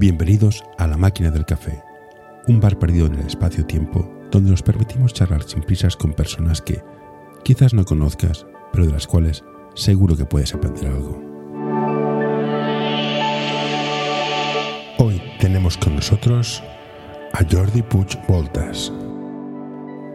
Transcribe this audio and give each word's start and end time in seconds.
Bienvenidos 0.00 0.64
a 0.78 0.86
La 0.86 0.96
Máquina 0.96 1.30
del 1.30 1.44
Café, 1.44 1.82
un 2.48 2.58
bar 2.58 2.78
perdido 2.78 3.04
en 3.04 3.16
el 3.16 3.26
espacio-tiempo 3.26 4.10
donde 4.30 4.50
nos 4.50 4.62
permitimos 4.62 5.12
charlar 5.12 5.42
sin 5.42 5.60
prisas 5.60 5.94
con 5.94 6.14
personas 6.14 6.62
que 6.62 6.82
quizás 7.44 7.74
no 7.74 7.84
conozcas, 7.84 8.46
pero 8.72 8.86
de 8.86 8.92
las 8.92 9.06
cuales 9.06 9.44
seguro 9.74 10.16
que 10.16 10.24
puedes 10.24 10.54
aprender 10.54 10.86
algo. 10.86 11.22
Hoy 14.96 15.20
tenemos 15.38 15.76
con 15.76 15.96
nosotros 15.96 16.62
a 17.34 17.44
Jordi 17.44 17.82
Puig 17.82 18.26
Voltas. 18.26 18.90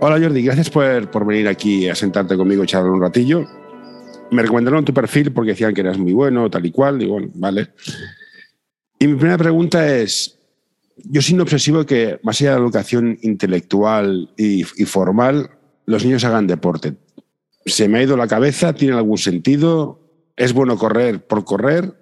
Hola 0.02 0.20
Jordi, 0.20 0.42
gracias 0.42 0.72
por, 0.72 1.28
venir 1.28 1.48
aquí 1.48 1.90
a 1.90 1.94
sentarte 1.94 2.36
conmigo 2.36 2.64
y 2.64 2.66
charlar 2.66 2.90
un 2.90 3.02
ratillo. 3.02 3.46
Me 4.32 4.42
recomendaron 4.42 4.84
tu 4.84 4.96
perfil 4.96 5.32
porque 5.32 5.52
decían 5.52 5.76
que 5.76 5.82
eras 5.82 6.00
muy 6.00 6.14
bueno, 6.14 6.50
tal 6.50 6.66
y 6.66 6.72
cual, 6.72 7.04
y 7.04 7.06
bueno, 7.06 7.28
vale. 7.36 7.70
Y 9.06 9.08
mi 9.08 9.18
primera 9.18 9.38
pregunta 9.38 9.88
es, 9.98 10.40
yo 10.98 11.22
soy 11.22 11.40
obsesivo 11.40 11.86
que 11.86 12.20
más 12.24 12.42
allá 12.42 12.54
de 12.54 12.56
la 12.56 12.64
educación 12.64 13.20
intelectual 13.22 14.32
y, 14.36 14.64
formal, 14.64 15.52
los 15.86 16.04
niños 16.04 16.24
hagan 16.24 16.48
deporte. 16.48 16.96
¿Se 17.68 17.88
me 17.88 18.00
ha 18.00 18.02
ido 18.02 18.18
la 18.18 18.28
cabeza? 18.28 18.74
¿Tiene 18.74 18.96
algún 18.96 19.20
sentido? 19.20 20.00
¿Es 20.36 20.54
bueno 20.54 20.76
correr 20.76 21.24
por 21.24 21.46
correr? 21.46 21.94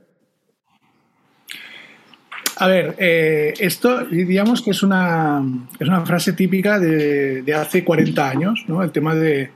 A 2.55 2.67
ver, 2.67 2.95
eh, 2.97 3.53
esto 3.59 4.05
diríamos 4.05 4.61
que 4.61 4.71
es 4.71 4.81
una, 4.81 5.43
es 5.77 5.85
una 5.85 6.05
frase 6.05 6.31
típica 6.31 6.79
de, 6.79 7.41
de 7.41 7.53
hace 7.53 7.83
40 7.83 8.29
años, 8.29 8.63
¿no? 8.69 8.81
El 8.81 8.93
tema 8.93 9.13
de, 9.13 9.51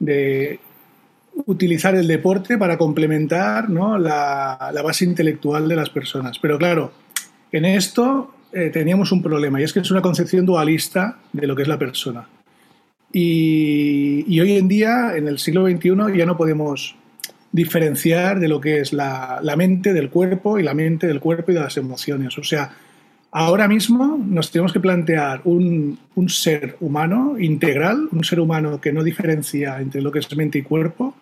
de 0.00 0.58
utilizar 1.44 1.94
el 1.94 2.06
deporte 2.06 2.56
para 2.56 2.78
complementar 2.78 3.68
la, 3.68 4.72
base 4.82 5.04
intelectual 5.04 5.68
de 5.68 5.76
las 5.76 5.90
personas. 5.90 6.38
Pero 6.38 6.58
claro, 6.58 6.92
en 7.52 7.64
esto 7.64 8.34
eh, 8.52 8.70
teníamos 8.70 9.12
un 9.12 9.22
problema 9.22 9.60
y 9.60 9.64
es 9.64 9.72
que 9.72 9.80
es 9.80 9.90
una 9.90 10.00
concepción 10.00 10.46
dualista 10.46 11.18
de 11.32 11.46
lo 11.46 11.54
que 11.54 11.62
es 11.62 11.68
la 11.68 11.78
persona. 11.78 12.26
Y, 13.12 14.40
hoy 14.40 14.56
en 14.56 14.68
día, 14.68 15.16
en 15.16 15.28
el 15.28 15.38
siglo 15.38 15.66
XXI, 15.66 16.16
ya 16.16 16.26
no 16.26 16.36
podemos 16.36 16.96
diferenciar 17.52 18.40
de 18.40 18.48
lo 18.48 18.60
que 18.60 18.80
es 18.80 18.92
la, 18.92 19.40
mente 19.56 19.94
del 19.94 20.10
cuerpo 20.10 20.58
y 20.58 20.62
la 20.62 20.74
mente 20.74 21.06
del 21.06 21.20
cuerpo 21.20 21.52
y 21.52 21.54
de 21.54 21.60
las 21.60 21.76
emociones. 21.78 22.36
O 22.36 22.42
sea, 22.42 22.72
ahora 23.30 23.68
mismo 23.68 24.22
nos 24.22 24.50
tenemos 24.50 24.72
que 24.72 24.80
plantear 24.80 25.40
un 25.44 25.98
ser 26.28 26.76
humano 26.80 27.38
integral, 27.38 28.08
un 28.12 28.24
ser 28.24 28.40
humano 28.40 28.80
que 28.80 28.92
no 28.92 29.02
diferencia 29.02 29.80
entre 29.80 30.02
lo 30.02 30.12
que 30.12 30.18
es 30.18 30.36
mente 30.36 30.58
y 30.58 30.62
cuerpo, 30.62 31.14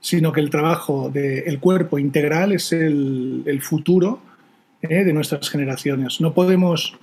sino 0.00 0.32
que 0.32 0.40
el 0.40 0.50
trabajo 0.50 1.10
del 1.10 1.58
cuerpo 1.60 1.98
integral 1.98 2.52
es 2.52 2.72
el, 2.72 3.42
el 3.46 3.60
futuro 3.62 4.20
eh, 4.82 5.04
de 5.04 5.12
nuestras 5.12 5.50
generaciones. 5.50 6.20
No 6.20 6.34
podemos 6.34 6.96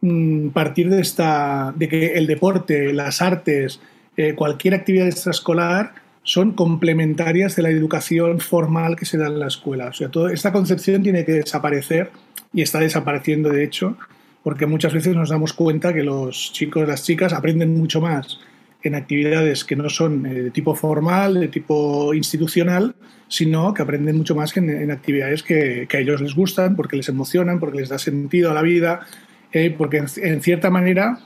mmm, 0.00 0.48
partir 0.48 0.88
de, 0.90 1.00
esta, 1.00 1.72
de 1.76 1.88
que 1.88 2.14
el 2.14 2.26
deporte, 2.26 2.92
las 2.92 3.20
artes, 3.22 3.80
eh, 4.16 4.34
cualquier 4.34 4.74
actividad 4.74 5.08
extraescolar 5.08 5.94
son 6.22 6.52
complementarias 6.52 7.56
de 7.56 7.62
la 7.62 7.70
educación 7.70 8.40
formal 8.40 8.96
que 8.96 9.06
se 9.06 9.16
da 9.16 9.28
en 9.28 9.38
la 9.38 9.46
escuela. 9.46 9.86
O 9.86 9.92
sea, 9.92 10.10
toda 10.10 10.32
esta 10.32 10.52
concepción 10.52 11.02
tiene 11.02 11.24
que 11.24 11.32
desaparecer 11.32 12.10
y 12.52 12.62
está 12.62 12.80
desapareciendo 12.80 13.48
de 13.48 13.64
hecho, 13.64 13.96
porque 14.42 14.66
muchas 14.66 14.92
veces 14.92 15.14
nos 15.16 15.30
damos 15.30 15.52
cuenta 15.54 15.92
que 15.92 16.02
los 16.02 16.52
chicos, 16.52 16.86
las 16.86 17.02
chicas 17.02 17.32
aprenden 17.32 17.76
mucho 17.76 18.00
más 18.00 18.38
en 18.82 18.94
actividades 18.94 19.64
que 19.64 19.76
no 19.76 19.88
son 19.88 20.26
eh, 20.26 20.34
de 20.34 20.50
tipo 20.50 20.74
formal, 20.74 21.34
de 21.34 21.48
tipo 21.48 22.14
institucional, 22.14 22.94
sino 23.28 23.74
que 23.74 23.82
aprenden 23.82 24.16
mucho 24.16 24.34
más 24.34 24.56
en, 24.56 24.70
en 24.70 24.90
actividades 24.90 25.42
que, 25.42 25.86
que, 25.88 25.96
a 25.96 26.00
ellos 26.00 26.20
les 26.20 26.34
gustan, 26.34 26.76
porque 26.76 26.96
les 26.96 27.08
emocionan, 27.08 27.58
porque 27.58 27.78
les 27.78 27.88
da 27.88 27.98
sentido 27.98 28.50
a 28.50 28.54
la 28.54 28.62
vida, 28.62 29.00
eh, 29.52 29.74
porque 29.76 29.98
en, 29.98 30.06
en, 30.22 30.40
cierta 30.40 30.70
manera 30.70 31.20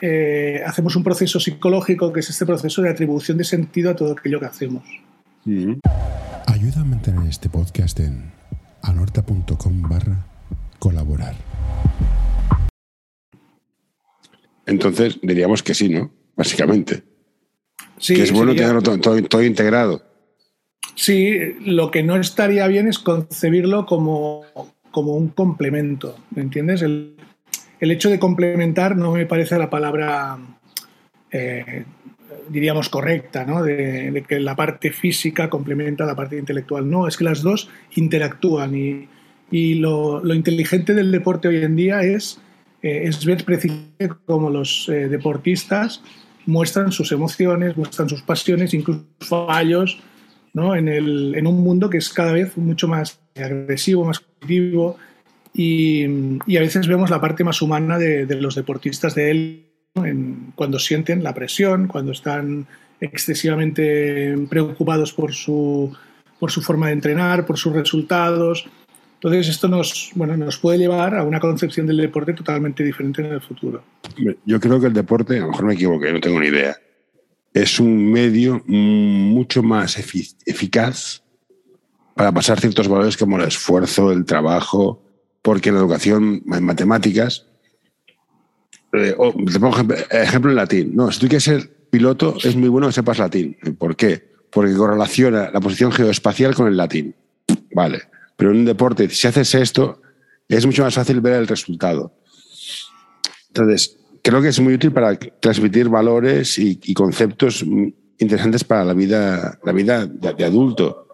eh, 0.00 0.62
hacemos 0.66 0.96
un 0.96 1.04
proceso 1.04 1.38
psicológico 1.38 2.12
que 2.12 2.20
es 2.20 2.30
este 2.30 2.46
proceso 2.46 2.82
de 2.82 2.90
atribución 2.90 3.38
de 3.38 3.44
sentido 3.44 3.90
a 3.90 3.96
todo 3.96 4.12
aquello 4.12 4.40
que 4.40 4.46
hacemos. 4.46 4.84
Mm. 5.44 5.74
Ayuda 6.46 6.80
a 6.80 6.84
mantener 6.84 7.28
este 7.28 7.48
podcast 7.48 8.00
en 8.00 8.32
anorta.com 8.82 9.82
barra 9.82 10.26
colaborar. 10.78 11.34
Entonces 14.66 15.18
diríamos 15.22 15.62
que 15.62 15.74
sí, 15.74 15.88
¿no? 15.88 16.10
Básicamente. 16.40 17.02
Sí, 17.98 18.14
que 18.14 18.22
es 18.22 18.32
bueno 18.32 18.52
sería... 18.52 18.68
tenerlo 18.68 18.82
todo, 18.82 18.98
todo, 18.98 19.22
todo, 19.24 19.42
integrado. 19.42 20.02
Sí, 20.94 21.38
lo 21.60 21.90
que 21.90 22.02
no 22.02 22.16
estaría 22.16 22.66
bien 22.66 22.88
es 22.88 22.98
concebirlo 22.98 23.84
como, 23.84 24.42
como 24.90 25.12
un 25.12 25.28
complemento, 25.28 26.16
¿me 26.34 26.40
entiendes? 26.40 26.80
El, 26.80 27.14
el, 27.78 27.90
hecho 27.90 28.08
de 28.08 28.18
complementar 28.18 28.96
no 28.96 29.12
me 29.12 29.26
parece 29.26 29.58
la 29.58 29.68
palabra, 29.68 30.38
eh, 31.30 31.84
diríamos, 32.48 32.88
correcta, 32.88 33.44
¿no? 33.44 33.62
De, 33.62 34.10
de, 34.10 34.22
que 34.22 34.40
la 34.40 34.56
parte 34.56 34.92
física 34.92 35.50
complementa 35.50 36.06
la 36.06 36.16
parte 36.16 36.38
intelectual. 36.38 36.88
No, 36.88 37.06
es 37.06 37.18
que 37.18 37.24
las 37.24 37.42
dos 37.42 37.68
interactúan 37.96 38.74
y, 38.74 39.08
y 39.50 39.74
lo, 39.74 40.24
lo 40.24 40.32
inteligente 40.32 40.94
del 40.94 41.12
deporte 41.12 41.48
hoy 41.48 41.62
en 41.62 41.76
día 41.76 42.00
es 42.00 42.40
eh, 42.82 43.02
es 43.04 43.24
ver 43.26 43.44
precisamente 43.44 44.08
cómo 44.24 44.48
los 44.48 44.88
eh, 44.88 45.08
deportistas 45.08 46.02
muestran 46.50 46.92
sus 46.92 47.12
emociones, 47.12 47.76
muestran 47.76 48.08
sus 48.08 48.22
pasiones, 48.22 48.74
incluso 48.74 49.06
fallos, 49.20 49.98
¿no? 50.52 50.74
en, 50.74 50.88
el, 50.88 51.34
en, 51.34 51.46
un 51.46 51.62
mundo 51.62 51.88
que 51.88 51.98
es 51.98 52.10
cada 52.10 52.32
vez 52.32 52.56
mucho 52.56 52.88
más 52.88 53.20
agresivo, 53.36 54.04
más 54.04 54.20
competitivo, 54.20 54.96
y, 55.52 56.04
y, 56.46 56.56
a 56.56 56.60
veces 56.60 56.86
vemos 56.86 57.10
la 57.10 57.20
parte 57.20 57.42
más 57.42 57.60
humana 57.60 57.98
de, 57.98 58.24
de 58.26 58.36
los 58.36 58.54
deportistas 58.54 59.14
de 59.16 59.30
él 59.30 59.66
¿no? 59.94 60.06
en, 60.06 60.52
cuando 60.54 60.78
sienten 60.78 61.24
la 61.24 61.34
presión, 61.34 61.88
cuando 61.88 62.12
están 62.12 62.66
excesivamente 63.00 64.36
preocupados 64.48 65.12
por 65.12 65.32
su, 65.32 65.92
por 66.38 66.50
su 66.50 66.62
forma 66.62 66.88
de 66.88 66.92
entrenar, 66.94 67.46
por 67.46 67.58
sus 67.58 67.72
resultados. 67.72 68.68
Entonces, 69.22 69.48
esto 69.48 69.68
nos, 69.68 70.12
bueno, 70.14 70.34
nos 70.34 70.56
puede 70.56 70.78
llevar 70.78 71.14
a 71.14 71.24
una 71.24 71.40
concepción 71.40 71.86
del 71.86 71.98
deporte 71.98 72.32
totalmente 72.32 72.82
diferente 72.82 73.20
en 73.20 73.34
el 73.34 73.42
futuro. 73.42 73.84
Yo 74.46 74.58
creo 74.58 74.80
que 74.80 74.86
el 74.86 74.94
deporte, 74.94 75.36
a 75.36 75.40
lo 75.40 75.48
mejor 75.48 75.66
me 75.66 75.74
equivoqué, 75.74 76.10
no 76.10 76.20
tengo 76.20 76.40
ni 76.40 76.46
idea, 76.46 76.74
es 77.52 77.78
un 77.78 78.10
medio 78.10 78.62
mucho 78.64 79.62
más 79.62 79.98
efic 79.98 80.38
eficaz 80.46 81.22
para 82.14 82.32
pasar 82.32 82.60
ciertos 82.60 82.88
valores 82.88 83.18
como 83.18 83.36
el 83.36 83.46
esfuerzo, 83.46 84.10
el 84.10 84.24
trabajo, 84.24 85.02
porque 85.42 85.68
en 85.68 85.74
la 85.74 85.82
educación, 85.82 86.42
en 86.50 86.64
matemáticas, 86.64 87.46
eh, 88.94 89.14
te 89.52 89.60
pongo 89.60 89.74
ejemplo, 89.74 89.96
ejemplo 90.12 90.50
en 90.50 90.56
latín. 90.56 90.96
No, 90.96 91.12
si 91.12 91.20
tú 91.20 91.28
quieres 91.28 91.44
ser 91.44 91.70
piloto, 91.90 92.36
es 92.42 92.56
muy 92.56 92.70
bueno 92.70 92.86
que 92.86 92.94
sepas 92.94 93.18
latín. 93.18 93.58
¿Por 93.78 93.96
qué? 93.96 94.30
Porque 94.50 94.74
correlaciona 94.74 95.50
la 95.50 95.60
posición 95.60 95.92
geoespacial 95.92 96.54
con 96.54 96.68
el 96.68 96.78
latín. 96.78 97.14
Vale 97.74 98.00
pero 98.40 98.52
en 98.52 98.60
un 98.60 98.64
deporte, 98.64 99.10
si 99.10 99.28
haces 99.28 99.54
esto, 99.54 100.00
es 100.48 100.64
mucho 100.64 100.82
más 100.82 100.94
fácil 100.94 101.20
ver 101.20 101.34
el 101.34 101.46
resultado. 101.46 102.14
Entonces, 103.48 103.98
creo 104.22 104.40
que 104.40 104.48
es 104.48 104.58
muy 104.60 104.72
útil 104.72 104.92
para 104.92 105.14
transmitir 105.18 105.90
valores 105.90 106.58
y, 106.58 106.94
conceptos 106.94 107.62
interesantes 108.16 108.64
para 108.64 108.82
la 108.86 108.94
vida, 108.94 109.60
la 109.62 109.72
vida 109.72 110.06
de, 110.06 110.42
adulto. 110.42 111.06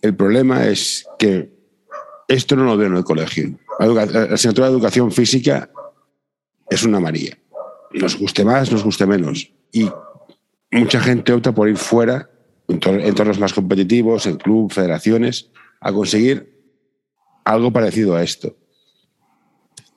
El 0.00 0.14
problema 0.14 0.68
es 0.68 1.04
que 1.18 1.52
esto 2.28 2.54
no 2.54 2.62
lo 2.62 2.76
veo 2.76 2.86
en 2.86 2.98
el 2.98 3.04
colegio. 3.04 3.58
La, 3.80 4.06
la 4.06 4.34
asignatura 4.34 4.68
de 4.68 4.74
educación 4.74 5.10
física 5.10 5.68
es 6.68 6.84
una 6.84 7.00
María. 7.00 7.36
Nos 7.92 8.16
guste 8.16 8.44
más, 8.44 8.70
nos 8.70 8.84
guste 8.84 9.04
menos. 9.04 9.52
Y 9.72 9.90
mucha 10.70 11.00
gente 11.00 11.32
opta 11.32 11.50
por 11.50 11.68
ir 11.68 11.76
fuera, 11.76 12.30
en 12.68 12.80
entornos 13.00 13.40
más 13.40 13.52
competitivos, 13.52 14.26
en 14.26 14.36
club, 14.36 14.72
federaciones, 14.72 15.50
a 15.80 15.92
conseguir 15.92 16.50
algo 17.44 17.72
parecido 17.72 18.14
a 18.14 18.22
esto. 18.22 18.56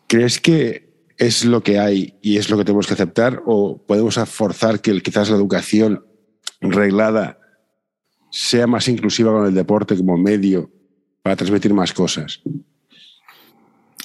¿Crees 0.08 0.40
que 0.40 0.94
es 1.18 1.46
lo 1.46 1.62
que 1.62 1.80
hay 1.80 2.18
y 2.22 2.38
es 2.38 2.50
lo 2.50 2.58
que 2.58 2.66
tenemos 2.66 2.88
que 2.88 2.94
aceptar 2.94 3.42
o 3.46 3.78
podemos 3.86 4.16
forzar 4.30 4.82
que 4.82 5.02
quizás 5.02 5.30
la 5.30 5.36
educación 5.36 6.06
reglada 6.62 7.40
sea 8.32 8.66
más 8.66 8.88
inclusiva 8.88 9.32
con 9.32 9.46
el 9.46 9.54
deporte 9.54 9.96
como 9.96 10.18
medio 10.18 10.72
para 11.22 11.36
transmitir 11.36 11.74
más 11.74 11.94
cosas? 11.94 12.42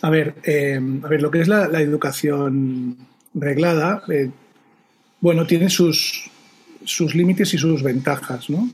A 0.02 0.10
ver, 0.10 0.36
eh, 0.44 0.80
a 1.02 1.08
ver 1.08 1.22
lo 1.22 1.30
que 1.30 1.40
es 1.40 1.48
la, 1.48 1.64
educación 1.80 2.96
reglada, 3.34 4.02
eh, 4.08 4.30
bueno, 5.20 5.46
tiene 5.46 5.70
sus, 5.70 6.30
sus 6.84 7.14
límites 7.14 7.52
y 7.54 7.58
sus 7.58 7.82
ventajas, 7.82 8.48
¿no? 8.48 8.70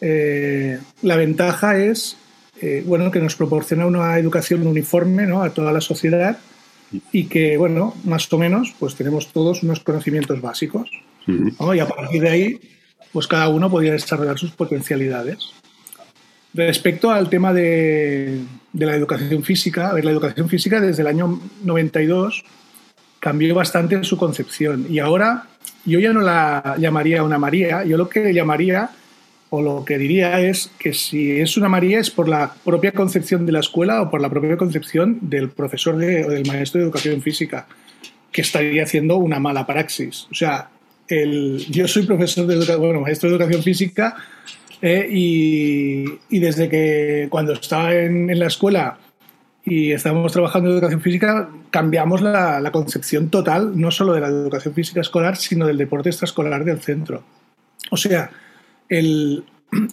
Eh, 0.00 0.78
la 1.02 1.16
ventaja 1.16 1.78
es 1.78 2.16
eh, 2.62 2.84
bueno, 2.86 3.10
que 3.10 3.18
nos 3.18 3.34
proporciona 3.34 3.86
una 3.86 4.16
educación 4.18 4.64
uniforme 4.64 5.26
¿no? 5.26 5.42
a 5.42 5.50
toda 5.50 5.72
la 5.72 5.80
sociedad 5.80 6.38
y 7.10 7.24
que, 7.24 7.56
bueno, 7.56 7.94
más 8.04 8.32
o 8.32 8.38
menos, 8.38 8.72
pues 8.78 8.94
tenemos 8.94 9.32
todos 9.32 9.64
unos 9.64 9.80
conocimientos 9.80 10.40
básicos. 10.40 10.88
¿no? 11.26 11.74
Y 11.74 11.80
a 11.80 11.88
partir 11.88 12.22
de 12.22 12.28
ahí, 12.28 12.60
pues 13.12 13.26
cada 13.26 13.48
uno 13.48 13.68
podría 13.68 13.92
desarrollar 13.92 14.38
sus 14.38 14.52
potencialidades. 14.52 15.38
respecto 16.54 17.10
al 17.10 17.28
tema 17.28 17.52
de, 17.52 18.38
de, 18.72 18.86
la 18.86 18.94
educación 18.94 19.42
física, 19.42 19.90
a 19.90 19.94
ver, 19.94 20.04
la 20.04 20.12
educación 20.12 20.48
física 20.48 20.80
desde 20.80 21.02
el 21.02 21.08
año 21.08 21.40
92 21.64 22.44
cambió 23.18 23.54
bastante 23.56 24.04
su 24.04 24.16
concepción 24.16 24.86
y 24.88 25.00
ahora 25.00 25.46
yo 25.84 25.98
ya 25.98 26.12
no 26.12 26.20
la 26.20 26.76
llamaría 26.78 27.24
una 27.24 27.38
María, 27.38 27.84
yo 27.84 27.96
lo 27.96 28.08
que 28.08 28.32
llamaría 28.32 28.90
o 29.54 29.60
lo 29.60 29.84
que 29.84 29.98
diría 29.98 30.40
es 30.40 30.70
que 30.78 30.94
si 30.94 31.38
es 31.38 31.58
una 31.58 31.68
María 31.68 32.00
es 32.00 32.10
por 32.10 32.26
la 32.26 32.54
propia 32.64 32.92
concepción 32.92 33.44
de 33.44 33.52
la 33.52 33.60
escuela 33.60 34.00
o 34.00 34.10
por 34.10 34.22
la 34.22 34.30
propia 34.30 34.56
concepción 34.56 35.18
del 35.20 35.50
profesor 35.50 35.96
o 35.96 35.98
del 35.98 36.46
maestro 36.46 36.80
de 36.80 36.86
educación 36.86 37.20
física, 37.20 37.66
que 38.30 38.40
estaría 38.40 38.82
haciendo 38.82 39.18
una 39.18 39.38
mala 39.40 39.66
praxis. 39.66 40.26
O 40.30 40.34
sea, 40.34 40.70
el, 41.06 41.58
yo 41.68 41.86
soy 41.86 42.06
profesor 42.06 42.46
de 42.46 42.76
bueno, 42.76 43.02
maestro 43.02 43.28
de 43.28 43.36
educación 43.36 43.62
física 43.62 44.16
eh, 44.80 45.06
y, 45.10 46.04
y, 46.30 46.38
desde 46.38 46.70
que 46.70 47.26
cuando 47.28 47.52
estaba 47.52 47.92
en, 47.92 48.30
en, 48.30 48.38
la 48.38 48.46
escuela 48.46 48.96
y 49.66 49.92
estábamos 49.92 50.32
trabajando 50.32 50.70
en 50.70 50.76
educación 50.76 51.02
física, 51.02 51.50
cambiamos 51.68 52.22
la, 52.22 52.58
la 52.58 52.72
concepción 52.72 53.28
total, 53.28 53.78
no 53.78 53.90
solo 53.90 54.14
de 54.14 54.22
la 54.22 54.28
educación 54.28 54.72
física 54.72 55.02
escolar, 55.02 55.36
sino 55.36 55.66
del 55.66 55.76
deporte 55.76 56.08
extraescolar 56.08 56.64
del 56.64 56.80
centro. 56.80 57.22
O 57.90 57.98
sea, 57.98 58.30
el, 58.92 59.44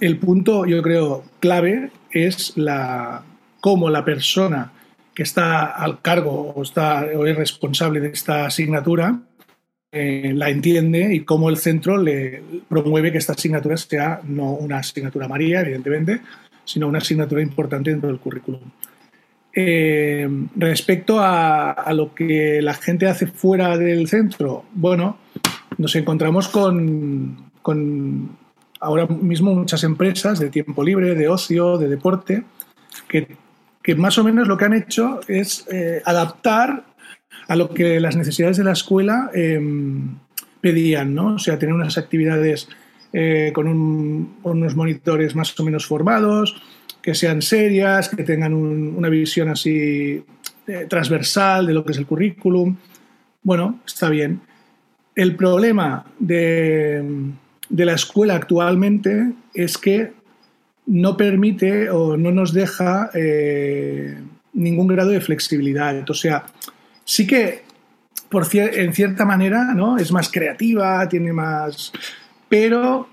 el 0.02 0.18
punto, 0.18 0.66
yo 0.66 0.82
creo, 0.82 1.24
clave 1.40 1.92
es 2.12 2.58
la, 2.58 3.24
cómo 3.62 3.90
la 3.90 4.04
persona 4.04 4.74
que 5.14 5.24
está 5.24 5.66
al 5.66 6.02
cargo 6.02 6.54
o, 6.56 6.64
está, 6.64 7.06
es 7.06 7.36
responsable 7.38 8.02
de 8.02 8.10
esta 8.10 8.46
asignatura 8.46 9.20
eh, 9.92 10.34
la 10.36 10.50
entiende 10.50 11.14
y 11.14 11.22
cómo 11.22 11.50
el 11.50 11.58
centro 11.58 11.98
le 11.98 12.44
promueve 12.68 13.12
que 13.12 13.18
esta 13.18 13.34
asignatura 13.34 13.78
sea 13.78 14.22
no 14.24 14.52
una 14.52 14.78
asignatura 14.78 15.28
María, 15.28 15.62
evidentemente, 15.62 16.22
sino 16.66 16.88
una 16.88 17.00
asignatura 17.00 17.42
importante 17.42 17.90
dentro 17.90 18.10
del 18.10 18.20
currículum. 18.20 18.62
Eh, 19.56 20.30
respecto 20.56 21.20
a, 21.20 21.72
a, 21.72 21.94
lo 21.94 22.14
que 22.14 22.62
la 22.62 22.76
gente 22.76 23.08
hace 23.08 23.28
fuera 23.28 23.78
del 23.78 24.08
centro, 24.08 24.66
bueno, 24.74 25.18
nos 25.78 25.96
encontramos 25.96 26.50
con, 26.50 27.50
con 27.64 28.38
ahora 28.80 29.08
mismo 29.08 29.54
muchas 29.54 29.84
empresas 29.84 30.40
de 30.40 30.50
tiempo 30.50 30.84
libre, 30.84 31.16
de 31.16 31.28
ocio, 31.28 31.78
de 31.78 31.88
deporte, 31.88 32.44
que, 33.08 33.36
que 33.82 33.96
más 33.96 34.18
o 34.18 34.24
menos 34.24 34.48
lo 34.48 34.58
que 34.58 34.66
han 34.66 34.74
hecho 34.74 35.20
es 35.28 35.66
eh, 35.72 36.02
adaptar 36.06 36.86
a 37.48 37.56
lo 37.56 37.70
que 37.74 38.00
las 38.00 38.16
necesidades 38.16 38.58
de 38.58 38.64
la 38.64 38.74
escuela 38.74 39.32
eh, 39.34 39.60
pedían, 40.62 41.16
¿no? 41.16 41.36
O 41.36 41.40
sea, 41.40 41.58
tener 41.58 41.74
unas 41.74 41.98
actividades 41.98 42.70
eh, 43.12 43.52
con, 43.56 43.68
un, 43.68 44.36
con, 44.44 44.60
unos 44.60 44.76
monitores 44.76 45.36
más 45.36 45.60
o 45.60 45.64
menos 45.64 45.86
formados, 45.86 46.62
que 47.02 47.16
sean 47.16 47.42
serias, 47.42 48.10
que 48.10 48.24
tengan 48.24 48.54
un, 48.54 48.94
una 48.96 49.10
visión 49.10 49.50
así 49.50 50.24
eh, 50.68 50.86
transversal 50.88 51.66
de 51.66 51.74
lo 51.74 51.84
que 51.84 51.94
es 51.94 51.98
el 51.98 52.06
currículum. 52.06 52.76
Bueno, 53.42 53.80
está 53.86 54.10
bien. 54.10 54.42
El 55.16 55.36
problema 55.36 56.06
de 56.20 57.04
de 57.70 57.86
la 57.86 57.94
escuela 57.94 58.36
actualmente 58.36 59.32
es 59.54 59.78
que 59.78 60.14
no 60.86 61.16
permite 61.18 61.90
o 61.90 62.18
no 62.18 62.32
nos 62.32 62.52
deja 62.52 63.12
eh, 63.14 64.18
ningún 64.54 64.88
grado 64.88 65.12
de 65.12 65.22
flexibilidad. 65.22 66.10
O 66.10 66.14
sea, 66.14 66.46
sí 67.06 67.28
que 67.28 67.64
por 68.30 68.48
en 68.54 68.94
cierta 68.94 69.26
manera 69.26 69.74
¿no? 69.74 69.98
es 69.98 70.12
más 70.12 70.32
creativa, 70.32 71.08
tiene 71.10 71.34
más... 71.34 71.92
Pero 72.48 73.08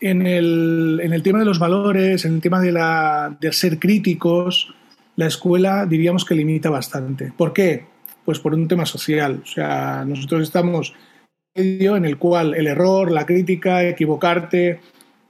en 0.00 0.26
el, 0.26 1.00
en 1.02 1.12
el 1.12 1.22
tema 1.22 1.38
de 1.38 1.44
los 1.44 1.58
valores, 1.58 2.24
en 2.24 2.34
el 2.34 2.40
tema 2.40 2.60
de, 2.60 2.72
la, 2.72 3.36
de 3.40 3.52
ser 3.52 3.78
críticos, 3.78 4.74
la 5.16 5.26
escuela 5.26 5.84
diríamos 5.84 6.24
que 6.24 6.34
limita 6.34 6.70
bastante. 6.70 7.32
¿Por 7.36 7.52
qué? 7.52 7.84
Pues 8.24 8.38
por 8.38 8.54
un 8.54 8.68
tema 8.68 8.86
social. 8.86 9.40
O 9.42 9.46
sea, 9.46 10.04
nosotros 10.06 10.42
estamos 10.42 10.94
en 11.58 12.04
el 12.04 12.18
cual 12.18 12.54
el 12.54 12.66
error, 12.66 13.10
la 13.10 13.26
crítica, 13.26 13.84
equivocarte, 13.84 14.80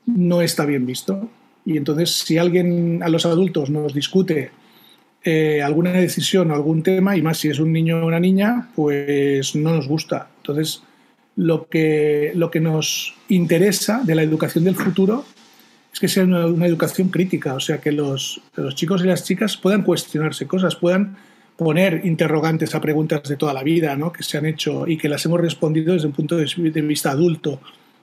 no 0.07 0.43
está 0.43 0.65
bien 0.67 0.87
visto. 0.87 1.29
Y 1.65 1.77
entonces, 1.77 2.11
si 2.11 2.39
alguien 2.39 3.03
a 3.03 3.09
los 3.09 3.27
adultos 3.27 3.71
nos 3.71 3.95
discute 3.95 4.51
eh, 5.25 5.63
alguna 5.63 5.93
decisión 5.93 6.51
o 6.51 6.55
algún 6.55 6.83
tema, 6.83 7.17
y 7.17 7.23
más 7.23 7.39
si 7.39 7.49
es 7.49 7.59
un 7.59 7.73
niño 7.73 8.03
o 8.03 8.07
una 8.07 8.21
niña, 8.21 8.71
pues 8.75 9.55
no 9.55 9.75
nos 9.75 9.89
gusta. 9.89 10.29
Entonces, 10.39 10.83
lo 11.37 11.69
que, 11.69 12.33
lo 12.35 12.51
que 12.51 12.61
nos 12.61 13.15
interesa 13.29 14.03
de 14.05 14.15
la 14.15 14.23
educación 14.23 14.65
del 14.65 14.75
futuro 14.75 15.25
es 15.93 16.01
que 16.01 16.09
sea 16.09 16.25
una, 16.25 16.47
una 16.47 16.67
educación 16.67 17.09
crítica, 17.09 17.55
o 17.55 17.61
sea, 17.61 17.81
que 17.81 17.93
los, 17.93 18.41
que 18.55 18.63
los 18.63 18.75
chicos 18.75 19.03
y 19.03 19.07
las 19.07 19.25
chicas 19.25 19.57
puedan 19.57 19.83
cuestionarse 19.83 20.47
cosas, 20.47 20.77
puedan 20.77 21.17
poner 21.59 22.03
interrogantes 22.05 22.77
a 22.77 22.81
preguntas 22.81 23.25
de 23.25 23.37
toda 23.37 23.53
la 23.53 23.65
vida 23.65 23.97
¿no? 23.97 24.13
que 24.13 24.23
se 24.23 24.39
han 24.39 24.47
hecho 24.47 24.87
y 24.87 24.97
que 24.97 25.09
las 25.09 25.27
hemos 25.27 25.41
respondido 25.41 25.93
desde 25.93 26.07
un 26.07 26.13
punto 26.13 26.37
de 26.37 26.83
vista 26.83 27.11
adulto, 27.11 27.61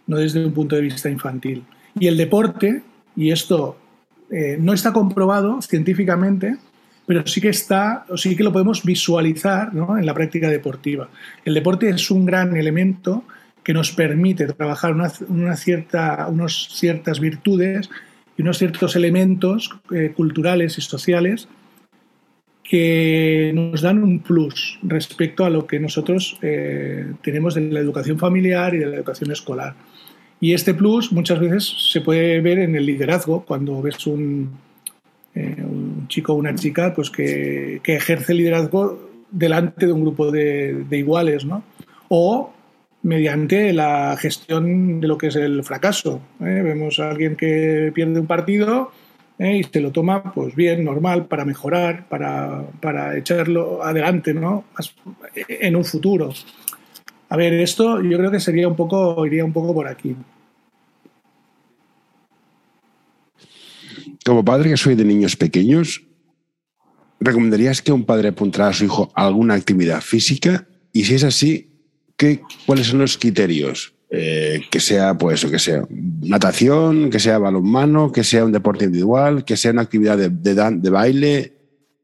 no 0.08 0.18
desde 0.18 0.46
un 0.46 0.52
punto 0.52 0.76
de 0.76 0.82
vista 0.82 1.10
infantil. 1.10 1.64
Y 1.98 2.08
el 2.08 2.18
deporte, 2.18 2.84
y 3.16 3.32
esto 3.32 3.78
eh, 4.30 4.58
no 4.60 4.74
está 4.74 4.92
comprobado 4.92 5.62
científicamente, 5.62 6.58
pero 7.06 7.26
sí 7.26 7.40
que 7.40 7.48
está, 7.48 8.06
o 8.10 8.18
sí 8.18 8.36
que 8.36 8.44
lo 8.44 8.52
podemos 8.52 8.84
visualizar 8.84 9.74
¿no? 9.74 9.98
en 9.98 10.06
la 10.06 10.14
práctica 10.14 10.50
deportiva. 10.50 11.08
El 11.46 11.54
deporte 11.54 11.88
es 11.90 12.12
un 12.12 12.26
gran 12.26 12.58
elemento 12.58 13.24
que 13.64 13.74
nos 13.74 13.94
permite 13.94 14.48
trabajar 14.48 14.92
una, 14.92 15.10
una 15.30 15.56
cierta, 15.56 16.28
unos 16.30 16.68
ciertas 16.74 17.22
virtudes 17.22 17.90
y 18.36 18.42
unos 18.42 18.58
ciertos 18.58 18.98
elementos 18.98 19.74
eh, 19.92 20.12
culturales 20.14 20.78
y 20.78 20.82
sociales 20.82 21.48
que 22.68 23.52
nos 23.54 23.82
dan 23.82 24.04
un 24.04 24.20
plus 24.20 24.80
respecto 24.82 25.46
a 25.46 25.50
lo 25.50 25.68
que 25.68 25.80
nosotros 25.80 26.38
eh, 26.42 27.14
tenemos 27.22 27.54
de 27.54 27.62
la 27.62 27.80
educación 27.80 28.18
familiar 28.18 28.74
y 28.74 28.80
de 28.80 28.88
la 28.88 28.96
educación 28.96 29.32
escolar. 29.32 29.76
Y 30.42 30.54
este 30.54 30.74
plus 30.74 31.12
muchas 31.12 31.40
veces 31.40 31.92
se 31.92 32.02
puede 32.02 32.42
ver 32.42 32.60
en 32.60 32.76
el 32.76 32.86
liderazgo, 32.86 33.46
cuando 33.46 33.82
ves 33.82 34.08
un, 34.08 34.50
eh, 35.36 35.56
un 35.60 36.08
chico 36.08 36.34
o 36.34 36.36
una 36.36 36.56
chica 36.56 36.94
pues 36.94 37.10
que, 37.10 37.82
que, 37.84 37.96
ejerce 37.96 38.34
liderazgo 38.34 39.10
delante 39.32 39.86
de 39.86 39.94
un 39.94 40.02
grupo 40.02 40.32
de, 40.32 40.86
de 40.90 40.98
iguales, 40.98 41.46
¿no? 41.46 41.64
O 42.10 42.52
mediante 43.04 43.72
la 43.74 44.18
gestión 44.18 45.00
de 45.00 45.08
lo 45.08 45.20
que 45.20 45.28
es 45.28 45.36
el 45.36 45.64
fracaso. 45.64 46.22
¿eh? 46.40 46.62
Vemos 46.64 47.00
a 47.00 47.12
alguien 47.12 47.36
que 47.36 47.92
pierde 47.94 48.20
un 48.20 48.26
partido 48.26 48.92
y 49.38 49.64
se 49.64 49.82
lo 49.82 49.92
toma 49.92 50.34
pues 50.34 50.56
bien, 50.56 50.84
normal, 50.84 51.28
para 51.28 51.44
mejorar, 51.44 52.08
para, 52.08 52.66
para 52.82 53.18
echarlo 53.18 53.84
adelante 53.84 54.34
¿no? 54.34 54.66
en 55.36 55.76
un 55.76 55.84
futuro. 55.84 56.34
A 57.30 57.38
ver, 57.38 57.54
esto 57.54 58.02
yo 58.02 58.18
creo 58.18 58.32
que 58.32 58.40
sería 58.40 58.68
un 58.68 58.76
poco, 58.76 59.26
iría 59.26 59.44
un 59.44 59.52
poco 59.52 59.74
por 59.74 59.88
aquí. 59.88 60.16
Como 64.24 64.44
padre 64.46 64.70
que 64.70 64.78
soy 64.78 64.96
de 64.96 65.06
niños 65.06 65.36
pequeños, 65.36 66.04
¿recomendarías 67.20 67.82
que 67.82 67.92
un 67.92 68.06
padre 68.06 68.30
apuntara 68.30 68.70
a 68.70 68.74
su 68.74 68.86
hijo 68.86 69.12
a 69.16 69.28
alguna 69.28 69.56
actividad 69.56 70.02
física? 70.02 70.68
Y 70.94 71.04
si 71.04 71.16
es 71.16 71.24
así, 71.24 71.72
¿qué, 72.16 72.42
¿cuáles 72.66 72.88
son 72.88 73.00
los 73.00 73.18
criterios 73.18 73.94
eh, 74.10 74.62
que 74.72 74.80
sea, 74.80 75.18
pues, 75.18 75.46
que 75.46 75.60
sea 75.60 75.86
natación, 76.28 77.10
que 77.10 77.20
sea 77.20 77.38
balonmano, 77.38 78.12
que 78.12 78.24
sea 78.24 78.46
un 78.46 78.52
deporte 78.52 78.86
individual, 78.86 79.46
que 79.46 79.58
sea 79.58 79.72
una 79.72 79.82
actividad 79.82 80.18
de, 80.18 80.30
de, 80.30 80.54
de 80.54 80.90
baile. 80.90 81.54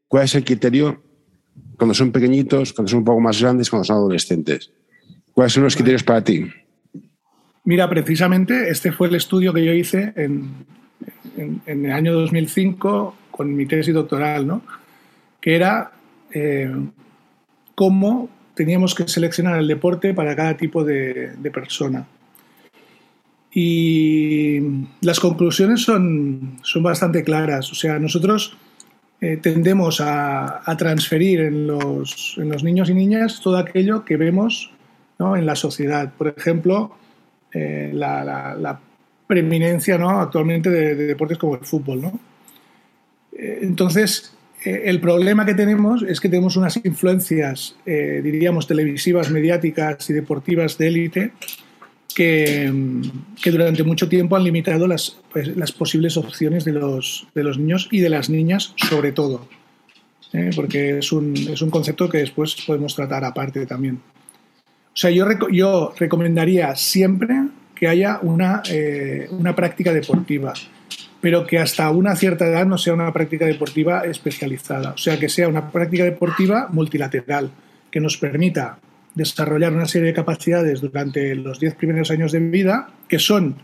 ¿Cuál 0.08 0.26
es 0.26 0.36
el 0.36 0.44
criterio 0.44 1.02
cuando 1.78 1.94
son 1.94 2.12
pequeñitos, 2.12 2.74
cuando 2.74 2.90
son 2.90 3.00
un 3.00 3.06
poco 3.06 3.20
más 3.20 3.42
grandes, 3.42 3.70
cuando 3.70 3.86
son 3.86 3.98
adolescentes? 3.98 4.72
¿Cuáles 5.34 5.54
son 5.54 5.64
los 5.64 5.76
criterios 5.76 6.04
para 6.04 6.24
ti? 6.24 6.46
Mira, 7.64 7.90
precisamente 7.90 8.70
este 8.70 8.92
fue 8.92 9.08
el 9.08 9.16
estudio 9.16 9.54
que 9.54 9.64
yo 9.64 9.72
hice 9.72 10.14
en, 10.16 10.66
en, 11.38 11.62
en 11.66 11.86
el 11.86 11.92
año 11.92 12.14
2005 12.14 13.16
con 13.32 13.56
mi 13.56 13.66
tesis 13.66 13.94
doctoral, 13.94 14.46
¿no? 14.48 14.62
que 15.40 15.56
era 15.56 15.92
eh, 16.34 16.72
cómo 17.76 18.30
teníamos 18.54 18.94
que 18.94 19.08
seleccionar 19.08 19.60
el 19.60 19.68
deporte 19.68 20.14
para 20.14 20.36
cada 20.36 20.56
tipo 20.56 20.84
de 20.84 21.52
persona. 21.52 22.06
Y 23.54 24.62
las 25.02 25.20
conclusiones 25.20 25.82
son, 25.82 26.60
son 26.64 26.84
bastante 26.84 27.24
claras. 27.24 27.70
O 27.72 27.76
sea, 27.76 28.00
nosotros 28.00 28.58
eh, 29.20 29.38
tendemos 29.38 30.02
a, 30.02 30.64
transferir 30.78 31.42
en 31.42 31.68
los, 31.68 32.36
en 32.38 32.50
los, 32.50 32.64
niños 32.64 32.90
y 32.90 32.94
niñas 32.94 33.40
todo 33.40 33.58
aquello 33.58 34.06
que 34.06 34.18
vemos 34.18 34.72
¿no? 35.20 35.36
en 35.36 35.46
la 35.46 35.56
sociedad. 35.56 36.14
Por 36.18 36.34
ejemplo, 36.36 36.96
eh, 37.54 37.92
la, 37.94 38.24
la, 38.58 38.80
preeminencia 39.28 39.98
¿no? 39.98 40.20
actualmente 40.20 40.70
de, 40.70 40.94
de, 40.94 41.06
deportes 41.06 41.38
como 41.38 41.56
el 41.56 41.66
fútbol. 41.66 42.02
¿no? 42.02 42.20
Eh, 43.32 43.60
entonces, 43.62 44.34
el 44.64 45.00
problema 45.00 45.46
que 45.46 45.54
tenemos 45.54 46.04
es 46.04 46.20
que 46.20 46.30
tenemos 46.30 46.56
unas 46.56 46.80
influencias, 46.84 47.76
diríamos, 47.86 48.68
televisivas, 48.68 49.32
mediáticas 49.32 50.08
y 50.10 50.14
deportivas 50.14 50.78
de 50.78 50.88
élite 50.88 51.32
que, 52.14 52.72
durante 53.46 53.84
mucho 53.84 54.08
tiempo 54.08 54.36
han 54.36 54.44
limitado 54.44 54.88
las, 54.88 55.18
pues, 55.32 55.72
posibles 55.72 56.18
opciones 56.18 56.66
de 56.66 56.74
los, 56.74 57.28
niños 57.58 57.88
y 57.92 58.00
de 58.00 58.10
las 58.10 58.30
niñas 58.30 58.74
sobre 58.78 59.12
todo. 59.12 59.48
¿eh? 60.34 60.52
porque 60.56 61.00
es 61.00 61.12
un, 61.12 61.36
es 61.36 61.62
un 61.62 61.70
concepto 61.70 62.10
que 62.10 62.20
después 62.20 62.56
podemos 62.66 62.96
tratar 62.96 63.24
aparte 63.26 63.66
también. 63.66 64.00
O 64.94 64.96
sea, 64.96 65.10
yo, 65.10 65.26
yo 65.50 65.94
recomendaría 65.98 66.76
siempre 66.76 67.36
que 67.76 67.88
haya 67.88 68.20
una, 68.22 68.62
eh, 68.70 69.28
una 69.32 69.56
práctica 69.56 69.94
deportiva, 69.94 70.54
pero 71.20 71.46
que 71.46 71.60
hasta 71.60 71.90
una 71.92 72.16
cierta 72.16 72.48
edad 72.48 72.66
no 72.66 72.78
sea 72.78 72.94
una 72.94 73.12
práctica 73.12 73.46
deportiva 73.46 74.06
especializada. 74.06 74.92
O 74.92 74.98
sea, 74.98 75.20
que 75.20 75.30
sea 75.30 75.48
una 75.48 75.72
práctica 75.72 76.04
deportiva 76.04 76.68
multilateral, 76.72 77.52
que 77.90 78.00
nos 78.00 78.18
permita 78.18 78.80
desarrollar 79.16 79.74
una 79.74 79.86
serie 79.86 80.08
de 80.08 80.14
capacidades 80.14 80.82
durante 80.82 81.36
los 81.36 81.60
10 81.60 81.76
primeros 81.76 82.12
años 82.12 82.32
de 82.32 82.40
vida, 82.40 82.90
que 83.08 83.20
son 83.20 83.56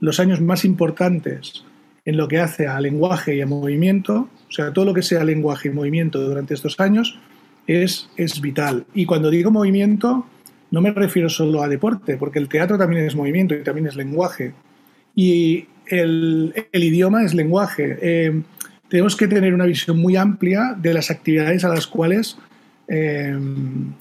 los 0.00 0.20
años 0.20 0.40
más 0.40 0.64
importantes 0.64 1.64
en 2.04 2.16
lo 2.16 2.28
que 2.28 2.38
hace 2.38 2.66
a 2.66 2.80
lenguaje 2.80 3.36
y 3.36 3.40
a 3.40 3.46
movimiento, 3.46 4.28
o 4.48 4.52
sea, 4.52 4.72
todo 4.72 4.86
lo 4.86 4.94
que 4.94 5.02
sea 5.02 5.22
lenguaje 5.24 5.68
y 5.68 5.72
movimiento 5.72 6.20
durante 6.20 6.54
estos 6.54 6.78
años 6.80 7.18
es, 7.66 8.08
es 8.16 8.40
vital. 8.40 8.86
Y 8.94 9.06
cuando 9.06 9.30
digo 9.30 9.50
movimiento, 9.50 10.26
no 10.70 10.80
me 10.80 10.92
refiero 10.92 11.28
solo 11.28 11.62
a 11.62 11.68
deporte, 11.68 12.16
porque 12.16 12.38
el 12.38 12.48
teatro 12.48 12.78
también 12.78 13.04
es 13.04 13.14
movimiento 13.14 13.54
y 13.54 13.62
también 13.62 13.86
es 13.86 13.96
lenguaje. 13.96 14.54
Y 15.14 15.66
el, 15.86 16.54
idioma 16.72 17.24
es 17.24 17.34
lenguaje. 17.34 17.98
Eh, 18.00 18.42
tenemos 18.88 19.16
que 19.16 19.28
tener 19.28 19.54
una 19.54 19.66
visión 19.66 19.98
muy 19.98 20.16
amplia 20.16 20.74
de 20.76 20.94
las 20.94 21.10
actividades 21.10 21.64
a 21.64 21.68
las 21.68 21.86
cuales 21.86 22.38
eh, 22.92 23.38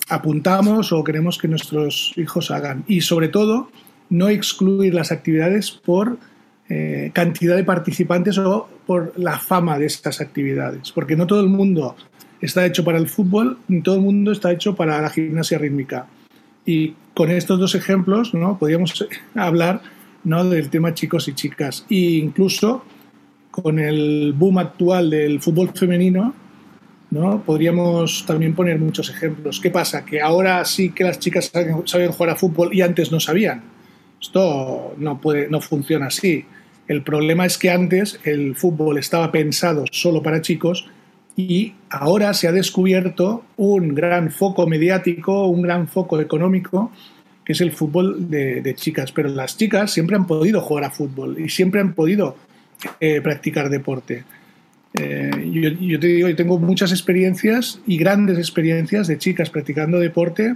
apuntamos 0.09 0.91
o 0.91 1.03
queremos 1.03 1.37
que 1.37 1.47
nuestros 1.47 2.11
hijos 2.17 2.49
hagan. 2.49 2.83
Y 2.87 3.01
sobre 3.01 3.27
todo, 3.27 3.69
no 4.09 4.29
excluir 4.29 4.95
las 4.95 5.11
actividades 5.11 5.69
por 5.69 6.17
eh, 6.69 7.11
cantidad 7.13 7.55
de 7.55 7.63
participantes 7.63 8.39
o 8.39 8.67
por 8.87 9.13
la 9.15 9.37
fama 9.37 9.77
de 9.77 9.85
estas 9.85 10.21
actividades, 10.21 10.91
porque 10.91 11.15
no 11.15 11.27
todo 11.27 11.41
el 11.41 11.49
mundo 11.49 11.95
está 12.41 12.65
hecho 12.65 12.83
para 12.83 12.97
el 12.97 13.07
fútbol, 13.07 13.59
ni 13.67 13.81
todo 13.81 13.95
el 13.95 14.01
mundo 14.01 14.31
está 14.31 14.51
hecho 14.51 14.75
para 14.75 14.99
la 14.99 15.09
gimnasia 15.09 15.59
rítmica. 15.59 16.07
Y 16.65 16.95
con 17.13 17.29
estos 17.29 17.59
dos 17.59 17.75
ejemplos 17.75 18.33
¿no? 18.33 18.57
podríamos 18.57 19.07
hablar 19.35 19.81
¿no? 20.23 20.43
del 20.45 20.69
tema 20.69 20.95
chicos 20.95 21.27
y 21.27 21.33
chicas. 21.33 21.85
E 21.91 22.17
incluso 22.17 22.83
con 23.51 23.77
el 23.77 24.33
boom 24.33 24.57
actual 24.57 25.11
del 25.11 25.39
fútbol 25.41 25.69
femenino, 25.75 26.33
¿no? 27.11 27.41
podríamos 27.43 28.25
también 28.25 28.53
poner 28.53 28.79
muchos 28.79 29.09
ejemplos. 29.09 29.59
¿Qué 29.59 29.69
pasa? 29.69 30.05
Que 30.05 30.21
ahora 30.21 30.63
sí 30.65 30.91
que 30.91 31.03
las 31.03 31.19
chicas 31.19 31.51
saben, 31.51 32.11
jugar 32.11 32.29
a 32.29 32.35
fútbol 32.35 32.73
y 32.73 32.81
antes 32.81 33.11
no 33.11 33.19
sabían. 33.19 33.63
Esto 34.21 34.93
no, 34.97 35.19
puede, 35.19 35.49
no 35.49 35.61
funciona 35.61 36.07
así. 36.07 36.45
El 36.87 37.03
problema 37.03 37.45
es 37.45 37.57
que 37.57 37.69
antes 37.69 38.19
el 38.23 38.55
fútbol 38.55 38.97
estaba 38.97 39.31
pensado 39.31 39.85
solo 39.91 40.23
para 40.23 40.41
chicos 40.41 40.87
y 41.35 41.73
ahora 41.89 42.33
se 42.33 42.47
ha 42.47 42.51
descubierto 42.51 43.45
un 43.55 43.95
gran 43.95 44.31
foco 44.31 44.67
mediático, 44.67 45.47
un 45.47 45.61
gran 45.61 45.87
foco 45.87 46.19
económico, 46.19 46.91
que 47.45 47.53
es 47.53 47.61
el 47.61 47.71
fútbol 47.71 48.29
de, 48.29 48.73
chicas. 48.75 49.11
Pero 49.11 49.29
las 49.29 49.55
chicas 49.55 49.91
siempre 49.91 50.15
han 50.15 50.27
podido 50.27 50.61
jugar 50.61 50.83
a 50.83 50.91
fútbol 50.91 51.39
y 51.39 51.49
siempre 51.49 51.79
han 51.79 51.93
podido 51.93 52.35
eh, 52.99 53.21
practicar 53.21 53.69
deporte. 53.69 54.25
Eh, 54.93 55.75
yo, 55.79 55.99
te 55.99 56.07
digo, 56.07 56.29
yo 56.29 56.35
tengo 56.35 56.57
muchas 56.57 56.91
experiencias 56.91 57.79
y 57.85 57.97
grandes 57.97 58.37
experiencias 58.37 59.07
de 59.07 59.17
chicas 59.17 59.49
practicando 59.49 59.99
deporte 59.99 60.55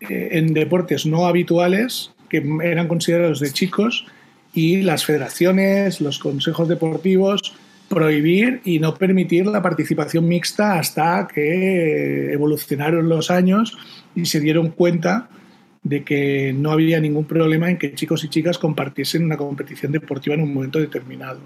eh, 0.00 0.28
en 0.32 0.54
deportes 0.54 1.06
no 1.06 1.26
habituales 1.26 2.12
que 2.28 2.44
eran 2.62 2.88
considerados 2.88 3.40
de 3.40 3.50
chicos 3.52 4.06
y 4.54 4.82
las 4.82 5.04
federaciones, 5.04 6.00
los 6.00 6.18
consejos 6.18 6.68
deportivos, 6.68 7.54
prohibir 7.88 8.60
y 8.64 8.78
no 8.78 8.94
permitir 8.94 9.46
la 9.46 9.62
participación 9.62 10.28
mixta 10.28 10.78
hasta 10.78 11.26
que 11.32 12.32
evolucionaron 12.32 13.08
los 13.08 13.30
años 13.30 13.76
y 14.14 14.26
se 14.26 14.40
dieron 14.40 14.70
cuenta 14.70 15.28
de 15.82 16.04
que 16.04 16.52
no 16.52 16.70
había 16.70 17.00
ningún 17.00 17.24
problema 17.24 17.70
en 17.70 17.78
que 17.78 17.94
chicos 17.94 18.24
y 18.24 18.28
chicas 18.28 18.58
compartiesen 18.58 19.24
una 19.24 19.36
competición 19.36 19.92
deportiva 19.92 20.34
en 20.34 20.42
un 20.42 20.52
momento 20.52 20.78
determinado. 20.78 21.40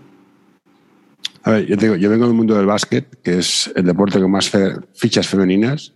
A 1.45 1.51
ver, 1.51 1.67
yo, 1.67 1.77
tengo, 1.77 1.97
yo 1.97 2.09
vengo 2.09 2.27
del 2.27 2.35
mundo 2.35 2.57
del 2.57 2.67
básquet, 2.67 3.21
que 3.23 3.39
es 3.39 3.71
el 3.75 3.85
deporte 3.85 4.21
con 4.21 4.31
más 4.31 4.51
fichas 4.95 5.27
femeninas, 5.27 5.93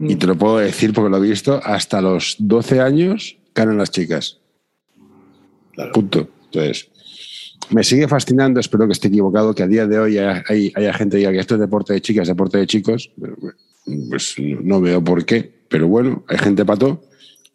y 0.00 0.14
mm. 0.14 0.18
te 0.18 0.26
lo 0.26 0.36
puedo 0.36 0.58
decir 0.58 0.92
porque 0.92 1.10
lo 1.10 1.18
he 1.18 1.28
visto, 1.28 1.60
hasta 1.64 2.00
los 2.00 2.36
12 2.38 2.80
años 2.80 3.38
ganan 3.54 3.78
las 3.78 3.90
chicas. 3.90 4.38
Punto. 5.92 6.28
Entonces, 6.46 6.88
me 7.70 7.84
sigue 7.84 8.08
fascinando, 8.08 8.60
espero 8.60 8.86
que 8.86 8.92
esté 8.92 9.08
equivocado, 9.08 9.54
que 9.54 9.62
a 9.62 9.66
día 9.66 9.86
de 9.86 9.98
hoy 9.98 10.18
hay, 10.18 10.72
haya 10.74 10.92
gente 10.92 11.16
que 11.16 11.18
diga 11.18 11.32
que 11.32 11.38
esto 11.38 11.54
es 11.54 11.60
deporte 11.60 11.92
de 11.92 12.00
chicas, 12.00 12.28
deporte 12.28 12.58
de 12.58 12.66
chicos. 12.66 13.10
Pues 14.08 14.36
no 14.38 14.80
veo 14.80 15.02
por 15.02 15.24
qué, 15.24 15.50
pero 15.68 15.88
bueno, 15.88 16.24
hay 16.28 16.38
gente 16.38 16.64
pato. 16.64 17.04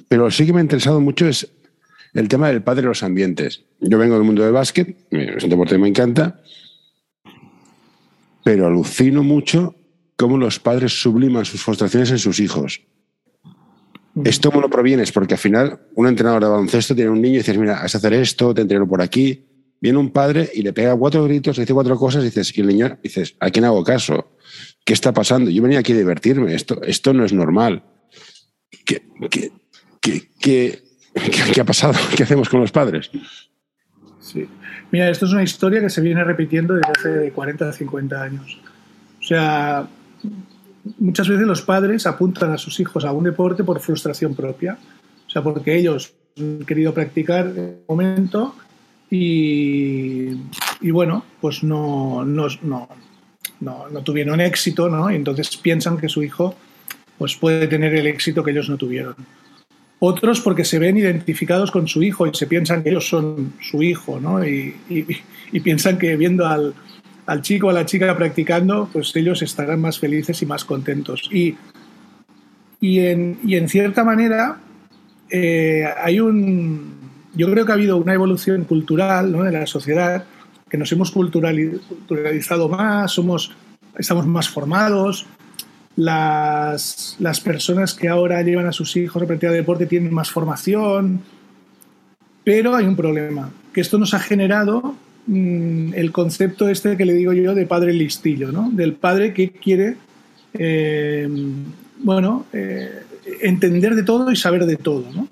Pero 0.08 0.30
sí 0.32 0.46
que 0.46 0.54
me 0.54 0.60
ha 0.60 0.64
interesado 0.64 1.00
mucho 1.00 1.28
es 1.28 1.50
el 2.14 2.28
tema 2.28 2.50
del 2.50 2.62
padre 2.62 2.82
de 2.82 2.90
los 2.90 3.04
ambientes. 3.04 3.64
Yo 3.80 3.98
vengo 3.98 4.16
del 4.16 4.24
mundo 4.24 4.44
del 4.44 4.54
básquet, 4.54 4.96
es 5.10 5.44
un 5.44 5.50
deporte 5.50 5.76
que 5.76 5.82
me 5.82 5.88
encanta, 5.88 6.42
pero 8.44 8.68
alucino 8.68 9.24
mucho 9.24 9.76
cómo 10.16 10.38
los 10.38 10.60
padres 10.60 11.02
subliman 11.02 11.46
sus 11.46 11.64
frustraciones 11.64 12.12
en 12.12 12.20
sus 12.20 12.40
hijos. 12.40 12.82
Esto 14.24 14.52
cómo 14.52 14.62
lo 14.62 14.70
provienes, 14.70 15.12
porque 15.12 15.36
al 15.36 15.40
final 15.40 15.80
un 15.96 16.08
entrenador 16.08 16.44
de 16.44 16.50
baloncesto 16.50 16.94
tiene 16.94 17.10
un 17.10 17.22
niño 17.22 17.36
y 17.36 17.38
dices, 17.38 17.58
mira, 17.58 17.82
has 17.82 17.94
de 17.94 17.98
hacer 17.98 18.14
esto, 18.14 18.54
te 18.54 18.62
entreno 18.62 18.88
por 18.88 19.02
aquí. 19.02 19.48
Viene 19.80 19.98
un 19.98 20.12
padre 20.12 20.50
y 20.54 20.62
le 20.62 20.74
pega 20.74 20.96
cuatro 20.96 21.24
gritos, 21.24 21.58
le 21.58 21.64
dice 21.64 21.74
cuatro 21.74 21.98
cosas 21.98 22.22
y 22.22 22.26
dices, 22.26 22.56
y 22.56 22.62
el 22.62 22.68
niño 22.68 23.00
dices, 23.02 23.36
¿a 23.40 23.50
quién 23.50 23.66
hago 23.66 23.84
caso? 23.84 24.36
¿Qué 24.86 24.94
está 24.94 25.14
pasando? 25.14 25.50
Yo 25.50 25.64
venía 25.64 25.80
aquí 25.80 25.94
a 25.94 25.98
divertirme, 25.98 26.54
esto, 26.54 26.82
esto 26.84 27.14
no 27.14 27.26
es 27.26 27.34
normal. 27.34 27.84
¿Qué, 28.86 29.02
qué, 29.30 29.52
qué, 30.02 30.30
qué, 30.40 31.62
ha 31.62 31.66
pasado? 31.66 31.94
¿Qué 32.16 32.24
hacemos 32.24 32.50
con 32.50 32.60
los 32.60 32.72
padres? 32.72 33.10
Sí. 34.20 34.48
Mira, 34.92 35.10
esto 35.10 35.26
es 35.26 35.32
una 35.32 35.44
historia 35.44 35.80
que 35.80 35.90
se 35.90 36.02
viene 36.02 36.24
repitiendo 36.24 36.74
desde 36.74 36.92
hace 36.92 37.32
40 37.32 37.70
o 37.70 37.72
50 37.72 38.22
años. 38.22 38.60
O 39.20 39.24
sea, 39.24 39.88
muchas 41.00 41.28
veces 41.28 41.48
los 41.48 41.62
padres 41.62 42.06
apuntan 42.06 42.52
a 42.52 42.58
sus 42.58 42.80
hijos 42.80 43.06
a 43.06 43.12
un 43.12 43.24
deporte 43.24 43.64
por 43.64 43.80
frustración 43.80 44.36
propia, 44.36 44.78
o 45.26 45.30
sea, 45.30 45.42
porque 45.42 45.78
ellos 45.78 46.14
han 46.38 46.66
querido 46.66 46.94
practicar 46.94 47.48
en 47.48 47.78
un 47.88 47.96
momento 47.96 48.56
y, 49.10 50.34
bueno, 50.92 51.26
pues 51.40 51.64
no, 51.64 52.24
no, 52.26 52.48
no, 52.62 52.90
no, 53.60 54.04
tuvieron 54.04 54.40
éxito, 54.40 54.90
¿no? 54.90 55.12
Y 55.12 55.16
entonces 55.16 55.58
piensan 55.58 55.98
que 55.98 56.08
su 56.08 56.24
hijo 56.24 56.56
pues 57.18 57.36
puede 57.36 57.68
tener 57.68 57.94
el 57.94 58.08
éxito 58.08 58.44
que 58.44 58.52
ellos 58.52 58.70
no 58.70 58.78
tuvieron. 58.78 59.16
Otros 60.04 60.42
porque 60.42 60.66
se 60.66 60.80
ven 60.80 60.98
identificados 60.98 61.70
con 61.70 61.88
su 61.88 62.02
hijo 62.02 62.26
y 62.26 62.34
se 62.34 62.48
piensan 62.48 62.82
que 62.82 62.90
ellos 62.90 63.08
son 63.08 63.54
su 63.62 63.84
hijo, 63.84 64.20
¿no? 64.20 64.44
y 64.44 64.74
piensan 65.64 66.00
que 66.00 66.16
viendo 66.16 66.48
al, 66.48 66.74
chico 67.42 67.68
o 67.68 67.70
a 67.70 67.74
la 67.74 67.86
chica 67.86 68.18
practicando, 68.18 68.90
pues 68.92 69.16
ellos 69.16 69.42
estarán 69.42 69.80
más 69.80 70.00
felices 70.00 70.42
y 70.42 70.46
más 70.46 70.66
contentos. 70.66 71.30
Y, 71.32 71.56
y, 72.80 73.00
en, 73.00 73.40
y 73.44 73.56
en 73.56 73.70
cierta 73.70 74.04
manera, 74.04 74.60
eh, 75.30 75.86
hay 76.04 76.20
un. 76.20 77.00
Yo 77.34 77.50
creo 77.52 77.66
que 77.66 77.72
ha 77.72 77.76
habido 77.76 77.98
una 77.98 78.14
evolución 78.14 78.66
cultural 78.66 79.32
de 79.32 79.52
la 79.52 79.66
sociedad, 79.66 80.26
que 80.70 80.78
nos 80.78 80.92
hemos 80.92 81.12
culturalizado 81.12 82.68
más, 82.68 83.12
somos, 83.12 83.56
estamos 83.98 84.28
más 84.28 84.50
formados. 84.50 85.26
Las, 85.96 87.18
las 87.20 87.42
personas 87.42 87.94
que 87.94 88.08
ahora 88.08 88.42
llevan 88.42 88.66
a 88.66 88.72
sus 88.72 88.96
hijos 88.96 89.22
a 89.22 89.26
practicar 89.26 89.54
deporte 89.54 89.86
tienen 89.86 90.14
más 90.14 90.32
formación, 90.32 91.22
pero 92.44 92.76
hay 92.76 92.86
un 92.86 92.96
problema, 92.96 93.52
que 93.74 93.82
esto 93.82 93.98
nos 93.98 94.14
ha 94.14 94.20
generado 94.20 94.96
Mm, 95.28 95.94
el 95.94 96.12
concepto 96.12 96.68
este 96.68 96.98
que 96.98 97.06
le 97.06 97.14
digo 97.14 97.32
yo 97.34 97.54
de 97.54 97.68
padre 97.68 97.94
listillo, 97.94 98.52
¿no? 98.52 98.72
Del 98.72 98.94
padre 98.94 99.34
que 99.34 99.52
quiere, 99.52 99.96
eh, 100.54 101.30
bueno, 102.00 102.46
eh, 102.54 103.04
entender 103.42 103.96
de 103.96 104.04
todo 104.04 104.32
y 104.32 104.36
saber 104.36 104.66
de 104.66 104.78
todo, 104.78 105.06
¿no? 105.14 105.28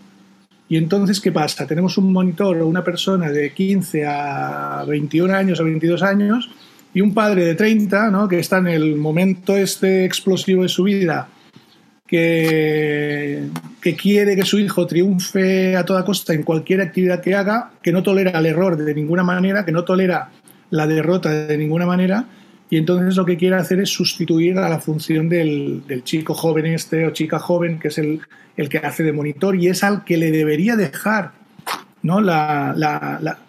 Y 0.70 0.78
entonces, 0.78 1.20
¿qué 1.20 1.32
pasa? 1.32 1.66
Tenemos 1.66 1.98
un 1.98 2.14
monitor 2.14 2.58
o 2.58 2.68
una 2.68 2.84
persona 2.84 3.32
de 3.32 3.52
15 3.52 4.06
a 4.06 4.86
21 4.88 5.34
años 5.34 5.60
o 5.60 5.64
22 5.64 6.04
años 6.04 6.50
y 6.94 7.02
un 7.02 7.14
padre 7.14 7.46
de 7.46 7.56
30, 7.56 8.10
¿no? 8.10 8.28
Que 8.28 8.40
está 8.40 8.58
en 8.58 8.68
el 8.68 8.96
momento 8.96 9.56
este 9.56 10.06
explosivo 10.06 10.64
de 10.64 10.70
su 10.70 10.84
vida 10.84 11.30
que, 12.10 13.50
quiere 13.98 14.36
que 14.36 14.44
su 14.44 14.58
hijo 14.58 14.88
triunfe 14.88 15.76
a 15.76 15.86
toda 15.86 16.04
costa 16.04 16.34
en 16.34 16.44
cualquier 16.44 16.82
actividad 16.82 17.22
que 17.22 17.36
haga, 17.36 17.72
que 17.84 17.92
no 17.92 18.02
tolera 18.02 18.40
el 18.40 18.48
error 18.48 18.78
de 18.78 18.96
ninguna 18.96 19.24
manera, 19.24 19.64
que 19.64 19.72
no 19.72 19.84
tolera 19.84 20.32
la 20.72 20.88
derrota 20.88 21.30
de 21.30 21.58
ninguna 21.58 21.86
manera, 21.86 22.26
y 22.70 22.78
entonces 22.78 23.16
lo 23.16 23.26
que 23.26 23.38
quiere 23.38 23.56
hacer 23.56 23.80
es 23.80 23.90
sustituir 23.90 24.58
a 24.58 24.70
la 24.70 24.80
función 24.80 25.30
del, 25.30 25.84
chico 26.04 26.34
joven 26.34 26.68
este 26.68 27.06
o 27.06 27.12
chica 27.12 27.40
joven, 27.40 27.80
que 27.80 27.90
es 27.90 27.98
el, 27.98 28.22
el, 28.58 28.70
que 28.70 28.80
hace 28.80 29.04
de 29.04 29.14
monitor, 29.14 29.56
y 29.56 29.68
es 29.68 29.84
al 29.84 30.04
que 30.04 30.18
le 30.18 30.32
debería 30.32 30.76
dejar 30.76 31.32
¿no? 32.02 32.22
la, 32.22 32.74
la, 32.76 33.40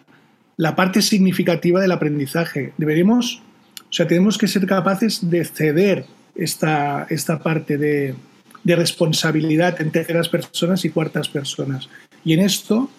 parte 0.76 1.00
significativa 1.00 1.80
del 1.80 1.92
aprendizaje. 1.92 2.72
Deberíamos, 2.76 3.42
o 3.88 3.92
sea, 3.92 4.06
tenemos 4.06 4.36
que 4.36 4.46
ser 4.46 4.66
capaces 4.66 5.30
de 5.30 5.44
ceder 5.44 6.04
esta, 6.34 7.06
esta 7.08 7.38
parte 7.38 7.78
de, 7.78 8.14
de 8.62 8.76
responsabilidad 8.76 9.80
en 9.80 9.90
terceras 9.90 10.28
personas 10.28 10.84
y 10.84 10.90
cuartas 10.90 11.28
personas. 11.28 11.88
Y 12.24 12.34
en 12.34 12.40
esto, 12.40 12.90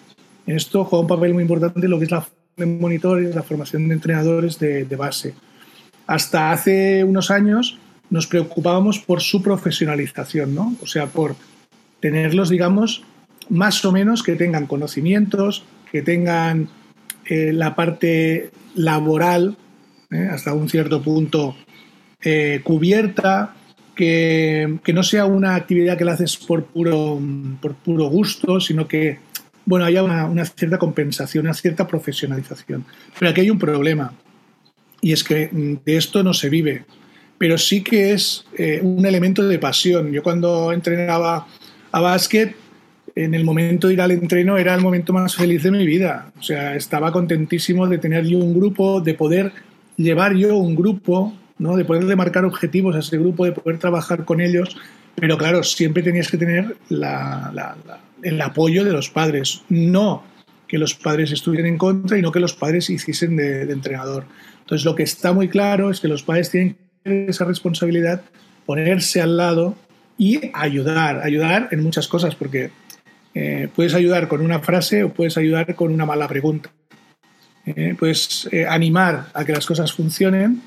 en 0.46 0.56
esto 0.56 0.84
juega 0.84 1.02
un 1.02 1.08
papel 1.08 1.34
muy 1.34 1.42
importante 1.42 1.86
lo 1.86 1.98
que 1.98 2.06
es 2.06 2.10
la 2.10 2.26
de 2.56 3.32
la 3.34 3.42
formación 3.42 3.88
de 3.88 3.94
entrenadores 3.94 4.58
de, 4.58 4.84
de 4.84 4.96
base. 4.96 5.34
Hasta 6.06 6.52
hace 6.52 7.04
unos 7.04 7.30
años 7.30 7.78
nos 8.10 8.26
preocupábamos 8.26 8.98
por 8.98 9.22
su 9.22 9.42
profesionalización, 9.42 10.54
¿no? 10.54 10.76
O 10.82 10.86
sea, 10.86 11.06
por 11.06 11.34
tenerlos, 12.00 12.50
digamos, 12.50 13.04
más 13.48 13.84
o 13.84 13.92
menos 13.92 14.22
que 14.22 14.36
tengan 14.36 14.66
conocimientos, 14.66 15.64
que 15.90 16.02
tengan 16.02 16.68
eh, 17.26 17.52
la 17.52 17.74
parte 17.74 18.50
laboral 18.74 19.56
¿eh? 20.10 20.28
hasta 20.30 20.54
un 20.54 20.68
cierto 20.68 21.02
punto 21.02 21.56
eh, 22.20 22.60
cubierta, 22.64 23.54
que, 23.94 24.78
no 24.92 25.02
sea 25.02 25.26
una 25.26 25.54
actividad 25.54 25.96
que 25.96 26.04
la 26.04 26.12
haces 26.12 26.36
por 26.36 26.64
puro, 26.64 27.20
por 27.60 27.74
puro 27.74 28.06
gusto, 28.06 28.60
sino 28.60 28.88
que 28.88 29.18
bueno, 29.64 29.84
haya 29.84 30.02
una, 30.02 30.26
una, 30.26 30.44
cierta 30.44 30.78
compensación, 30.78 31.46
una 31.46 31.54
cierta 31.54 31.86
profesionalización. 31.86 32.84
Pero 33.18 33.30
aquí 33.30 33.42
hay 33.42 33.50
un 33.50 33.58
problema, 33.58 34.12
y 35.00 35.12
es 35.12 35.22
que 35.22 35.48
mm, 35.52 35.84
de 35.84 35.96
esto 35.96 36.22
no 36.24 36.34
se 36.34 36.48
vive, 36.48 36.84
pero 37.38 37.58
sí 37.58 37.82
que 37.82 38.12
es 38.12 38.44
un 38.82 39.04
elemento 39.04 39.42
de 39.42 39.58
pasión. 39.58 40.12
Yo 40.12 40.22
cuando 40.22 40.72
entrenaba 40.72 41.46
a 41.90 42.00
básquet, 42.00 42.54
en 43.14 43.34
el 43.34 43.44
momento 43.44 43.88
de 43.88 43.94
ir 43.94 44.00
al 44.00 44.10
entreno 44.10 44.56
era 44.56 44.74
el 44.74 44.80
momento 44.80 45.12
más 45.12 45.34
feliz 45.36 45.62
de 45.62 45.70
mi 45.70 45.86
vida. 45.86 46.32
O 46.38 46.42
sea, 46.42 46.74
estaba 46.76 47.12
contentísimo 47.12 47.86
de 47.86 47.98
tener 47.98 48.26
yo 48.26 48.38
un 48.38 48.54
grupo, 48.54 49.00
de 49.00 49.14
poder 49.14 49.52
llevar 49.96 50.34
yo 50.34 50.56
un 50.56 50.74
grupo, 50.74 51.34
¿no? 51.58 51.76
de 51.76 51.84
poder 51.84 52.16
marcar 52.16 52.44
objetivos 52.44 52.96
a 52.96 53.00
ese 53.00 53.18
grupo, 53.18 53.44
de 53.44 53.52
poder 53.52 53.78
trabajar 53.78 54.24
con 54.24 54.40
ellos. 54.40 54.76
Pero 55.14 55.36
claro, 55.36 55.62
siempre 55.62 56.02
tenías 56.02 56.30
que 56.30 56.38
tener 56.38 56.76
el 56.90 58.40
apoyo 58.40 58.84
de 58.84 58.92
los 58.92 59.10
padres. 59.10 59.62
No 59.68 60.24
que 60.66 60.78
los 60.78 60.94
padres 60.94 61.30
estuvieran 61.32 61.66
en 61.66 61.76
contra 61.76 62.16
y 62.16 62.22
no 62.22 62.32
que 62.32 62.40
los 62.40 62.54
padres 62.54 62.88
hiciesen 62.88 63.36
de, 63.36 63.66
de 63.66 63.72
entrenador. 63.74 64.24
Entonces, 64.60 64.86
lo 64.86 64.94
que 64.94 65.02
está 65.02 65.34
muy 65.34 65.48
claro 65.48 65.90
es 65.90 66.00
que 66.00 66.08
los 66.08 66.22
padres 66.22 66.50
tienen 66.50 66.78
esa 67.04 67.44
responsabilidad, 67.44 68.22
ponerse 68.64 69.20
al 69.20 69.36
lado 69.36 69.76
y 70.16 70.40
ayudar, 70.54 71.20
ayudar 71.22 71.68
en 71.72 71.82
muchas 71.82 72.08
cosas, 72.08 72.34
porque 72.36 72.70
eh, 73.34 73.68
puedes 73.74 73.94
ayudar 73.94 74.28
con 74.28 74.40
una 74.42 74.60
frase 74.60 75.04
o 75.04 75.12
puedes 75.12 75.36
ayudar 75.36 75.74
con 75.74 75.92
una 75.92 76.06
mala 76.06 76.28
pregunta. 76.28 76.70
Eh, 77.64 77.94
puedes 77.98 78.48
eh, 78.50 78.66
animar 78.66 79.26
a 79.34 79.44
que 79.44 79.52
las 79.52 79.66
cosas 79.66 79.92
funcionen 79.92 80.60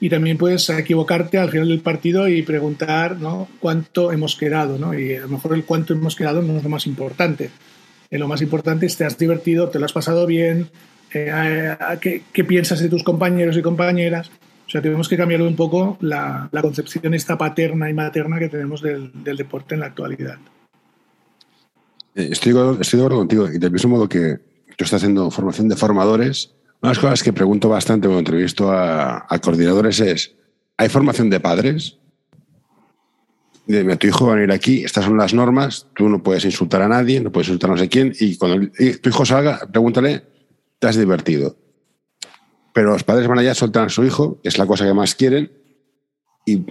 y 0.00 0.10
también 0.10 0.36
puedes 0.36 0.68
equivocarte 0.68 1.38
al 1.38 1.50
final 1.50 1.68
del 1.68 1.80
partido 1.80 2.28
y 2.28 2.42
preguntar 2.42 3.16
¿no? 3.18 3.48
cuánto 3.60 4.12
hemos 4.12 4.36
quedado. 4.36 4.78
¿no? 4.78 4.98
Y 4.98 5.14
a 5.14 5.22
lo 5.22 5.28
mejor 5.28 5.54
el 5.54 5.64
cuánto 5.64 5.94
hemos 5.94 6.14
quedado 6.14 6.42
no 6.42 6.58
es 6.58 6.62
lo 6.62 6.68
más 6.68 6.86
importante. 6.86 7.50
lo 8.10 8.28
más 8.28 8.42
importante 8.42 8.86
es 8.86 8.96
te 8.96 9.04
has 9.04 9.18
divertido, 9.18 9.70
te 9.70 9.78
lo 9.78 9.86
has 9.86 9.92
pasado 9.92 10.26
bien, 10.26 10.68
qué, 11.10 12.22
qué, 12.32 12.44
piensas 12.44 12.80
de 12.80 12.88
tus 12.88 13.02
compañeros 13.02 13.56
y 13.56 13.62
compañeras. 13.62 14.30
O 14.66 14.70
sea, 14.70 14.82
tenemos 14.82 15.08
que 15.08 15.16
cambiar 15.16 15.42
un 15.42 15.56
poco 15.56 15.98
la, 16.00 16.48
concepción 16.60 17.14
esta 17.14 17.38
paterna 17.38 17.88
y 17.90 17.94
materna 17.94 18.38
que 18.38 18.48
tenemos 18.48 18.82
del 18.82 19.36
deporte 19.36 19.74
en 19.74 19.80
la 19.80 19.86
actualidad. 19.86 20.38
Eh, 22.14 22.28
estoy, 22.30 22.52
estoy 22.80 22.98
de 22.98 23.04
acuerdo 23.04 23.18
contigo. 23.18 23.48
Y 23.48 23.58
del 23.58 23.72
mismo 23.72 23.90
modo 23.90 24.08
que 24.08 24.38
tú 24.76 24.84
estás 24.84 24.94
haciendo 25.02 25.30
formación 25.30 25.68
de 25.68 25.76
formadores, 25.76 26.54
una 26.80 26.90
de 26.90 26.96
las 26.96 26.98
cosas 26.98 27.22
que 27.22 27.32
pregunto 27.32 27.68
bastante 27.68 28.06
cuando 28.06 28.20
entrevisto 28.20 28.70
a, 28.70 29.26
coordinadores 29.42 30.00
es, 30.00 30.34
¿hay 30.76 30.88
formación 30.88 31.30
de 31.30 31.40
padres? 31.40 31.98
Dime, 33.66 33.96
tu 33.96 34.06
hijo 34.06 34.26
va 34.26 34.32
a 34.32 34.34
venir 34.36 34.52
aquí, 34.52 34.84
estas 34.84 35.06
son 35.06 35.16
las 35.16 35.32
normas, 35.32 35.86
tú 35.96 36.10
no 36.10 36.22
puedes 36.22 36.44
insultar 36.44 36.82
a 36.82 36.88
nadie, 36.88 37.20
no 37.20 37.32
puedes 37.32 37.48
insultar 37.48 37.70
a 37.70 37.72
no 37.72 37.78
sé 37.78 37.88
quién, 37.88 38.12
y 38.20 38.36
cuando 38.36 38.70
tu 39.00 39.08
hijo 39.08 39.24
salga, 39.24 39.66
pregúntale, 39.72 40.22
¿te 40.78 40.86
has 40.86 40.96
divertido? 40.96 41.56
Pero 42.74 42.90
los 42.90 43.04
padres 43.04 43.26
van 43.26 43.38
allá, 43.38 43.54
soltar 43.54 43.86
a 43.86 43.88
su 43.88 44.04
hijo, 44.04 44.38
es 44.42 44.58
la 44.58 44.66
cosa 44.66 44.84
que 44.84 44.92
más 44.92 45.14
quieren, 45.14 45.50
y 46.44 46.66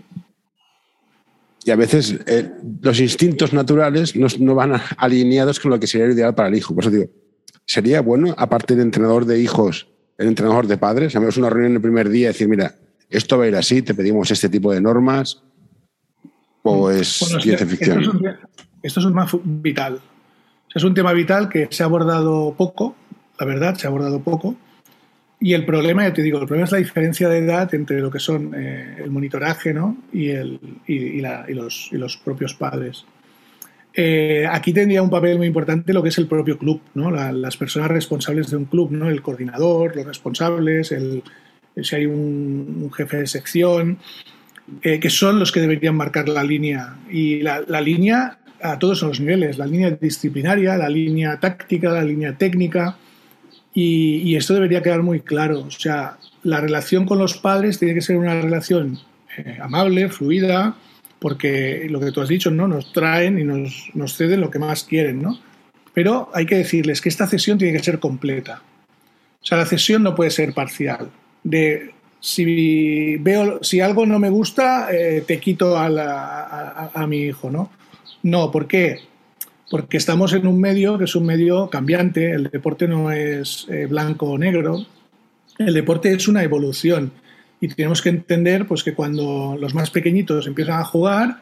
y 1.65 1.71
a 1.71 1.75
veces 1.75 2.19
eh, 2.25 2.51
los 2.81 2.99
instintos 2.99 3.53
naturales 3.53 4.15
no, 4.15 4.55
van 4.55 4.81
alineados 4.97 5.59
con 5.59 5.71
lo 5.71 5.79
que 5.79 5.87
sería 5.87 6.07
ideal 6.07 6.35
para 6.35 6.49
el 6.49 6.55
hijo. 6.55 6.73
Por 6.73 6.83
eso 6.83 6.91
digo, 6.91 7.05
sería 7.65 8.01
bueno, 8.01 8.33
aparte 8.37 8.75
de 8.75 8.81
entrenador 8.81 9.25
de 9.25 9.39
hijos, 9.39 9.87
el 10.17 10.27
entrenador 10.27 10.67
de 10.67 10.77
padres, 10.77 11.15
a 11.15 11.19
una 11.19 11.49
reunión 11.49 11.73
el 11.73 11.81
primer 11.81 12.09
día 12.09 12.25
y 12.25 12.33
decir, 12.33 12.47
mira, 12.47 12.75
esto 13.09 13.37
va 13.37 13.45
a 13.45 13.47
ir 13.47 13.55
así, 13.55 13.81
te 13.81 13.93
pedimos 13.93 14.31
este 14.31 14.49
tipo 14.49 14.73
de 14.73 14.81
normas, 14.81 15.41
o 16.63 16.89
es 16.89 17.07
ciencia 17.41 17.67
ficción. 17.67 17.99
Esto 17.99 18.09
es, 18.09 18.15
un, 18.15 18.27
esto 18.81 18.99
es 18.99 19.05
un 19.05 19.13
tema 19.13 19.27
vital. 19.43 20.01
Es 20.73 20.83
un 20.83 20.93
tema 20.93 21.13
vital 21.13 21.49
que 21.49 21.67
se 21.69 21.83
ha 21.83 21.85
abordado 21.85 22.55
poco, 22.57 22.95
la 23.39 23.45
verdad, 23.45 23.75
se 23.75 23.85
ha 23.85 23.89
abordado 23.89 24.21
poco. 24.21 24.55
Y 25.45 25.53
el 25.53 25.65
problema, 25.65 26.07
ya 26.07 26.13
te 26.13 26.21
digo, 26.21 26.39
el 26.39 26.47
problema 26.47 26.63
es 26.63 26.71
la 26.71 26.77
diferencia 26.77 27.27
de 27.27 27.39
edad 27.39 27.75
entre 27.75 27.99
lo 27.99 28.09
que 28.09 28.19
son 28.19 28.53
eh, 28.55 28.95
el 29.03 29.11
monitoraje 29.11 29.73
¿no? 29.73 29.97
y, 30.13 30.29
el, 30.29 30.57
y, 30.87 31.19
los, 31.53 31.89
y, 31.91 31.97
los, 31.97 32.15
propios 32.15 32.53
padres. 32.53 33.03
Eh, 33.93 34.47
aquí 34.49 34.71
tendría 34.71 35.03
un 35.03 35.09
papel 35.09 35.37
muy 35.37 35.47
importante 35.47 35.91
lo 35.91 36.01
que 36.01 36.07
es 36.07 36.17
el 36.17 36.27
propio 36.27 36.57
club, 36.57 36.79
¿no? 36.93 37.11
las 37.11 37.57
personas 37.57 37.91
responsables 37.91 38.51
de 38.51 38.55
un 38.55 38.63
club, 38.63 38.93
¿no? 38.93 39.09
el 39.09 39.21
coordinador, 39.21 39.97
los 39.97 40.05
responsables, 40.05 40.93
el, 40.93 41.23
si 41.75 41.93
hay 41.93 42.05
un, 42.05 42.89
jefe 42.95 43.17
de 43.17 43.27
sección, 43.27 43.97
eh, 44.81 45.01
que 45.01 45.09
son 45.09 45.39
los 45.39 45.51
que 45.51 45.59
deberían 45.59 45.97
marcar 45.97 46.29
la 46.29 46.45
línea. 46.45 46.95
Y 47.11 47.41
la, 47.41 47.65
la 47.67 47.81
línea 47.81 48.39
a 48.61 48.79
todos 48.79 49.01
los 49.01 49.19
niveles, 49.19 49.57
la 49.57 49.65
línea 49.65 49.91
disciplinaria, 49.91 50.77
la 50.77 50.87
línea 50.87 51.37
táctica, 51.37 51.91
la 51.91 52.05
línea 52.05 52.37
técnica 52.37 52.97
y, 53.73 54.35
esto 54.35 54.53
debería 54.53 54.83
quedar 54.83 55.01
muy 55.01 55.21
claro. 55.21 55.61
O 55.61 55.71
sea, 55.71 56.17
la 56.43 56.61
relación 56.61 57.05
con 57.05 57.19
los 57.19 57.37
padres 57.37 57.79
tiene 57.79 57.95
que 57.95 58.01
ser 58.01 58.17
una 58.17 58.39
relación 58.39 58.99
eh, 59.37 59.57
amable, 59.61 60.09
fluida, 60.09 60.75
porque 61.19 61.87
lo 61.89 61.99
que 61.99 62.11
tú 62.11 62.21
has 62.21 62.29
dicho, 62.29 62.51
¿no? 62.51 62.67
Nos 62.67 62.93
traen 62.93 63.39
y 63.39 63.43
nos, 63.43 63.89
nos, 63.93 64.15
ceden 64.15 64.41
lo 64.41 64.51
que 64.51 64.59
más 64.59 64.83
quieren, 64.83 65.21
¿no? 65.21 65.39
Pero 65.93 66.29
hay 66.33 66.45
que 66.45 66.55
decirles 66.55 67.01
que 67.01 67.09
esta 67.09 67.27
cesión 67.27 67.57
tiene 67.57 67.77
que 67.77 67.83
ser 67.83 67.99
completa. 67.99 68.61
O 69.41 69.45
sea, 69.45 69.57
la 69.57 69.65
cesión 69.65 70.03
no 70.03 70.15
puede 70.15 70.31
ser 70.31 70.53
parcial. 70.53 71.09
De 71.43 71.91
si 72.19 73.17
veo, 73.17 73.63
si 73.63 73.81
algo 73.81 74.05
no 74.05 74.17
me 74.19 74.29
gusta, 74.29 74.87
eh, 74.91 75.23
te 75.27 75.39
quito 75.39 75.77
a, 75.77 75.87
a, 75.87 76.91
a, 76.93 77.07
mi 77.07 77.23
hijo, 77.23 77.49
¿no? 77.51 77.69
No, 78.21 78.49
¿por 78.49 78.67
qué? 78.67 78.99
Porque 79.69 79.97
estamos 79.97 80.33
en 80.33 80.47
un 80.47 80.59
medio 80.59 80.97
que 80.97 81.05
es 81.05 81.15
un 81.15 81.25
medio 81.25 81.69
cambiante, 81.69 82.31
el 82.31 82.49
deporte 82.49 82.87
no 82.87 83.11
es 83.11 83.67
eh, 83.69 83.87
blanco 83.87 84.27
o 84.27 84.37
negro, 84.37 84.85
el 85.57 85.73
deporte 85.73 86.13
es 86.13 86.27
una 86.27 86.43
evolución 86.43 87.11
y 87.61 87.69
tenemos 87.69 88.01
que 88.01 88.09
entender 88.09 88.67
pues, 88.67 88.83
que 88.83 88.93
cuando 88.93 89.55
los 89.59 89.73
más 89.73 89.89
pequeñitos 89.89 90.47
empiezan 90.47 90.79
a 90.79 90.85
jugar, 90.85 91.41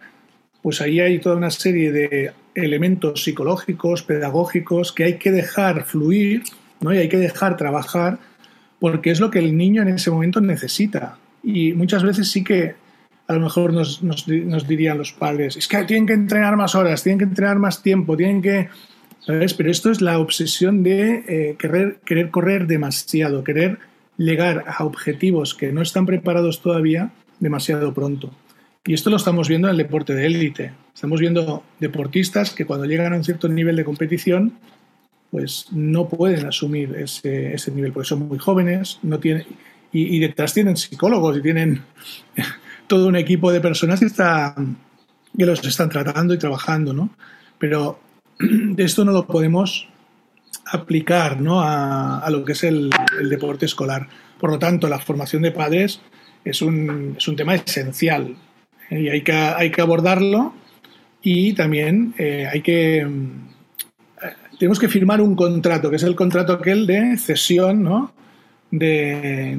pues 0.62 0.80
ahí 0.82 1.00
hay 1.00 1.20
toda 1.20 1.36
una 1.36 1.50
serie 1.50 1.92
de 1.92 2.32
elementos 2.54 3.24
psicológicos, 3.24 4.04
pedagógicos 4.04 4.92
que 4.92 5.06
hay 5.06 5.18
que 5.18 5.32
dejar 5.32 5.86
fluir 5.86 6.44
¿no? 6.80 6.94
y 6.94 7.00
hay 7.00 7.10
que 7.10 7.18
dejar 7.18 7.58
trabajar 7.58 8.20
porque 8.80 9.12
es 9.12 9.20
lo 9.20 9.32
que 9.32 9.40
el 9.40 9.58
niño 9.58 9.82
en 9.82 9.90
ese 9.90 10.12
momento 10.12 10.42
necesita. 10.42 11.18
Y 11.44 11.74
muchas 11.74 12.04
veces 12.04 12.30
sí 12.30 12.44
que 12.44 12.76
a 13.32 13.36
lo 13.36 13.40
mejor 13.40 13.74
nos, 13.74 14.28
dirían 14.68 14.98
los 14.98 15.14
padres, 15.14 15.56
es 15.56 15.68
que 15.68 15.84
tienen 15.86 16.06
que 16.06 16.14
entrenar 16.14 16.58
más 16.58 16.76
horas, 16.76 17.02
tienen 17.02 17.20
que 17.20 17.26
entrenar 17.26 17.60
más 17.60 17.82
tiempo, 17.82 18.18
tienen 18.18 18.42
que... 18.42 18.70
¿Sabes? 19.22 19.54
Pero 19.54 19.70
esto 19.70 19.92
es 19.92 20.02
la 20.02 20.18
obsesión 20.18 20.82
de 20.82 21.24
eh, 21.28 21.56
querer, 21.58 22.00
querer 22.04 22.32
correr 22.32 22.66
demasiado, 22.66 23.44
querer 23.44 23.78
llegar 24.18 24.66
a 24.68 24.84
objetivos 24.84 25.54
que 25.54 25.72
no 25.72 25.84
están 25.84 26.08
preparados 26.08 26.62
todavía 26.62 27.12
demasiado 27.40 27.94
pronto. 27.94 28.32
Y 28.84 28.96
esto 28.96 29.12
lo 29.12 29.18
estamos 29.18 29.48
viendo 29.48 29.68
en 29.68 29.74
el 29.74 29.78
deporte 29.78 30.16
de 30.16 30.26
élite. 30.26 30.74
Estamos 30.94 31.20
viendo 31.20 31.64
deportistas 31.80 32.50
que 32.50 32.66
cuando 32.66 32.86
llegan 32.86 33.14
a 33.14 33.18
un 33.18 33.24
cierto 33.24 33.48
nivel 33.48 33.76
de 33.76 33.86
competición, 33.86 34.54
pues 35.30 35.68
no 35.72 36.10
pueden 36.10 36.48
asumir 36.48 36.96
ese, 36.96 37.54
ese 37.54 37.72
nivel, 37.72 37.94
porque 37.94 38.10
son 38.10 38.28
muy 38.28 38.40
jóvenes, 38.40 39.00
no 39.04 39.20
tienen, 39.20 39.46
y 39.94 40.20
detrás 40.20 40.54
tienen 40.54 40.78
psicólogos 40.78 41.38
y 41.38 41.42
tienen 41.42 41.84
todo 42.92 43.08
un 43.08 43.16
equipo 43.16 43.54
de 43.54 43.62
personas 43.62 44.02
que, 44.02 44.06
está, 44.06 44.54
que 45.38 45.46
los 45.46 45.66
están 45.66 45.88
tratando 45.88 46.34
y 46.34 46.38
trabajando, 46.38 46.92
¿no? 46.92 47.10
Pero 47.58 48.02
esto 48.78 49.06
no 49.06 49.14
lo 49.14 49.26
podemos 49.26 49.88
aplicar 50.66 51.40
¿no? 51.40 51.62
a, 51.62 52.28
lo 52.30 52.44
que 52.44 52.52
es 52.52 52.66
el, 52.66 52.90
deporte 53.30 53.66
escolar. 53.66 54.10
Por 54.38 54.52
lo 54.52 54.60
tanto, 54.60 54.90
la 54.90 55.00
formación 55.00 55.42
de 55.42 55.52
padres 55.52 56.02
es 56.44 56.62
un, 56.62 57.16
es 57.18 57.26
un 57.30 57.38
tema 57.38 57.56
esencial 57.56 58.36
¿eh? 58.90 59.00
y 59.00 59.08
hay 59.08 59.22
que, 59.22 59.32
hay 59.32 59.72
que 59.72 59.82
abordarlo 59.82 60.54
y 61.22 61.54
también 61.54 62.14
eh, 62.18 62.46
hay 62.52 62.60
que 62.60 63.08
tenemos 64.60 64.80
que 64.80 64.90
firmar 64.90 65.22
un 65.22 65.36
contrato, 65.36 65.90
que 65.90 65.96
es 65.96 66.04
el 66.04 66.16
contrato 66.16 66.52
aquel 66.52 66.86
de 66.86 67.18
cesión, 67.18 67.84
¿no? 67.84 68.12
De, 68.72 69.58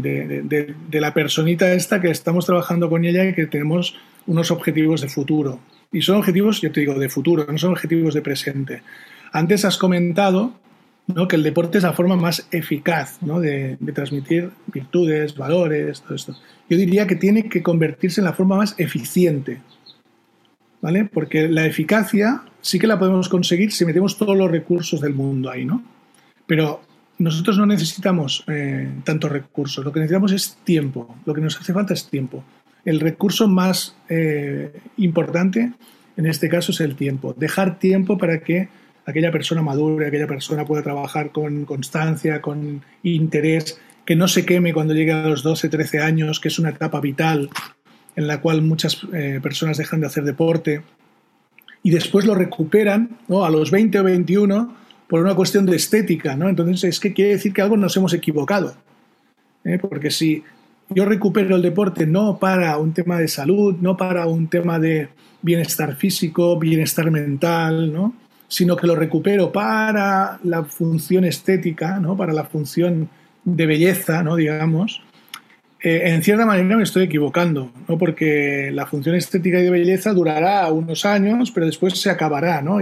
de, 0.88 1.00
la 1.00 1.12
personita 1.12 1.74
esta 1.74 2.00
que 2.00 2.10
estamos 2.10 2.46
trabajando 2.46 2.88
con 2.88 3.04
ella 3.04 3.26
y 3.26 3.34
que 3.34 3.46
tenemos 3.46 3.94
unos 4.26 4.50
objetivos 4.50 5.02
de 5.02 5.08
futuro. 5.08 5.60
Y 5.92 6.00
son 6.00 6.16
objetivos, 6.16 6.62
yo 6.62 6.72
te 6.72 6.80
digo, 6.80 6.98
de 6.98 7.10
futuro, 7.10 7.46
no 7.46 7.58
son 7.58 7.72
objetivos 7.72 8.14
de 8.14 8.22
presente. 8.22 8.82
Antes 9.32 9.66
has 9.66 9.76
comentado 9.76 10.54
¿no? 11.06 11.28
que 11.28 11.36
el 11.36 11.42
deporte 11.42 11.78
es 11.78 11.84
la 11.84 11.92
forma 11.92 12.16
más 12.16 12.46
eficaz 12.50 13.18
¿no? 13.22 13.40
de, 13.40 13.76
transmitir 13.94 14.50
virtudes, 14.66 15.36
valores, 15.36 16.02
todo 16.02 16.14
esto. 16.14 16.36
Yo 16.68 16.76
diría 16.76 17.06
que 17.06 17.16
tiene 17.16 17.48
que 17.48 17.62
convertirse 17.62 18.20
en 18.20 18.26
la 18.26 18.32
forma 18.32 18.56
más 18.56 18.74
eficiente, 18.78 19.60
¿vale? 20.80 21.08
Porque 21.12 21.48
la 21.48 21.66
eficacia 21.66 22.42
sí 22.60 22.78
que 22.78 22.86
la 22.86 22.98
podemos 22.98 23.28
conseguir 23.28 23.72
si 23.72 23.84
metemos 23.84 24.16
todos 24.16 24.36
los 24.36 24.50
recursos 24.50 25.00
del 25.00 25.14
mundo 25.14 25.50
ahí, 25.50 25.64
¿no? 25.64 25.82
Pero 26.46 26.82
nosotros 27.22 27.58
no 27.58 27.66
necesitamos 27.66 28.44
eh, 28.48 28.90
tantos 29.04 29.30
recursos, 29.30 29.84
lo 29.84 29.92
que 29.92 30.00
necesitamos 30.00 30.32
es 30.32 30.58
tiempo, 30.64 31.16
lo 31.24 31.34
que 31.34 31.40
nos 31.40 31.58
hace 31.58 31.72
falta 31.72 31.94
es 31.94 32.08
tiempo. 32.08 32.44
El 32.84 33.00
recurso 33.00 33.46
más 33.46 33.96
eh, 34.08 34.72
importante 34.96 35.72
en 36.16 36.26
este 36.26 36.48
caso 36.48 36.72
es 36.72 36.80
el 36.80 36.96
tiempo, 36.96 37.34
dejar 37.38 37.78
tiempo 37.78 38.18
para 38.18 38.40
que 38.40 38.68
aquella 39.06 39.30
persona 39.30 39.62
madure, 39.62 40.06
aquella 40.06 40.26
persona 40.26 40.64
pueda 40.64 40.82
trabajar 40.82 41.32
con 41.32 41.64
constancia, 41.64 42.40
con 42.42 42.82
interés, 43.02 43.80
que 44.04 44.16
no 44.16 44.28
se 44.28 44.44
queme 44.44 44.74
cuando 44.74 44.94
llegue 44.94 45.12
a 45.12 45.28
los 45.28 45.42
12, 45.42 45.68
13 45.68 46.00
años, 46.00 46.40
que 46.40 46.48
es 46.48 46.58
una 46.58 46.70
etapa 46.70 47.00
vital 47.00 47.50
en 48.16 48.26
la 48.26 48.40
cual 48.40 48.62
muchas 48.62 49.06
eh, 49.12 49.40
personas 49.42 49.78
dejan 49.78 50.00
de 50.00 50.06
hacer 50.06 50.24
deporte 50.24 50.82
y 51.82 51.90
después 51.90 52.26
lo 52.26 52.34
recuperan 52.34 53.18
¿no? 53.28 53.44
a 53.44 53.50
los 53.50 53.70
20 53.70 54.00
o 54.00 54.04
21 54.04 54.81
por 55.12 55.20
una 55.20 55.34
cuestión 55.34 55.66
de 55.66 55.76
estética. 55.76 56.36
¿no? 56.36 56.48
Entonces 56.48 56.84
es 56.84 56.98
que 56.98 57.12
quiere 57.12 57.32
decir 57.32 57.52
que 57.52 57.60
algo 57.60 57.76
nos 57.76 57.94
hemos 57.98 58.14
equivocado. 58.14 58.74
¿eh? 59.62 59.78
Porque 59.78 60.10
si 60.10 60.42
yo 60.88 61.04
recupero 61.04 61.54
el 61.54 61.60
deporte 61.60 62.06
no 62.06 62.38
para 62.38 62.78
un 62.78 62.94
tema 62.94 63.18
de 63.18 63.28
salud, 63.28 63.76
no 63.78 63.94
para 63.94 64.26
un 64.26 64.48
tema 64.48 64.78
de 64.78 65.10
bienestar 65.42 65.96
físico, 65.96 66.58
bienestar 66.58 67.10
mental, 67.10 67.92
¿no? 67.92 68.14
sino 68.48 68.74
que 68.74 68.86
lo 68.86 68.96
recupero 68.96 69.52
para 69.52 70.40
la 70.44 70.64
función 70.64 71.26
estética, 71.26 72.00
¿no? 72.00 72.16
para 72.16 72.32
la 72.32 72.44
función 72.44 73.10
de 73.44 73.66
belleza, 73.66 74.22
¿no? 74.22 74.36
digamos, 74.36 75.02
eh, 75.82 76.04
en 76.06 76.22
cierta 76.22 76.46
manera 76.46 76.74
me 76.74 76.84
estoy 76.84 77.04
equivocando, 77.04 77.70
¿no? 77.86 77.98
porque 77.98 78.70
la 78.72 78.86
función 78.86 79.14
estética 79.16 79.60
y 79.60 79.64
de 79.64 79.70
belleza 79.70 80.14
durará 80.14 80.72
unos 80.72 81.04
años, 81.04 81.50
pero 81.50 81.66
después 81.66 82.00
se 82.00 82.08
acabará, 82.08 82.62
¿no? 82.62 82.80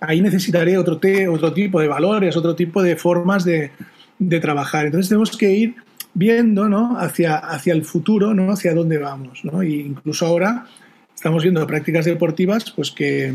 Ahí 0.00 0.20
necesitaré 0.20 0.78
otro, 0.78 1.00
otro 1.30 1.52
tipo 1.52 1.80
de 1.80 1.88
valores, 1.88 2.36
otro 2.36 2.54
tipo 2.54 2.82
de 2.82 2.96
formas 2.96 3.44
de, 3.44 3.70
de 4.18 4.40
trabajar. 4.40 4.86
Entonces 4.86 5.08
tenemos 5.08 5.36
que 5.36 5.50
ir 5.50 5.74
viendo 6.14 6.68
¿no? 6.68 6.98
hacia, 6.98 7.36
hacia 7.36 7.72
el 7.72 7.84
futuro, 7.84 8.34
¿no? 8.34 8.52
hacia 8.52 8.74
dónde 8.74 8.98
vamos. 8.98 9.44
¿no? 9.44 9.62
Y 9.62 9.80
incluso 9.80 10.26
ahora 10.26 10.66
estamos 11.14 11.42
viendo 11.42 11.66
prácticas 11.66 12.04
deportivas 12.04 12.70
pues 12.70 12.90
que, 12.90 13.34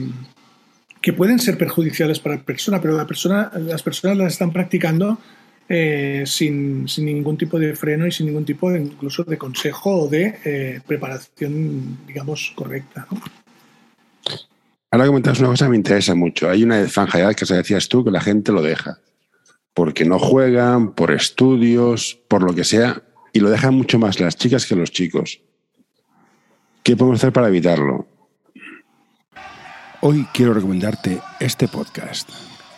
que 1.01 1.13
pueden 1.13 1.39
ser 1.39 1.57
perjudiciales 1.57 2.19
para 2.19 2.37
la 2.37 2.43
persona, 2.43 2.81
pero 2.81 2.95
la 2.95 3.07
persona, 3.07 3.51
las 3.59 3.83
personas 3.83 4.17
las 4.17 4.33
están 4.33 4.51
practicando 4.51 5.19
eh, 5.67 6.23
sin, 6.25 6.87
sin, 6.87 7.05
ningún 7.05 7.37
tipo 7.37 7.57
de 7.57 7.75
freno 7.75 8.05
y 8.05 8.11
sin 8.11 8.27
ningún 8.27 8.45
tipo 8.45 8.71
de, 8.71 8.81
incluso 8.81 9.23
de 9.23 9.37
consejo 9.37 10.03
o 10.03 10.07
de 10.07 10.35
eh, 10.45 10.81
preparación, 10.85 12.05
digamos, 12.05 12.53
correcta. 12.55 13.07
Ahora 14.95 15.07
comentas 15.07 15.37
una 15.41 15.49
cosa 15.49 15.65
que 15.65 15.71
me 15.71 15.75
interesa 15.75 16.15
mucho. 16.15 16.49
Hay 16.49 16.63
una 16.63 16.87
franja 16.87 17.17
de 17.17 17.25
edad 17.25 17.35
que 17.35 17.45
se 17.45 17.53
decías 17.53 17.89
tú 17.89 18.05
que 18.05 18.11
la 18.11 18.21
gente 18.21 18.53
lo 18.53 18.61
deja 18.61 18.99
porque 19.73 20.05
no 20.05 20.19
juegan, 20.19 20.93
por 20.93 21.11
estudios, 21.11 22.17
por 22.29 22.43
lo 22.43 22.55
que 22.55 22.63
sea, 22.63 23.03
y 23.33 23.41
lo 23.41 23.49
dejan 23.49 23.75
mucho 23.75 23.99
más 23.99 24.21
las 24.21 24.37
chicas 24.37 24.65
que 24.65 24.73
los 24.73 24.91
chicos. 24.91 25.41
¿Qué 26.81 26.95
podemos 26.95 27.19
hacer 27.19 27.33
para 27.33 27.49
evitarlo? 27.49 28.07
Hoy 29.99 30.25
quiero 30.33 30.53
recomendarte 30.53 31.19
este 31.41 31.67
podcast. 31.67 32.29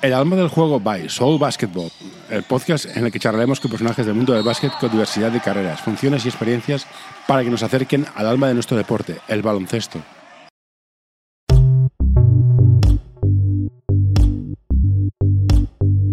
El 0.02 0.16
alma 0.16 0.38
del 0.38 0.48
juego 0.48 0.80
by 0.80 1.10
Soul 1.10 1.38
Basketball, 1.38 1.92
el 2.32 2.42
podcast 2.42 2.98
en 2.98 3.06
el 3.06 3.12
que 3.12 3.20
charlaremos 3.20 3.60
con 3.60 3.70
personajes 3.70 4.08
del 4.08 4.16
mundo 4.16 4.34
del 4.34 4.42
básquet 4.42 4.72
con 4.80 4.90
diversidad 4.90 5.32
de 5.32 5.40
carreras, 5.40 5.82
funciones 5.82 6.26
y 6.26 6.30
experiencias 6.30 6.88
para 7.28 7.44
que 7.44 7.52
nos 7.52 7.62
acerquen 7.62 8.08
al 8.16 8.26
alma 8.26 8.48
de 8.48 8.56
nuestro 8.56 8.76
deporte, 8.76 9.20
el 9.28 9.44
baloncesto. 9.44 10.02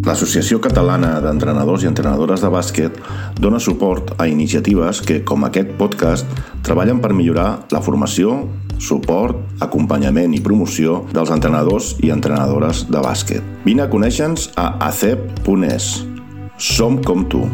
L'Associació 0.04 0.58
Catalana 0.60 1.14
d'Entrenadors 1.24 1.84
i 1.84 1.88
Entrenadores 1.88 2.42
de 2.44 2.48
Bàsquet 2.52 2.98
dona 3.40 3.56
suport 3.56 4.10
a 4.20 4.26
iniciatives 4.28 4.98
que, 5.00 5.22
com 5.24 5.46
aquest 5.46 5.70
podcast, 5.78 6.28
treballen 6.66 6.98
per 7.00 7.14
millorar 7.16 7.64
la 7.72 7.80
formació, 7.80 8.34
suport, 8.76 9.38
acompanyament 9.64 10.34
i 10.36 10.42
promoció 10.44 10.98
dels 11.08 11.32
entrenadors 11.32 11.94
i 12.04 12.12
entrenadores 12.12 12.84
de 12.92 13.00
bàsquet. 13.00 13.46
Vine 13.64 13.86
a 13.86 13.88
conèixer-nos 13.88 14.50
a 14.60 14.74
acep.es. 14.90 15.88
Som 16.60 17.00
com 17.00 17.24
tu. 17.24 17.48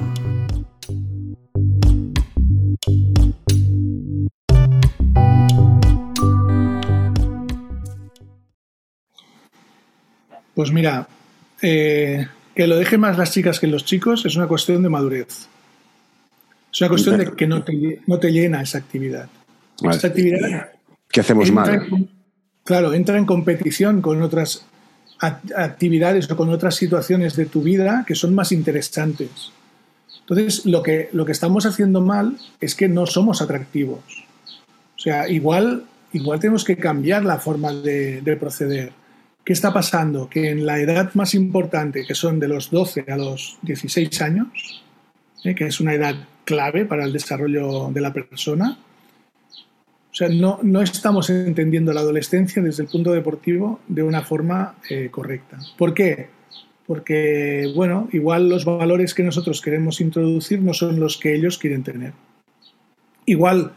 Pues 10.58 10.74
mira, 10.74 11.06
eh, 11.62 12.26
que 12.54 12.66
lo 12.66 12.76
dejen 12.76 13.00
más 13.00 13.18
las 13.18 13.32
chicas 13.32 13.60
que 13.60 13.66
los 13.66 13.84
chicos 13.84 14.26
es 14.26 14.36
una 14.36 14.46
cuestión 14.46 14.82
de 14.82 14.88
madurez. 14.88 15.46
Es 16.72 16.80
una 16.80 16.88
cuestión 16.88 17.18
de 17.18 17.32
que 17.32 17.46
no 17.46 17.62
te, 17.62 18.00
no 18.06 18.18
te 18.18 18.30
llena 18.32 18.62
esa 18.62 18.78
actividad. 18.78 19.28
Esa 19.82 20.08
actividad 20.08 20.70
¿Qué 21.08 21.20
hacemos 21.20 21.50
mal? 21.50 22.08
claro, 22.64 22.92
entra 22.92 23.18
en 23.18 23.26
competición 23.26 24.00
con 24.00 24.22
otras 24.22 24.64
actividades 25.18 26.30
o 26.30 26.36
con 26.36 26.50
otras 26.50 26.76
situaciones 26.76 27.36
de 27.36 27.46
tu 27.46 27.62
vida 27.62 28.04
que 28.06 28.14
son 28.14 28.34
más 28.34 28.52
interesantes. 28.52 29.52
Entonces, 30.20 30.64
lo 30.64 30.82
que, 30.82 31.08
lo 31.12 31.24
que 31.24 31.32
estamos 31.32 31.66
haciendo 31.66 32.00
mal 32.00 32.36
es 32.60 32.74
que 32.74 32.88
no 32.88 33.06
somos 33.06 33.42
atractivos. 33.42 34.00
O 34.96 34.98
sea, 34.98 35.28
igual, 35.28 35.84
igual 36.12 36.38
tenemos 36.38 36.64
que 36.64 36.76
cambiar 36.76 37.24
la 37.24 37.38
forma 37.38 37.72
de, 37.72 38.20
de 38.20 38.36
proceder. 38.36 38.92
¿Qué 39.44 39.52
está 39.52 39.72
pasando? 39.72 40.28
Que 40.28 40.50
en 40.50 40.66
la 40.66 40.78
edad 40.78 41.12
más 41.14 41.34
importante, 41.34 42.04
que 42.06 42.14
son 42.14 42.38
de 42.38 42.48
los 42.48 42.70
12 42.70 43.06
a 43.08 43.16
los 43.16 43.58
16 43.62 44.20
años, 44.22 44.82
¿eh? 45.44 45.54
que 45.54 45.66
es 45.66 45.80
una 45.80 45.94
edad 45.94 46.14
clave 46.44 46.84
para 46.84 47.04
el 47.04 47.12
desarrollo 47.12 47.90
de 47.90 48.00
la 48.00 48.12
persona, 48.12 48.78
o 50.10 50.14
sea, 50.14 50.28
no, 50.28 50.58
no, 50.62 50.82
estamos 50.82 51.30
entendiendo 51.30 51.92
la 51.92 52.00
adolescencia 52.00 52.60
desde 52.60 52.82
el 52.82 52.88
punto 52.88 53.12
deportivo 53.12 53.78
de 53.86 54.02
una 54.02 54.22
forma 54.22 54.74
eh, 54.88 55.08
correcta. 55.08 55.58
¿Por 55.78 55.94
qué? 55.94 56.28
Porque, 56.84 57.72
bueno, 57.76 58.08
igual 58.12 58.48
los 58.48 58.64
valores 58.64 59.14
que 59.14 59.22
nosotros 59.22 59.62
queremos 59.62 60.00
introducir 60.00 60.60
no 60.60 60.74
son 60.74 60.98
los 60.98 61.16
que 61.16 61.32
ellos 61.34 61.58
quieren 61.58 61.84
tener. 61.84 62.12
Igual 63.24 63.72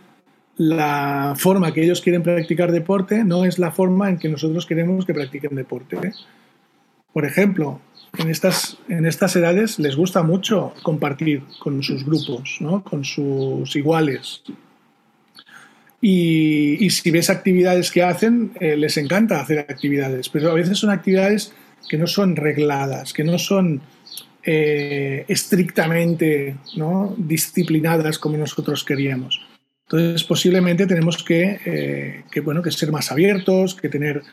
la 0.57 1.33
forma 1.35 1.73
que 1.73 1.83
ellos 1.83 2.01
quieren 2.01 2.23
practicar 2.23 2.71
deporte 2.71 3.23
no 3.23 3.45
es 3.45 3.57
la 3.57 3.71
forma 3.71 4.09
en 4.09 4.19
que 4.19 4.29
nosotros 4.29 4.65
queremos 4.65 5.05
que 5.05 5.13
practiquen 5.13 5.55
deporte. 5.55 5.97
¿eh? 6.03 6.11
Por 7.11 7.25
ejemplo, 7.25 7.79
en 8.17 8.29
estas, 8.29 8.77
en 8.87 9.05
estas 9.05 9.35
edades 9.35 9.79
les 9.79 9.95
gusta 9.95 10.21
mucho 10.21 10.73
compartir 10.83 11.43
con 11.59 11.81
sus 11.81 12.05
grupos, 12.05 12.57
¿no? 12.59 12.83
con 12.83 13.03
sus 13.03 13.75
iguales. 13.75 14.43
Y, 15.99 16.89
si 16.89 17.11
ves 17.11 17.29
actividades 17.29 17.89
que 17.89 18.03
hacen, 18.03 18.51
eh, 18.59 18.75
les 18.75 18.97
encanta 18.97 19.39
hacer 19.39 19.59
actividades, 19.59 20.27
pero 20.27 20.51
a 20.51 20.53
veces 20.53 20.77
son 20.77 20.89
actividades 20.89 21.53
que 21.87 21.97
no 21.97 22.07
son 22.07 22.35
regladas, 22.35 23.13
que 23.13 23.23
no 23.23 23.39
son 23.39 23.81
eh, 24.43 25.23
estrictamente 25.29 26.57
¿no? 26.75 27.15
disciplinadas 27.17 28.19
como 28.19 28.37
nosotros 28.37 28.83
queríamos. 28.83 29.41
Entonces, 29.93 30.23
posiblemente 30.23 30.87
tenemos 30.87 31.23
eh, 31.29 32.23
que, 32.31 32.39
bueno, 32.39 32.63
que 32.63 32.71
ser 32.71 32.91
más 32.91 33.11
abiertos, 33.11 33.75
que 33.75 33.89
tener 33.89 34.23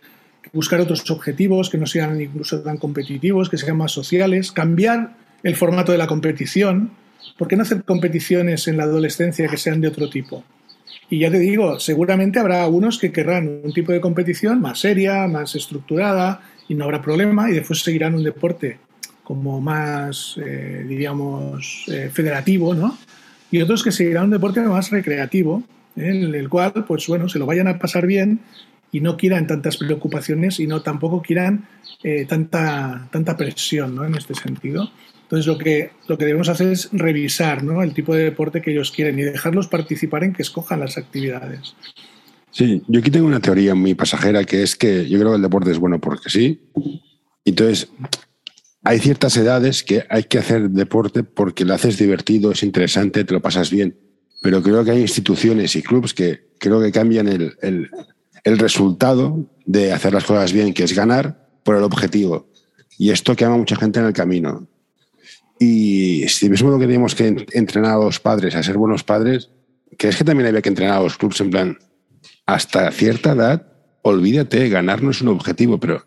buscar 0.55 0.81
otros 0.81 1.09
objetivos 1.11 1.69
que 1.69 1.77
no 1.77 1.85
sean 1.85 2.19
incluso 2.19 2.63
tan 2.63 2.79
competitivos, 2.79 3.51
que 3.51 3.59
sean 3.59 3.77
más 3.77 3.93
sociales, 3.93 4.53
cambiar 4.53 5.17
el 5.43 5.57
formato 5.57 5.93
de 5.93 5.99
la 5.99 6.07
competición. 6.07 6.93
¿Por 7.37 7.47
qué 7.47 7.57
no 7.57 7.63
hacer 7.65 7.85
competiciones 7.85 8.69
en 8.69 8.79
la 8.79 8.85
adolescencia 8.85 9.49
que 9.49 9.59
sean 9.59 9.83
de 9.83 9.89
otro 9.89 10.09
tipo? 10.09 10.45
Y 11.11 11.19
ya 11.19 11.31
te 11.31 11.39
digo, 11.39 11.79
seguramente 11.79 12.39
habrá 12.39 12.65
algunos 12.65 12.99
que 12.99 13.13
querrán 13.13 13.61
un 13.63 13.75
tipo 13.75 13.93
de 13.93 14.01
competición 14.01 14.63
más 14.63 14.81
seria, 14.81 15.27
más 15.29 15.55
estructurada, 15.57 16.41
y 16.69 16.75
no 16.75 16.85
habrá 16.85 17.03
problema, 17.03 17.51
y 17.51 17.53
después 17.53 17.83
seguirán 17.83 18.15
un 18.15 18.25
deporte 18.25 18.79
como 19.23 19.61
más, 19.61 20.37
eh, 20.43 20.87
diríamos, 20.89 21.85
eh, 21.89 22.09
federativo, 22.11 22.75
¿no? 22.75 22.97
Y 23.51 23.61
otros 23.61 23.83
que 23.83 23.93
seguirán 23.93 24.25
un 24.25 24.31
deporte 24.31 24.61
más 24.61 24.91
recreativo, 24.91 25.63
¿eh? 25.97 26.09
en 26.09 26.35
el 26.35 26.49
cual, 26.49 26.73
pues 26.87 27.07
bueno, 27.07 27.29
se 27.29 27.39
lo 27.39 27.47
vayan 27.47 27.69
a 27.69 27.79
pasar 27.79 28.07
bien 28.07 28.41
y 28.93 29.01
no 29.01 29.17
quieran 29.17 29.47
tantas 29.47 29.77
preocupaciones 29.77 30.61
y 30.61 30.67
no 30.67 30.83
tampoco 30.83 31.23
quieran 31.23 31.67
eh, 32.03 32.27
tanta, 32.29 33.09
tanta 33.11 33.37
presión 33.37 33.95
¿no? 33.95 34.05
en 34.05 34.15
este 34.15 34.35
sentido. 34.35 34.91
Entonces 35.23 35.47
lo 35.47 35.59
que, 35.59 35.93
lo 36.09 36.19
que 36.19 36.25
debemos 36.25 36.49
hacer 36.49 36.73
es 36.73 36.89
revisar 36.93 37.63
¿no? 37.63 37.83
el 37.83 37.95
tipo 37.95 38.15
de 38.15 38.25
deporte 38.25 38.61
que 38.61 38.73
ellos 38.73 38.91
quieren 38.91 39.19
y 39.19 39.23
dejarlos 39.23 39.69
participar 39.69 40.25
en 40.25 40.33
que 40.33 40.43
escojan 40.43 40.81
las 40.81 40.99
actividades. 40.99 41.77
Sí, 42.51 42.83
yo 42.89 42.99
aquí 42.99 43.13
tengo 43.13 43.29
una 43.29 43.39
teoría 43.39 43.77
muy 43.77 43.95
pasajera 43.95 44.43
que 44.43 44.63
es 44.65 44.75
que 44.75 45.09
yo 45.09 45.19
creo 45.21 45.31
que 45.31 45.37
el 45.37 45.43
deporte 45.43 45.71
es 45.71 45.79
bueno 45.79 46.01
porque 46.01 46.31
sí. 46.31 46.61
Entonces, 47.45 47.93
hay 48.83 48.99
ciertas 48.99 49.37
edades 49.37 49.83
que 49.83 50.05
hay 50.09 50.25
que 50.25 50.39
hacer 50.39 50.71
deporte 50.71 51.23
porque 51.23 51.65
lo 51.65 51.75
haces 51.75 51.99
divertido, 51.99 52.53
es 52.53 52.63
interesante, 52.63 53.25
te 53.25 53.35
lo 53.35 53.43
pasas 53.43 53.71
bien. 53.71 53.99
Pero 54.43 54.63
creo 54.63 54.85
que 54.85 54.93
hay 54.93 55.01
instituciones 55.01 55.77
y 55.77 55.83
clubes 55.83 56.15
que 56.15 56.49
creo 56.59 56.81
que 56.81 56.91
cambian 56.91 57.29
el, 57.29 57.57
el, 57.61 57.91
el 58.45 58.59
resultado 58.59 59.51
de 59.67 59.93
hacer 59.93 60.15
las 60.15 60.25
cosas 60.25 60.53
bien, 60.53 60.73
que 60.73 60.85
es 60.85 60.95
ganar, 60.95 61.49
por 61.63 61.77
el 61.77 61.83
objetivo. 61.83 62.49
Y 62.99 63.11
esto 63.11 63.37
quema 63.37 63.57
mucha 63.57 63.77
gente 63.77 64.01
en 64.01 64.07
el 64.07 64.13
camino. 64.13 64.67
Y 65.59 66.27
si 66.29 66.49
mismo 66.49 66.71
lo 66.71 66.79
que 66.79 66.87
tenemos 66.87 67.15
que 67.15 67.47
entrenar 67.53 67.93
a 67.93 68.05
los 68.05 68.19
padres 68.19 68.55
a 68.55 68.63
ser 68.63 68.79
buenos 68.79 69.05
padres, 69.05 69.51
que 69.99 70.09
es 70.09 70.17
que 70.17 70.25
también 70.25 70.49
había 70.49 70.63
que 70.63 70.71
entrenar 70.71 70.97
a 70.97 71.03
los 71.03 71.19
clubes 71.19 71.41
en 71.43 71.51
plan, 71.51 71.79
hasta 72.47 72.91
cierta 72.93 73.33
edad, 73.33 73.67
olvídate, 74.03 74.71
ganar 74.71 75.03
no 75.03 75.11
es 75.11 75.21
un 75.21 75.29
objetivo, 75.29 75.79
pero 75.79 76.07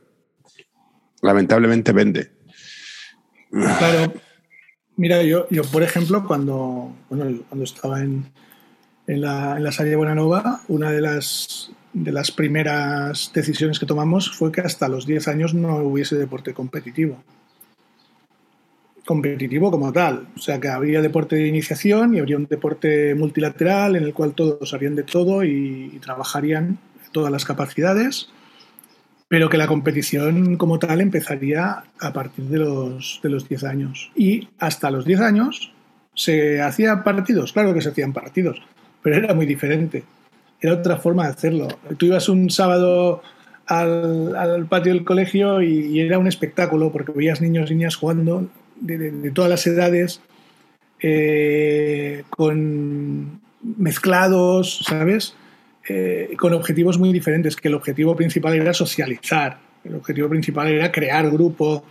lamentablemente 1.21 1.91
vende. 1.91 2.32
Claro. 3.53 4.13
Mira, 4.95 5.21
yo, 5.23 5.47
yo 5.49 5.63
por 5.63 5.83
ejemplo, 5.83 6.25
cuando, 6.25 6.91
cuando 7.07 7.63
estaba 7.63 8.01
en, 8.01 8.25
en, 9.07 9.21
la, 9.21 9.57
en 9.57 9.63
la 9.63 9.71
Salle 9.71 9.95
Buenanova, 9.95 10.61
una 10.67 10.91
de 10.91 11.01
las, 11.01 11.71
de 11.93 12.11
las 12.11 12.31
primeras 12.31 13.31
decisiones 13.33 13.79
que 13.79 13.85
tomamos 13.85 14.35
fue 14.35 14.51
que 14.51 14.61
hasta 14.61 14.87
los 14.87 15.05
10 15.05 15.27
años 15.27 15.53
no 15.53 15.77
hubiese 15.77 16.15
deporte 16.15 16.53
competitivo. 16.53 17.23
Competitivo 19.05 19.69
como 19.69 19.91
tal. 19.91 20.27
O 20.35 20.39
sea, 20.39 20.59
que 20.59 20.69
habría 20.69 21.01
deporte 21.01 21.35
de 21.35 21.47
iniciación 21.47 22.15
y 22.15 22.19
habría 22.19 22.37
un 22.37 22.45
deporte 22.45 23.13
multilateral 23.13 23.95
en 23.95 24.03
el 24.03 24.13
cual 24.13 24.33
todos 24.33 24.73
harían 24.73 24.95
de 24.95 25.03
todo 25.03 25.43
y 25.43 25.99
trabajarían 26.01 26.79
todas 27.11 27.31
las 27.31 27.45
capacidades 27.45 28.32
pero 29.27 29.49
que 29.49 29.57
la 29.57 29.67
competición 29.67 30.57
como 30.57 30.79
tal 30.79 31.01
empezaría 31.01 31.83
a 31.99 32.13
partir 32.13 32.45
de 32.45 32.59
los, 32.59 33.19
de 33.23 33.29
los 33.29 33.47
10 33.47 33.63
años. 33.63 34.11
Y 34.15 34.49
hasta 34.59 34.91
los 34.91 35.05
10 35.05 35.21
años 35.21 35.71
se 36.13 36.61
hacían 36.61 37.03
partidos, 37.03 37.53
claro 37.53 37.73
que 37.73 37.81
se 37.81 37.89
hacían 37.89 38.13
partidos, 38.13 38.61
pero 39.01 39.17
era 39.17 39.33
muy 39.33 39.45
diferente. 39.45 40.03
Era 40.61 40.75
otra 40.75 40.97
forma 40.97 41.25
de 41.25 41.31
hacerlo. 41.31 41.67
Tú 41.97 42.05
ibas 42.05 42.29
un 42.29 42.49
sábado 42.49 43.21
al, 43.65 44.35
al 44.35 44.65
patio 44.67 44.93
del 44.93 45.03
colegio 45.03 45.61
y, 45.61 45.99
era 45.99 46.19
un 46.19 46.27
espectáculo 46.27 46.91
porque 46.91 47.11
veías 47.11 47.41
niños 47.41 47.71
y 47.71 47.75
niñas 47.75 47.95
jugando 47.95 48.47
de, 48.79 48.97
de, 48.97 49.11
de 49.11 49.31
todas 49.31 49.49
las 49.49 49.65
edades, 49.67 50.21
eh, 51.05 52.23
con 52.29 53.41
mezclados, 53.61 54.79
¿sabes? 54.87 55.35
Eh, 55.87 56.33
con 56.37 56.53
objetivos 56.53 56.97
muy 56.97 57.11
diferentes, 57.11 57.55
que 57.55 57.67
el 57.67 57.73
objetivo 57.73 58.15
principal 58.15 58.53
era 58.53 58.73
socializar, 58.73 59.59
el 59.83 59.95
objetivo 59.95 60.29
principal 60.29 60.67
era 60.67 60.91
crear 60.91 61.29
grupo, 61.29 61.83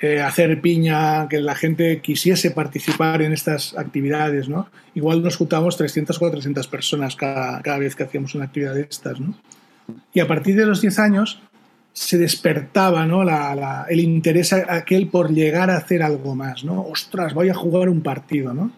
eh, 0.00 0.20
hacer 0.20 0.60
piña, 0.60 1.28
que 1.28 1.40
la 1.40 1.54
gente 1.54 2.00
quisiese 2.00 2.50
participar 2.50 3.22
en 3.22 3.32
estas 3.32 3.76
actividades, 3.76 4.48
¿no? 4.48 4.68
Igual 4.94 5.22
nos 5.22 5.36
juntamos 5.36 5.76
300 5.76 6.16
o 6.16 6.20
400 6.20 6.68
personas 6.68 7.16
cada, 7.16 7.62
cada, 7.62 7.78
vez 7.78 7.96
que 7.96 8.04
hacíamos 8.04 8.34
una 8.34 8.44
actividad 8.44 8.74
de 8.74 8.82
estas, 8.82 9.18
¿no? 9.18 9.34
Y 10.12 10.20
a 10.20 10.28
partir 10.28 10.54
de 10.54 10.66
los 10.66 10.82
10 10.82 10.98
años 10.98 11.40
se 11.94 12.18
despertaba 12.18 13.06
¿no? 13.06 13.24
La, 13.24 13.54
la, 13.54 13.86
el 13.88 14.00
interés 14.00 14.52
aquel 14.52 15.08
por 15.08 15.32
llegar 15.32 15.70
a 15.70 15.78
hacer 15.78 16.02
algo 16.02 16.34
más, 16.34 16.62
¿no? 16.62 16.82
Ostras, 16.82 17.34
voy 17.34 17.48
a 17.48 17.54
jugar 17.54 17.88
un 17.88 18.02
partido, 18.02 18.52
¿no? 18.52 18.70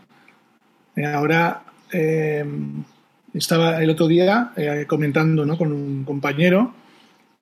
Y 0.96 1.02
ahora... 1.02 1.64
Eh, 1.92 2.44
estaba 3.34 3.82
el 3.82 3.90
otro 3.90 4.06
día 4.06 4.52
eh, 4.56 4.84
comentando 4.88 5.44
¿no? 5.44 5.56
con 5.56 5.72
un 5.72 6.04
compañero 6.04 6.74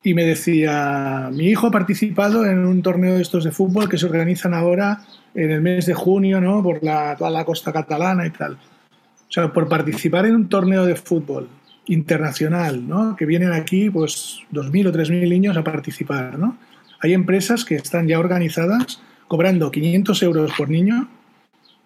y 0.02 0.14
me 0.14 0.24
decía, 0.24 1.30
mi 1.32 1.46
hijo 1.46 1.66
ha 1.66 1.70
participado 1.70 2.46
en 2.46 2.64
un 2.64 2.82
torneo 2.82 3.16
de 3.16 3.22
estos 3.22 3.44
de 3.44 3.50
fútbol 3.50 3.88
que 3.88 3.98
se 3.98 4.06
organizan 4.06 4.54
ahora 4.54 5.00
en 5.34 5.50
el 5.50 5.60
mes 5.60 5.86
de 5.86 5.94
junio, 5.94 6.40
¿no? 6.40 6.62
Por 6.62 6.82
la, 6.84 7.16
toda 7.16 7.30
la 7.30 7.44
costa 7.44 7.72
catalana 7.72 8.24
y 8.24 8.30
tal. 8.30 8.52
O 8.52 9.32
sea, 9.32 9.52
por 9.52 9.68
participar 9.68 10.26
en 10.26 10.36
un 10.36 10.48
torneo 10.48 10.86
de 10.86 10.94
fútbol 10.94 11.48
internacional, 11.86 12.86
¿no? 12.86 13.16
Que 13.16 13.26
vienen 13.26 13.52
aquí, 13.52 13.90
pues, 13.90 14.40
2.000 14.52 14.88
o 14.88 14.92
3.000 14.92 15.28
niños 15.28 15.56
a 15.56 15.64
participar, 15.64 16.38
¿no? 16.38 16.56
Hay 17.00 17.12
empresas 17.12 17.64
que 17.64 17.74
están 17.74 18.06
ya 18.06 18.18
organizadas 18.18 19.00
cobrando 19.26 19.70
500 19.70 20.22
euros 20.22 20.52
por 20.56 20.70
niño, 20.70 21.08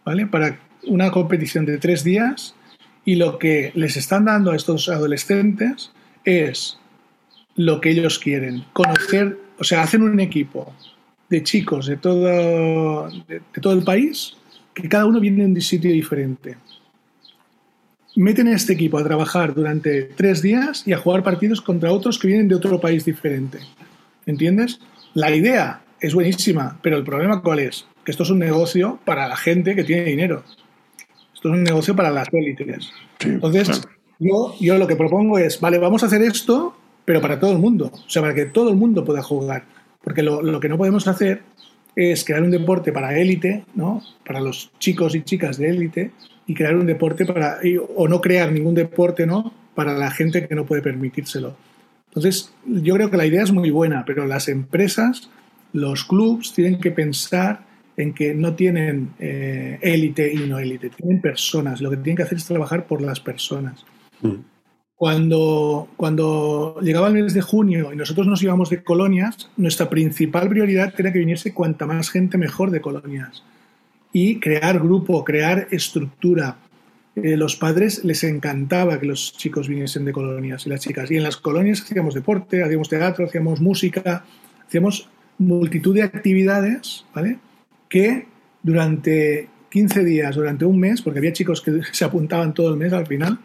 ¿vale? 0.04 0.26
Para 0.26 0.58
una 0.86 1.10
competición 1.10 1.64
de 1.64 1.78
tres 1.78 2.04
días 2.04 2.54
y 3.04 3.16
lo 3.16 3.38
que 3.38 3.72
les 3.74 3.96
están 3.96 4.24
dando 4.26 4.52
a 4.52 4.56
estos 4.56 4.88
adolescentes 4.88 5.90
es 6.24 6.78
lo 7.56 7.80
que 7.80 7.90
ellos 7.90 8.18
quieren, 8.18 8.64
conocer, 8.72 9.38
o 9.58 9.64
sea, 9.64 9.82
hacen 9.82 10.02
un 10.02 10.20
equipo 10.20 10.72
de 11.28 11.42
chicos 11.42 11.86
de 11.86 11.96
todo, 11.96 13.08
de, 13.28 13.40
todo 13.60 13.72
el 13.72 13.84
país, 13.84 14.36
que 14.74 14.88
cada 14.88 15.06
uno 15.06 15.20
viene 15.20 15.44
de 15.44 15.50
un 15.50 15.60
sitio 15.60 15.90
diferente. 15.90 16.56
Meten 18.14 18.48
a 18.48 18.54
este 18.54 18.74
equipo 18.74 18.98
a 18.98 19.04
trabajar 19.04 19.54
durante 19.54 20.02
tres 20.02 20.42
días 20.42 20.86
y 20.86 20.92
a 20.92 20.98
jugar 20.98 21.22
partidos 21.22 21.62
contra 21.62 21.92
otros 21.92 22.18
que 22.18 22.28
vienen 22.28 22.48
de 22.48 22.54
otro 22.54 22.80
país 22.80 23.04
diferente. 23.04 23.60
¿Entiendes? 24.26 24.80
La 25.14 25.34
idea 25.34 25.82
es 26.00 26.14
buenísima, 26.14 26.78
pero 26.82 26.98
el 26.98 27.04
problema 27.04 27.40
cuál 27.40 27.60
es? 27.60 27.86
Que 28.04 28.10
esto 28.10 28.24
es 28.24 28.30
un 28.30 28.38
negocio 28.38 29.00
para 29.04 29.26
la 29.26 29.36
gente 29.36 29.74
que 29.74 29.84
tiene 29.84 30.04
dinero. 30.04 30.44
Esto 31.42 31.48
es 31.48 31.58
un 31.58 31.64
negocio 31.64 31.96
para 31.96 32.08
las 32.08 32.32
élites. 32.32 32.92
Sí, 33.18 33.30
Entonces, 33.30 33.68
claro. 33.68 33.88
yo, 34.20 34.54
yo 34.60 34.78
lo 34.78 34.86
que 34.86 34.94
propongo 34.94 35.40
es, 35.40 35.58
vale, 35.58 35.78
vamos 35.78 36.04
a 36.04 36.06
hacer 36.06 36.22
esto, 36.22 36.76
pero 37.04 37.20
para 37.20 37.40
todo 37.40 37.50
el 37.50 37.58
mundo. 37.58 37.90
O 37.92 38.08
sea, 38.08 38.22
para 38.22 38.32
que 38.32 38.46
todo 38.46 38.70
el 38.70 38.76
mundo 38.76 39.04
pueda 39.04 39.24
jugar. 39.24 39.64
Porque 40.04 40.22
lo, 40.22 40.40
lo 40.40 40.60
que 40.60 40.68
no 40.68 40.78
podemos 40.78 41.08
hacer 41.08 41.42
es 41.96 42.24
crear 42.24 42.44
un 42.44 42.52
deporte 42.52 42.92
para 42.92 43.18
élite, 43.18 43.64
¿no? 43.74 44.04
Para 44.24 44.38
los 44.40 44.70
chicos 44.78 45.16
y 45.16 45.22
chicas 45.22 45.58
de 45.58 45.70
élite, 45.70 46.12
y 46.46 46.54
crear 46.54 46.76
un 46.76 46.86
deporte 46.86 47.26
para. 47.26 47.58
o 47.96 48.06
no 48.06 48.20
crear 48.20 48.52
ningún 48.52 48.76
deporte, 48.76 49.26
¿no? 49.26 49.52
Para 49.74 49.98
la 49.98 50.12
gente 50.12 50.46
que 50.46 50.54
no 50.54 50.64
puede 50.64 50.80
permitírselo. 50.80 51.56
Entonces, 52.10 52.54
yo 52.64 52.94
creo 52.94 53.10
que 53.10 53.16
la 53.16 53.26
idea 53.26 53.42
es 53.42 53.50
muy 53.50 53.70
buena, 53.70 54.04
pero 54.04 54.28
las 54.28 54.46
empresas, 54.46 55.28
los 55.72 56.04
clubs, 56.04 56.52
tienen 56.54 56.78
que 56.78 56.92
pensar 56.92 57.64
en 57.96 58.14
que 58.14 58.34
no 58.34 58.54
tienen 58.54 59.10
eh, 59.18 59.78
élite 59.82 60.32
y 60.32 60.48
no 60.48 60.58
élite, 60.58 60.90
tienen 60.90 61.20
personas. 61.20 61.80
Lo 61.80 61.90
que 61.90 61.96
tienen 61.96 62.16
que 62.16 62.22
hacer 62.22 62.38
es 62.38 62.46
trabajar 62.46 62.86
por 62.86 63.02
las 63.02 63.20
personas. 63.20 63.84
Mm. 64.22 64.36
Cuando, 64.94 65.88
cuando 65.96 66.78
llegaba 66.80 67.08
el 67.08 67.14
mes 67.14 67.34
de 67.34 67.42
junio 67.42 67.92
y 67.92 67.96
nosotros 67.96 68.26
nos 68.28 68.42
íbamos 68.42 68.70
de 68.70 68.84
colonias, 68.84 69.50
nuestra 69.56 69.90
principal 69.90 70.48
prioridad 70.48 70.94
era 70.96 71.12
que 71.12 71.18
viniese 71.18 71.52
cuanta 71.52 71.86
más 71.86 72.10
gente 72.10 72.38
mejor 72.38 72.70
de 72.70 72.80
colonias. 72.80 73.42
Y 74.12 74.38
crear 74.38 74.78
grupo, 74.78 75.24
crear 75.24 75.66
estructura. 75.70 76.58
Eh, 77.16 77.36
los 77.36 77.56
padres 77.56 78.04
les 78.04 78.22
encantaba 78.24 79.00
que 79.00 79.06
los 79.06 79.32
chicos 79.36 79.68
viniesen 79.68 80.04
de 80.04 80.12
colonias 80.12 80.66
y 80.66 80.70
las 80.70 80.80
chicas. 80.80 81.10
Y 81.10 81.16
en 81.16 81.24
las 81.24 81.36
colonias 81.36 81.82
hacíamos 81.82 82.14
deporte, 82.14 82.62
hacíamos 82.62 82.88
teatro, 82.88 83.26
hacíamos 83.26 83.60
música, 83.60 84.24
hacíamos 84.66 85.08
multitud 85.36 85.94
de 85.94 86.02
actividades, 86.02 87.04
¿vale? 87.12 87.38
Que 87.92 88.26
durante 88.62 89.50
15 89.68 90.02
días, 90.02 90.34
durante 90.34 90.64
un 90.64 90.80
mes, 90.80 91.02
porque 91.02 91.18
había 91.18 91.34
chicos 91.34 91.60
que 91.60 91.82
se 91.92 92.04
apuntaban 92.06 92.54
todo 92.54 92.70
el 92.70 92.78
mes 92.78 92.92
al 92.94 93.06
final, 93.06 93.38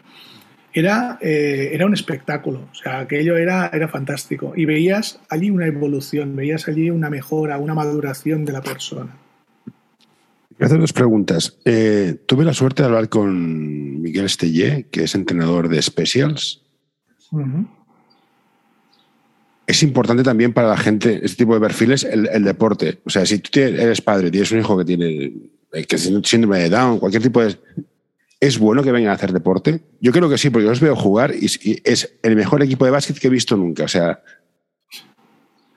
era, 0.72 1.18
eh, 1.20 1.70
era 1.72 1.84
un 1.84 1.92
espectáculo. 1.92 2.68
O 2.72 2.74
sea, 2.74 3.00
aquello 3.00 3.36
era, 3.36 3.70
era 3.72 3.88
fantástico. 3.88 4.54
Y 4.56 4.64
veías 4.64 5.20
allí 5.28 5.50
una 5.50 5.66
evolución, 5.66 6.34
veías 6.34 6.66
allí 6.66 6.88
una 6.88 7.10
mejora, 7.10 7.58
una 7.58 7.74
maduración 7.74 8.46
de 8.46 8.52
la 8.52 8.62
persona. 8.62 9.16
Voy 9.66 10.62
a 10.62 10.64
hacer 10.64 10.80
dos 10.80 10.94
preguntas. 10.94 11.58
Eh, 11.66 12.16
tuve 12.26 12.44
la 12.44 12.54
suerte 12.54 12.82
de 12.82 12.86
hablar 12.86 13.10
con 13.10 14.00
Miguel 14.00 14.24
Estellé, 14.24 14.86
que 14.90 15.04
es 15.04 15.14
entrenador 15.14 15.68
de 15.68 15.82
Specials. 15.82 16.62
Uh 17.30 17.40
-huh 17.40 17.77
es 19.68 19.82
importante 19.82 20.22
también 20.22 20.54
para 20.54 20.68
la 20.68 20.78
gente, 20.78 21.20
este 21.22 21.44
tipo 21.44 21.52
de 21.52 21.60
perfiles, 21.60 22.02
el, 22.02 22.26
el 22.32 22.42
deporte. 22.42 23.00
O 23.04 23.10
sea, 23.10 23.26
si 23.26 23.38
tú 23.38 23.50
tienes, 23.52 23.78
eres 23.78 24.00
padre, 24.00 24.30
tienes 24.30 24.50
un 24.50 24.60
hijo 24.60 24.78
que 24.78 24.84
tiene 24.86 25.32
eh, 25.74 25.84
que 25.84 25.98
síndrome 25.98 26.60
de 26.60 26.70
Down, 26.70 26.98
cualquier 26.98 27.22
tipo 27.22 27.44
de... 27.44 27.54
¿Es 28.40 28.58
bueno 28.58 28.82
que 28.82 28.92
vengan 28.92 29.10
a 29.10 29.14
hacer 29.14 29.30
deporte? 29.30 29.82
Yo 30.00 30.10
creo 30.10 30.30
que 30.30 30.38
sí, 30.38 30.48
porque 30.48 30.64
yo 30.64 30.70
los 30.70 30.80
veo 30.80 30.96
jugar 30.96 31.34
y, 31.34 31.50
y 31.62 31.82
es 31.84 32.18
el 32.22 32.34
mejor 32.34 32.62
equipo 32.62 32.86
de 32.86 32.92
básquet 32.92 33.18
que 33.18 33.26
he 33.26 33.30
visto 33.30 33.58
nunca. 33.58 33.84
O 33.84 33.88
sea, 33.88 34.22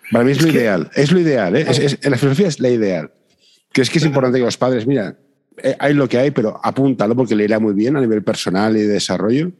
para 0.10 0.24
mí 0.24 0.32
es, 0.32 0.38
es 0.38 0.46
lo 0.46 0.52
que... 0.54 0.60
ideal. 0.60 0.92
Es 0.96 1.12
lo 1.12 1.20
ideal, 1.20 1.56
¿eh? 1.58 1.66
es, 1.68 1.80
es, 1.80 2.10
la 2.10 2.18
filosofía 2.18 2.48
es 2.48 2.62
la 2.62 2.70
ideal. 2.70 3.12
Que 3.74 3.82
es 3.82 3.90
que 3.90 3.98
es 3.98 4.06
importante 4.06 4.38
que 4.40 4.46
los 4.46 4.58
padres, 4.58 4.88
mira, 4.88 5.18
eh, 5.62 5.76
hay 5.78 5.94
lo 5.94 6.08
que 6.08 6.18
hay, 6.18 6.32
pero 6.32 6.62
apúntalo 6.64 7.14
porque 7.14 7.36
le 7.36 7.44
irá 7.44 7.60
muy 7.60 7.74
bien 7.74 7.98
a 7.98 8.00
nivel 8.00 8.24
personal 8.24 8.78
y 8.78 8.84
de 8.84 8.88
desarrollo. 8.88 9.52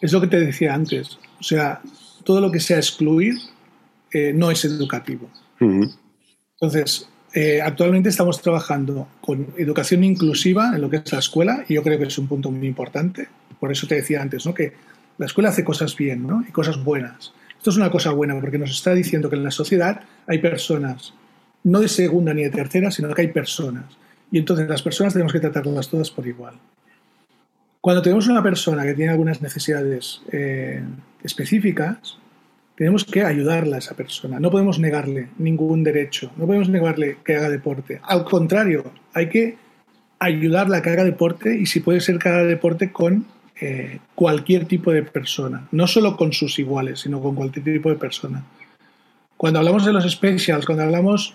Es 0.00 0.12
lo 0.12 0.20
que 0.20 0.26
te 0.26 0.40
decía 0.40 0.74
antes. 0.74 1.18
O 1.38 1.42
sea, 1.44 1.82
todo 2.24 2.40
lo 2.40 2.50
que 2.50 2.60
sea 2.60 2.78
excluir 2.78 3.34
eh, 4.12 4.32
no 4.34 4.50
es 4.50 4.64
educativo. 4.64 5.30
Entonces, 5.60 7.08
eh, 7.32 7.60
actualmente 7.60 8.08
estamos 8.08 8.40
trabajando 8.40 9.08
con 9.20 9.48
educación 9.56 10.04
inclusiva 10.04 10.72
en 10.74 10.80
lo 10.80 10.88
que 10.88 10.98
es 10.98 11.12
la 11.12 11.18
escuela 11.18 11.64
y 11.68 11.74
yo 11.74 11.82
creo 11.82 11.98
que 11.98 12.04
es 12.04 12.18
un 12.18 12.28
punto 12.28 12.50
muy 12.50 12.66
importante. 12.66 13.28
Por 13.58 13.72
eso 13.72 13.86
te 13.86 13.96
decía 13.96 14.22
antes, 14.22 14.46
¿no? 14.46 14.54
Que 14.54 14.72
la 15.18 15.26
escuela 15.26 15.48
hace 15.48 15.64
cosas 15.64 15.96
bien, 15.96 16.26
¿no? 16.26 16.44
Y 16.48 16.52
cosas 16.52 16.82
buenas. 16.82 17.32
Esto 17.56 17.70
es 17.70 17.76
una 17.76 17.90
cosa 17.90 18.10
buena 18.10 18.38
porque 18.38 18.58
nos 18.58 18.70
está 18.70 18.94
diciendo 18.94 19.30
que 19.30 19.36
en 19.36 19.44
la 19.44 19.50
sociedad 19.50 20.02
hay 20.26 20.38
personas, 20.38 21.14
no 21.64 21.80
de 21.80 21.88
segunda 21.88 22.34
ni 22.34 22.42
de 22.44 22.50
tercera, 22.50 22.90
sino 22.90 23.12
que 23.14 23.22
hay 23.22 23.28
personas. 23.28 23.84
Y 24.30 24.38
entonces 24.38 24.68
las 24.68 24.82
personas 24.82 25.12
tenemos 25.12 25.32
que 25.32 25.40
tratarlas 25.40 25.88
todas 25.88 26.10
por 26.10 26.26
igual. 26.26 26.54
Cuando 27.80 28.00
tenemos 28.00 28.28
una 28.28 28.42
persona 28.42 28.84
que 28.84 28.94
tiene 28.94 29.10
algunas 29.10 29.42
necesidades 29.42 30.22
eh, 30.30 30.82
específicas, 31.24 32.18
tenemos 32.76 33.04
que 33.04 33.22
ayudarla 33.22 33.76
a 33.76 33.78
esa 33.78 33.94
persona. 33.94 34.38
No 34.38 34.50
podemos 34.50 34.78
negarle 34.78 35.28
ningún 35.38 35.82
derecho, 35.82 36.30
no 36.36 36.46
podemos 36.46 36.68
negarle 36.68 37.16
que 37.24 37.34
haga 37.34 37.50
deporte. 37.50 38.00
Al 38.04 38.24
contrario, 38.24 38.92
hay 39.12 39.28
que 39.28 39.56
ayudarla 40.18 40.78
a 40.78 40.82
que 40.82 40.90
haga 40.90 41.04
deporte 41.04 41.56
y 41.56 41.66
si 41.66 41.80
puede 41.80 42.00
ser 42.00 42.18
que 42.18 42.28
haga 42.28 42.44
deporte 42.44 42.92
con 42.92 43.26
eh, 43.60 43.98
cualquier 44.14 44.66
tipo 44.66 44.92
de 44.92 45.02
persona, 45.02 45.66
no 45.70 45.86
solo 45.86 46.16
con 46.16 46.32
sus 46.32 46.58
iguales, 46.58 47.00
sino 47.00 47.20
con 47.20 47.34
cualquier 47.34 47.64
tipo 47.64 47.88
de 47.88 47.96
persona. 47.96 48.44
Cuando 49.36 49.58
hablamos 49.60 49.84
de 49.84 49.92
los 49.92 50.10
specials, 50.10 50.66
cuando 50.66 50.84
hablamos 50.84 51.34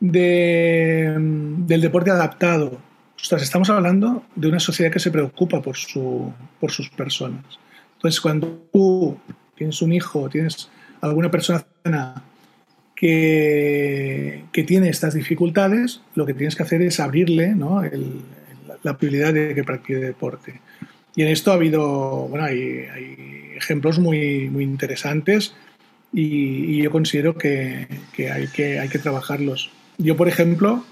de, 0.00 1.14
del 1.16 1.80
deporte 1.80 2.10
adaptado, 2.10 2.78
estamos 3.16 3.70
hablando 3.70 4.24
de 4.34 4.48
una 4.48 4.60
sociedad 4.60 4.90
que 4.90 4.98
se 4.98 5.10
preocupa 5.10 5.60
por, 5.60 5.76
su, 5.76 6.32
por 6.58 6.72
sus 6.72 6.88
personas. 6.90 7.44
Entonces, 8.00 8.22
cuando 8.22 8.66
tú 8.72 9.18
tienes 9.54 9.82
un 9.82 9.92
hijo, 9.92 10.30
tienes 10.30 10.70
alguna 11.02 11.30
persona 11.30 11.66
que, 12.96 14.44
que 14.52 14.62
tiene 14.62 14.88
estas 14.88 15.12
dificultades, 15.12 16.00
lo 16.14 16.24
que 16.24 16.32
tienes 16.32 16.56
que 16.56 16.62
hacer 16.62 16.80
es 16.80 16.98
abrirle 16.98 17.54
¿no? 17.54 17.82
la 18.82 18.94
posibilidad 18.94 19.34
de 19.34 19.54
que 19.54 19.64
practique 19.64 19.98
deporte. 19.98 20.62
Y 21.14 21.20
en 21.20 21.28
esto 21.28 21.50
ha 21.50 21.56
habido, 21.56 22.26
bueno, 22.28 22.46
hay, 22.46 22.86
ejemplos 23.54 23.98
muy, 23.98 24.48
muy 24.48 24.64
interesantes 24.64 25.54
y, 26.10 26.82
yo 26.82 26.90
considero 26.90 27.36
que, 27.36 27.86
que, 28.14 28.30
hay 28.30 28.46
que 28.48 28.78
hay 28.80 28.88
que 28.88 28.98
trabajarlos. 28.98 29.70
Yo, 29.98 30.16
por 30.16 30.26
ejemplo, 30.26 30.86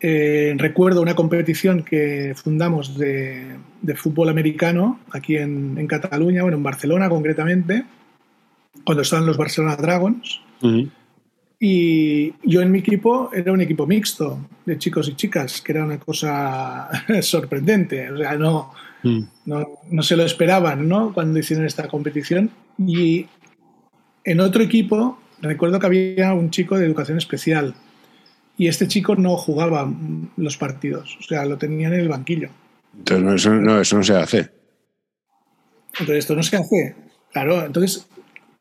eh, 0.00 0.54
recuerdo 0.58 1.00
una 1.00 1.14
competición 1.14 1.82
que 1.82 2.34
fundamos 2.36 2.98
de, 2.98 3.56
de 3.80 3.94
fútbol 3.94 4.28
americano 4.28 5.00
aquí 5.10 5.36
en, 5.36 5.76
en, 5.78 5.86
Cataluña, 5.86 6.42
bueno, 6.42 6.58
en 6.58 6.62
Barcelona 6.62 7.08
concretamente, 7.08 7.84
cuando 8.84 9.02
estaban 9.02 9.26
los 9.26 9.36
Barcelona 9.36 9.76
Dragons. 9.76 10.40
Y 11.58 12.34
yo 12.42 12.60
en 12.60 12.70
mi 12.70 12.80
equipo 12.80 13.30
era 13.32 13.52
un 13.52 13.62
equipo 13.62 13.86
mixto 13.86 14.38
de 14.66 14.76
chicos 14.76 15.08
y 15.08 15.14
chicas, 15.14 15.62
que 15.62 15.72
era 15.72 15.84
una 15.84 15.98
cosa 15.98 16.88
sorprendente. 17.22 18.10
O 18.10 18.18
sea, 18.18 18.34
no, 18.36 18.72
mm. 19.02 19.20
no, 19.46 19.66
no, 19.90 20.02
se 20.02 20.16
lo 20.16 20.24
esperaban 20.24 20.86
¿no? 20.86 21.14
cuando 21.14 21.38
hicieron 21.38 21.64
esta 21.64 21.88
competición. 21.88 22.50
Y 22.78 23.26
en 24.24 24.40
otro 24.40 24.62
equipo, 24.62 25.18
recuerdo 25.40 25.80
que 25.80 25.86
había 25.86 26.34
un 26.34 26.50
chico 26.50 26.76
de 26.76 26.84
educación 26.84 27.16
especial. 27.16 27.74
Y 28.58 28.68
este 28.68 28.88
chico 28.88 29.14
no 29.16 29.36
jugaba 29.36 29.90
los 30.36 30.56
partidos, 30.56 31.16
o 31.20 31.22
sea, 31.22 31.44
lo 31.44 31.58
tenían 31.58 31.92
en 31.92 32.00
el 32.00 32.08
banquillo. 32.08 32.48
Entonces, 32.96 33.24
no, 33.50 33.80
eso, 33.80 33.96
no, 33.96 34.02
se 34.02 34.16
hace. 34.16 34.50
Entonces, 35.92 36.18
esto 36.18 36.34
no 36.34 36.42
se 36.42 36.56
hace. 36.56 36.94
Claro, 37.32 37.66
entonces, 37.66 38.06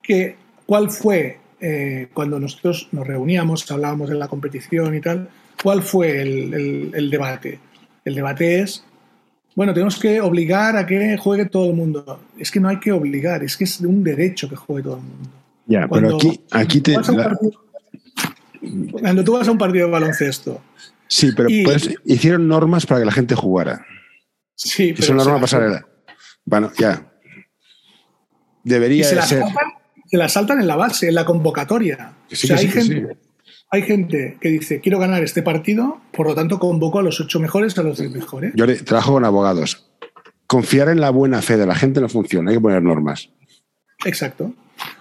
¿qué, 0.01 0.35
¿cuál 0.65 0.89
fue 0.89 1.39
eh, 1.61 2.09
cuando 2.13 2.39
nosotros 2.39 2.89
nos 2.91 3.07
reuníamos, 3.07 3.69
hablábamos 3.71 4.09
de 4.09 4.15
la 4.15 4.27
competición 4.27 4.95
y 4.95 5.01
tal, 5.01 5.29
¿cuál 5.63 5.81
fue 5.81 6.21
el, 6.21 7.09
debate? 7.09 7.59
El 8.03 8.15
debate 8.15 8.59
es, 8.59 8.83
bueno, 9.55 9.73
tenemos 9.73 9.97
que 9.97 10.19
obligar 10.19 10.75
a 10.75 10.85
que 10.85 11.17
juegue 11.17 11.45
todo 11.45 11.69
el 11.69 11.75
mundo. 11.75 12.19
Es 12.37 12.51
que 12.51 12.59
no 12.59 12.67
hay 12.67 12.79
que 12.79 12.91
obligar, 12.91 13.43
es 13.43 13.55
que 13.55 13.63
es 13.63 13.79
un 13.79 14.03
derecho 14.03 14.49
que 14.49 14.55
juegue 14.55 14.83
todo 14.83 14.97
el 14.97 15.03
mundo. 15.03 15.29
Ya, 15.65 15.87
pero 15.87 16.17
aquí, 16.17 16.39
aquí 16.51 16.81
te... 16.81 16.95
cuando 18.91 19.23
tú 19.23 19.33
vas 19.33 19.47
a 19.47 19.51
un 19.51 19.57
partido 19.57 19.87
de 19.87 19.91
baloncesto... 19.91 20.61
Sí, 21.07 21.31
pero 21.35 21.49
pues, 21.63 21.89
hicieron 22.05 22.47
normas 22.47 22.85
para 22.87 23.01
que 23.01 23.05
la 23.05 23.11
gente 23.11 23.35
jugara. 23.35 23.85
Sí, 24.55 24.93
pero... 24.93 25.07
Son 25.07 25.17
normas 25.17 25.41
pasarela. 25.41 25.87
Bueno, 26.43 26.71
ya. 26.77 27.11
Debería 28.63 29.05
ser 29.05 29.43
se 30.05 30.17
la 30.17 30.29
saltan 30.29 30.59
en 30.59 30.67
la 30.67 30.75
base, 30.75 31.09
en 31.09 31.15
la 31.15 31.25
convocatoria. 31.25 32.13
hay, 32.29 32.67
gente, 32.67 33.17
hay 33.71 33.81
gente 33.81 34.37
que 34.39 34.49
dice, 34.49 34.79
quiero 34.79 34.99
ganar 34.99 35.23
este 35.23 35.41
partido, 35.41 35.99
por 36.11 36.27
lo 36.27 36.35
tanto 36.35 36.59
convoco 36.59 36.99
a 36.99 37.03
los 37.03 37.19
ocho 37.19 37.39
mejores, 37.39 37.77
a 37.77 37.83
los 37.83 37.97
diez 37.97 38.11
mejores. 38.11 38.53
Yo 38.55 38.65
trabajo 38.83 39.13
con 39.13 39.25
abogados. 39.25 39.89
Confiar 40.47 40.89
en 40.89 41.01
la 41.01 41.09
buena 41.09 41.41
fe 41.41 41.57
de 41.57 41.65
la 41.65 41.75
gente 41.75 42.01
no 42.01 42.09
funciona, 42.09 42.51
hay 42.51 42.57
que 42.57 42.61
poner 42.61 42.83
normas. 42.83 43.29
Exacto. 44.05 44.53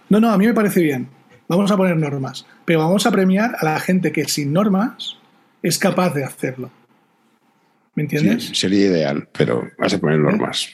No, 0.08 0.20
no, 0.20 0.30
a 0.30 0.38
mí 0.38 0.46
me 0.46 0.54
parece 0.54 0.80
bien. 0.80 1.08
Vamos 1.48 1.70
a 1.70 1.76
poner 1.76 1.96
normas, 1.96 2.46
pero 2.64 2.80
vamos 2.80 3.06
a 3.06 3.10
premiar 3.10 3.56
a 3.58 3.64
la 3.64 3.80
gente 3.80 4.12
que 4.12 4.24
sin 4.26 4.52
normas 4.52 5.16
es 5.62 5.78
capaz 5.78 6.14
de 6.14 6.24
hacerlo. 6.24 6.70
¿Me 7.94 8.04
entiendes? 8.04 8.50
sería 8.54 8.86
ideal, 8.86 9.28
pero 9.36 9.70
vas 9.78 9.94
a 9.94 9.98
poner 9.98 10.18
normas. 10.18 10.70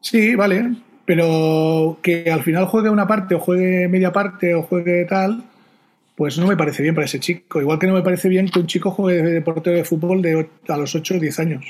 Sí, 0.00 0.34
vale 0.34 0.76
pero 1.06 1.98
que 2.02 2.30
al 2.30 2.42
final 2.42 2.66
juegue 2.66 2.90
una 2.90 3.06
parte 3.06 3.36
o 3.36 3.38
juegue 3.38 3.88
media 3.88 4.12
parte 4.12 4.54
o 4.54 4.62
juegue 4.62 5.06
tal, 5.06 5.44
pues 6.16 6.36
no 6.36 6.48
me 6.48 6.56
parece 6.56 6.82
bien 6.82 6.94
para 6.94 7.06
ese 7.06 7.20
chico. 7.20 7.60
Igual 7.60 7.78
que 7.78 7.86
no 7.86 7.94
me 7.94 8.02
parece 8.02 8.28
bien 8.28 8.48
que 8.48 8.58
un 8.58 8.66
chico 8.66 8.90
juegue 8.90 9.22
de 9.22 9.32
deporte 9.32 9.70
de 9.70 9.84
fútbol 9.84 10.20
de 10.20 10.48
a 10.68 10.76
los 10.76 10.94
8 10.94 11.14
o 11.14 11.20
10 11.20 11.38
años. 11.38 11.64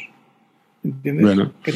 ¿Entiendes? 0.83 1.27
Bueno. 1.27 1.53
Que 1.63 1.75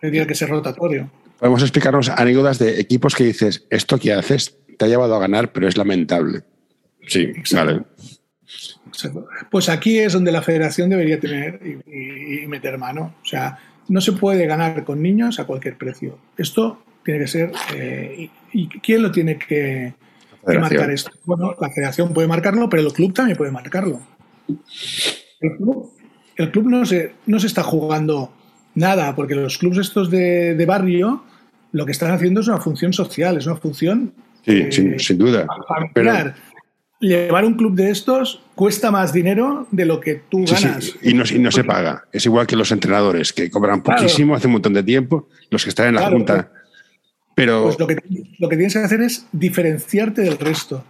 tendría 0.00 0.26
que, 0.26 0.34
ser 0.34 0.48
rotatorio. 0.48 1.10
Podemos 1.38 1.62
explicarnos 1.62 2.08
anécdotas 2.08 2.58
de 2.58 2.80
equipos 2.80 3.14
que 3.14 3.24
dices, 3.24 3.66
esto 3.68 3.98
que 3.98 4.14
haces 4.14 4.56
te 4.82 4.86
ha 4.86 4.88
llevado 4.88 5.14
a 5.14 5.20
ganar, 5.20 5.52
pero 5.52 5.68
es 5.68 5.76
lamentable. 5.76 6.42
Sí, 7.06 7.32
vale. 7.54 7.82
Pues 9.48 9.68
aquí 9.68 10.00
es 10.00 10.12
donde 10.12 10.32
la 10.32 10.42
federación 10.42 10.90
debería 10.90 11.20
tener 11.20 11.60
y 11.64 12.46
meter 12.48 12.78
mano. 12.78 13.14
O 13.22 13.24
sea, 13.24 13.58
no 13.86 14.00
se 14.00 14.10
puede 14.10 14.44
ganar 14.46 14.82
con 14.82 15.00
niños 15.00 15.38
a 15.38 15.44
cualquier 15.44 15.78
precio. 15.78 16.18
Esto 16.36 16.82
tiene 17.04 17.20
que 17.20 17.28
ser. 17.28 17.52
Eh, 17.76 18.28
y, 18.52 18.68
quién 18.80 19.02
lo 19.02 19.12
tiene 19.12 19.38
que, 19.38 19.94
marcar 20.44 20.90
esto? 20.90 21.12
Bueno, 21.26 21.54
la 21.60 21.70
federación 21.70 22.12
puede 22.12 22.26
marcarlo, 22.26 22.68
pero 22.68 22.82
el 22.82 22.92
club 22.92 23.14
también 23.14 23.38
puede 23.38 23.52
marcarlo. 23.52 24.00
El 25.38 26.50
club, 26.50 26.66
no, 26.66 26.84
se, 26.84 27.12
no 27.26 27.38
se 27.38 27.46
está 27.46 27.62
jugando 27.62 28.32
nada, 28.74 29.14
porque 29.14 29.36
los 29.36 29.58
clubes 29.58 29.78
estos 29.78 30.10
de, 30.10 30.64
barrio 30.66 31.22
lo 31.70 31.86
que 31.86 31.92
están 31.92 32.10
haciendo 32.10 32.40
es 32.40 32.48
una 32.48 32.60
función 32.60 32.92
social, 32.92 33.36
es 33.36 33.46
una 33.46 33.56
función. 33.56 34.12
Sí, 34.44 34.98
sin, 34.98 35.18
duda. 35.18 35.46
Pero, 35.94 36.32
llevar 37.02 37.44
un 37.44 37.54
club 37.54 37.74
de 37.74 37.90
estos 37.90 38.42
cuesta 38.54 38.90
más 38.90 39.12
dinero 39.12 39.66
de 39.70 39.84
lo 39.84 40.00
que 40.00 40.22
tú 40.28 40.44
ganas. 40.44 40.94
Y, 41.02 41.14
no, 41.14 41.50
se 41.50 41.64
paga. 41.64 42.04
Es 42.12 42.26
igual 42.26 42.46
que 42.46 42.56
los 42.56 42.70
entrenadores, 42.72 43.32
que 43.32 43.50
cobran 43.50 43.82
poquísimo 43.82 44.34
hace 44.34 44.46
un 44.46 44.54
montón 44.54 44.72
de 44.72 44.82
tiempo, 44.82 45.28
los 45.50 45.64
que 45.64 45.70
están 45.70 45.88
en 45.88 45.94
la 45.96 46.08
junta. 46.08 46.50
Pero... 47.34 47.64
Pues 47.64 47.78
lo, 47.78 47.86
que, 47.86 47.96
lo 48.38 48.48
que 48.48 48.56
tienes 48.56 48.72
que 48.72 48.78
hacer 48.80 49.00
es 49.00 49.26
diferenciarte 49.32 50.22
del 50.22 50.38
resto. 50.38 50.84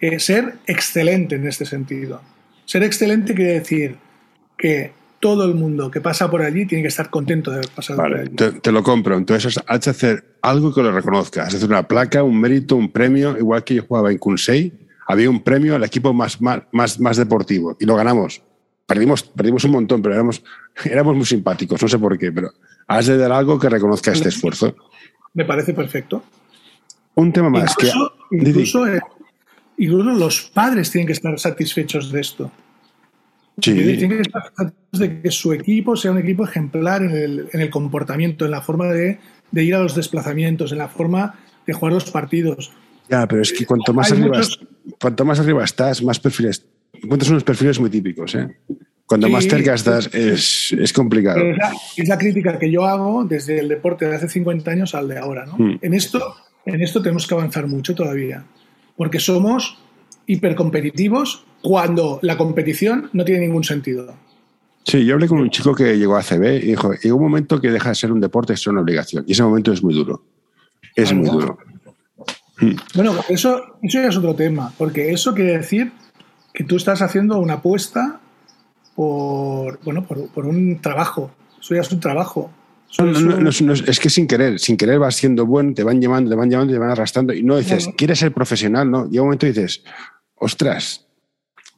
Eh, 0.00 0.18
ser 0.20 0.54
excelente 0.66 1.36
en 1.36 1.46
este 1.46 1.66
sentido. 1.66 2.22
Ser 2.64 2.82
excelente 2.82 3.34
quiere 3.34 3.54
decir 3.54 3.96
que 4.56 4.92
todo 5.20 5.44
el 5.44 5.54
mundo 5.54 5.90
que 5.90 6.00
pasa 6.00 6.30
por 6.30 6.42
allí 6.42 6.66
tiene 6.66 6.82
que 6.82 6.88
estar 6.88 7.10
contento 7.10 7.50
de 7.50 7.58
haber 7.58 7.70
pasado 7.70 7.98
por 7.98 8.18
allí. 8.18 8.30
Te, 8.34 8.72
lo 8.72 8.82
compro. 8.82 9.16
Entonces 9.16 9.60
has 9.66 9.80
de 9.80 9.90
hacer 9.90 10.24
algo 10.42 10.72
que 10.72 10.82
lo 10.82 10.92
reconozcas. 10.92 11.54
Hacer 11.54 11.68
una 11.68 11.86
placa, 11.88 12.22
un 12.22 12.40
mérito, 12.40 12.76
un 12.76 12.90
premio, 12.90 13.36
igual 13.36 13.64
que 13.64 13.74
yo 13.74 13.84
jugaba 13.86 14.10
en 14.10 14.18
Kunsei 14.18 14.72
había 15.08 15.30
un 15.30 15.42
premio 15.42 15.74
al 15.74 15.82
equipo 15.84 16.12
más, 16.12 16.38
más, 16.40 17.00
más 17.00 17.16
deportivo 17.16 17.76
y 17.80 17.86
lo 17.86 17.96
ganamos. 17.96 18.42
Perdimos, 18.86 19.22
perdimos 19.22 19.64
un 19.64 19.72
montón, 19.72 20.02
pero 20.02 20.14
éramos, 20.14 20.44
éramos 20.84 21.16
muy 21.16 21.24
simpáticos, 21.24 21.82
no 21.82 21.88
sé 21.88 21.98
por 21.98 22.16
qué, 22.18 22.30
pero 22.30 22.52
has 22.86 23.06
de 23.06 23.16
dar 23.16 23.32
algo 23.32 23.58
que 23.58 23.68
reconozca 23.68 24.12
este 24.12 24.28
esfuerzo. 24.28 24.76
Me 25.32 25.44
parece 25.44 25.72
perfecto. 25.72 26.22
Un 27.14 27.32
tema 27.32 27.48
más. 27.48 27.72
Incluso, 27.72 28.12
que, 28.30 28.36
incluso, 28.36 28.86
eh, 28.86 29.00
incluso, 29.78 30.10
los 30.10 30.42
padres 30.42 30.90
tienen 30.90 31.06
que 31.06 31.14
estar 31.14 31.38
satisfechos 31.38 32.12
de 32.12 32.20
esto. 32.20 32.50
Sí. 33.60 33.74
Tienen 33.74 34.22
que 34.22 34.98
de 34.98 35.20
que 35.20 35.30
su 35.30 35.52
equipo 35.52 35.96
sea 35.96 36.12
un 36.12 36.18
equipo 36.18 36.44
ejemplar 36.44 37.02
en 37.02 37.10
el, 37.10 37.48
en 37.52 37.60
el 37.60 37.70
comportamiento, 37.70 38.44
en 38.44 38.52
la 38.52 38.62
forma 38.62 38.86
de, 38.86 39.18
de, 39.50 39.64
ir 39.64 39.74
a 39.74 39.80
los 39.80 39.94
desplazamientos, 39.94 40.72
en 40.72 40.78
la 40.78 40.88
forma 40.88 41.34
de 41.66 41.72
jugar 41.72 41.92
los 41.92 42.10
partidos. 42.10 42.72
Ya, 43.08 43.26
pero 43.26 43.42
es 43.42 43.52
que 43.52 43.66
cuanto 43.66 43.92
más, 43.92 44.12
arriba, 44.12 44.40
cuanto 45.00 45.24
más 45.24 45.40
arriba 45.40 45.64
estás, 45.64 46.02
más 46.02 46.20
perfiles. 46.20 46.64
Encuentras 46.92 47.30
unos 47.30 47.44
perfiles 47.44 47.80
muy 47.80 47.90
típicos, 47.90 48.34
¿eh? 48.34 48.48
Cuando 49.06 49.30
más 49.30 49.46
cerca 49.46 49.72
estás, 49.72 50.12
es, 50.12 50.76
es 50.78 50.92
complicado. 50.92 51.40
Es 51.96 52.08
la, 52.08 52.18
crítica 52.18 52.58
que 52.58 52.70
yo 52.70 52.84
hago 52.84 53.24
desde 53.24 53.58
el 53.58 53.68
deporte 53.68 54.06
de 54.06 54.14
hace 54.14 54.28
50 54.28 54.70
años 54.70 54.94
al 54.94 55.08
de 55.08 55.16
ahora, 55.16 55.46
¿no? 55.46 55.56
Hmm. 55.56 55.78
En 55.80 55.94
esto, 55.94 56.36
En 56.66 56.82
esto 56.82 57.00
tenemos 57.00 57.26
que 57.26 57.32
avanzar 57.32 57.66
mucho 57.66 57.94
todavía, 57.94 58.44
porque 58.96 59.18
somos 59.18 59.78
hipercompetitivos 60.28 61.44
cuando 61.60 62.20
la 62.22 62.36
competición 62.36 63.10
no 63.12 63.24
tiene 63.24 63.46
ningún 63.46 63.64
sentido. 63.64 64.14
Sí, 64.84 65.04
yo 65.04 65.14
hablé 65.14 65.26
con 65.26 65.40
un 65.40 65.50
chico 65.50 65.74
que 65.74 65.98
llegó 65.98 66.16
a 66.16 66.22
CB 66.22 66.62
y 66.62 66.66
dijo, 66.68 66.92
llega 66.92 67.14
un 67.14 67.22
momento 67.22 67.60
que 67.60 67.70
deja 67.70 67.88
de 67.88 67.94
ser 67.94 68.12
un 68.12 68.20
deporte, 68.20 68.52
es 68.52 68.66
una 68.66 68.80
obligación. 68.80 69.24
Y 69.26 69.32
ese 69.32 69.42
momento 69.42 69.72
es 69.72 69.82
muy 69.82 69.92
duro. 69.92 70.22
Es 70.94 71.12
muy 71.12 71.28
duro. 71.28 71.58
Mm. 72.60 72.72
Bueno, 72.94 73.14
eso, 73.28 73.78
eso 73.82 74.00
ya 74.00 74.08
es 74.08 74.16
otro 74.16 74.34
tema, 74.34 74.72
porque 74.78 75.10
eso 75.10 75.34
quiere 75.34 75.58
decir 75.58 75.92
que 76.54 76.64
tú 76.64 76.76
estás 76.76 77.02
haciendo 77.02 77.38
una 77.38 77.54
apuesta 77.54 78.20
por, 78.94 79.78
bueno, 79.84 80.06
por, 80.06 80.46
un 80.46 80.80
trabajo. 80.80 81.30
Eso 81.60 81.74
ya 81.74 81.82
es 81.82 81.92
un 81.92 82.00
trabajo. 82.00 82.50
es 83.86 84.00
que 84.00 84.10
sin 84.10 84.26
querer, 84.26 84.58
sin 84.58 84.76
querer 84.76 84.98
vas 84.98 85.14
siendo 85.14 85.46
bueno, 85.46 85.72
te 85.74 85.84
van 85.84 86.00
llevando, 86.00 86.30
te 86.30 86.36
van 86.36 86.50
llevando, 86.50 86.72
te 86.72 86.78
van 86.78 86.90
arrastrando 86.90 87.32
y 87.32 87.42
no 87.42 87.58
dices, 87.58 87.90
quieres 87.96 88.18
ser 88.18 88.32
profesional, 88.32 88.90
¿no? 88.90 89.08
Llega 89.08 89.22
un 89.22 89.28
momento 89.28 89.46
y 89.46 89.50
dices, 89.50 89.84
ostras, 90.40 91.06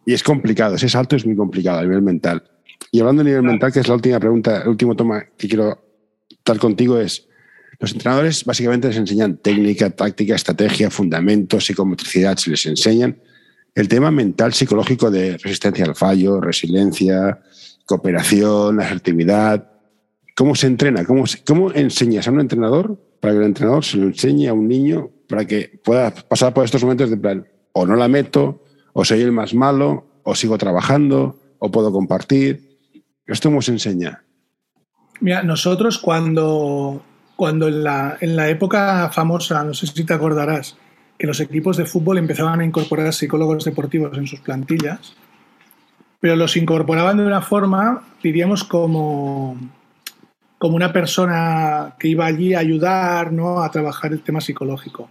y 0.06 0.12
es 0.12 0.22
complicado, 0.22 0.76
ese 0.76 0.88
salto 0.88 1.16
es 1.16 1.26
muy 1.26 1.36
complicado 1.36 1.78
a 1.78 1.82
nivel 1.82 2.02
mental. 2.02 2.42
Y 2.90 3.00
hablando 3.00 3.22
a 3.22 3.24
nivel 3.24 3.42
mental, 3.42 3.72
que 3.72 3.80
es 3.80 3.88
la 3.88 3.94
última 3.94 4.18
pregunta, 4.18 4.62
el 4.62 4.68
último 4.68 4.96
toma 4.96 5.24
que 5.36 5.48
quiero 5.48 5.84
estar 6.28 6.58
contigo 6.58 6.98
es, 6.98 7.28
los 7.78 7.92
entrenadores 7.92 8.44
básicamente 8.44 8.88
les 8.88 8.96
enseñan 8.96 9.38
técnica, 9.38 9.90
táctica, 9.90 10.34
estrategia, 10.34 10.90
fundamentos, 10.90 11.64
psicomotricidad, 11.64 12.36
se 12.36 12.50
les 12.50 12.66
enseñan. 12.66 13.20
El 13.74 13.88
tema 13.88 14.10
mental, 14.10 14.52
psicológico 14.52 15.10
de 15.10 15.38
resistencia 15.38 15.84
al 15.84 15.94
fallo, 15.94 16.40
resiliencia, 16.40 17.40
cooperación, 17.86 18.80
asertividad. 18.80 19.70
¿Cómo 20.36 20.54
se 20.54 20.66
entrena? 20.66 21.04
¿Cómo, 21.04 21.24
¿Cómo 21.46 21.72
enseñas 21.72 22.28
a 22.28 22.32
un 22.32 22.40
entrenador 22.40 22.98
para 23.20 23.34
que 23.34 23.40
el 23.40 23.46
entrenador 23.46 23.84
se 23.84 23.96
lo 23.98 24.06
enseñe 24.06 24.48
a 24.48 24.52
un 24.52 24.68
niño 24.68 25.10
para 25.28 25.46
que 25.46 25.80
pueda 25.82 26.10
pasar 26.10 26.52
por 26.52 26.64
estos 26.64 26.82
momentos 26.82 27.08
de 27.08 27.16
plan, 27.16 27.46
o 27.72 27.86
no 27.86 27.96
la 27.96 28.08
meto, 28.08 28.62
o 28.92 29.04
soy 29.04 29.20
el 29.20 29.32
más 29.32 29.54
malo, 29.54 30.06
o 30.22 30.34
sigo 30.34 30.58
trabajando, 30.58 31.36
o 31.58 31.70
puedo 31.70 31.92
compartir? 31.92 32.78
¿Esto 33.26 33.60
se 33.62 33.72
enseña? 33.72 34.22
Mira, 35.20 35.42
nosotros 35.42 35.98
cuando 35.98 37.02
cuando 37.40 37.68
en 37.68 37.84
la, 37.84 38.18
en 38.20 38.36
la 38.36 38.50
época 38.50 39.08
famosa, 39.08 39.64
no 39.64 39.72
sé 39.72 39.86
si 39.86 40.04
te 40.04 40.12
acordarás, 40.12 40.76
que 41.18 41.26
los 41.26 41.40
equipos 41.40 41.78
de 41.78 41.86
fútbol 41.86 42.18
empezaban 42.18 42.60
a 42.60 42.66
incorporar 42.66 43.14
psicólogos 43.14 43.64
deportivos 43.64 44.14
en 44.18 44.26
sus 44.26 44.40
plantillas, 44.40 45.16
pero 46.20 46.36
los 46.36 46.58
incorporaban 46.58 47.16
de 47.16 47.24
una 47.24 47.40
forma, 47.40 48.02
diríamos, 48.22 48.62
como, 48.62 49.56
como 50.58 50.76
una 50.76 50.92
persona 50.92 51.94
que 51.98 52.08
iba 52.08 52.26
allí 52.26 52.52
a 52.52 52.58
ayudar 52.58 53.32
¿no? 53.32 53.62
a 53.62 53.70
trabajar 53.70 54.12
el 54.12 54.20
tema 54.20 54.42
psicológico. 54.42 55.08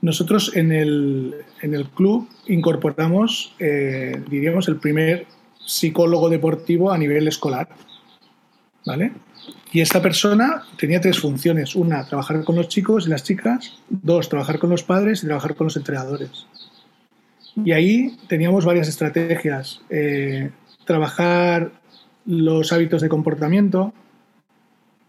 Nosotros 0.00 0.52
en 0.54 0.72
el, 0.72 1.34
en 1.60 1.74
el 1.74 1.86
club 1.86 2.28
incorporamos, 2.46 3.54
eh, 3.58 4.22
diríamos, 4.28 4.68
el 4.68 4.76
primer 4.76 5.26
psicólogo 5.64 6.28
deportivo 6.28 6.92
a 6.92 6.98
nivel 6.98 7.26
escolar. 7.28 7.68
¿Vale? 8.86 9.12
Y 9.72 9.80
esta 9.80 10.00
persona 10.00 10.62
tenía 10.78 11.00
tres 11.00 11.18
funciones. 11.18 11.74
Una, 11.74 12.06
trabajar 12.06 12.42
con 12.44 12.56
los 12.56 12.68
chicos 12.68 13.06
y 13.06 13.10
las 13.10 13.24
chicas. 13.24 13.78
Dos, 13.88 14.28
trabajar 14.28 14.58
con 14.58 14.70
los 14.70 14.82
padres 14.82 15.22
y 15.22 15.26
trabajar 15.26 15.56
con 15.56 15.66
los 15.66 15.76
entrenadores. 15.76 16.46
Y 17.64 17.72
ahí 17.72 18.16
teníamos 18.28 18.64
varias 18.64 18.88
estrategias. 18.88 19.82
Eh, 19.90 20.50
trabajar 20.84 21.72
los 22.24 22.72
hábitos 22.72 23.02
de 23.02 23.08
comportamiento, 23.08 23.92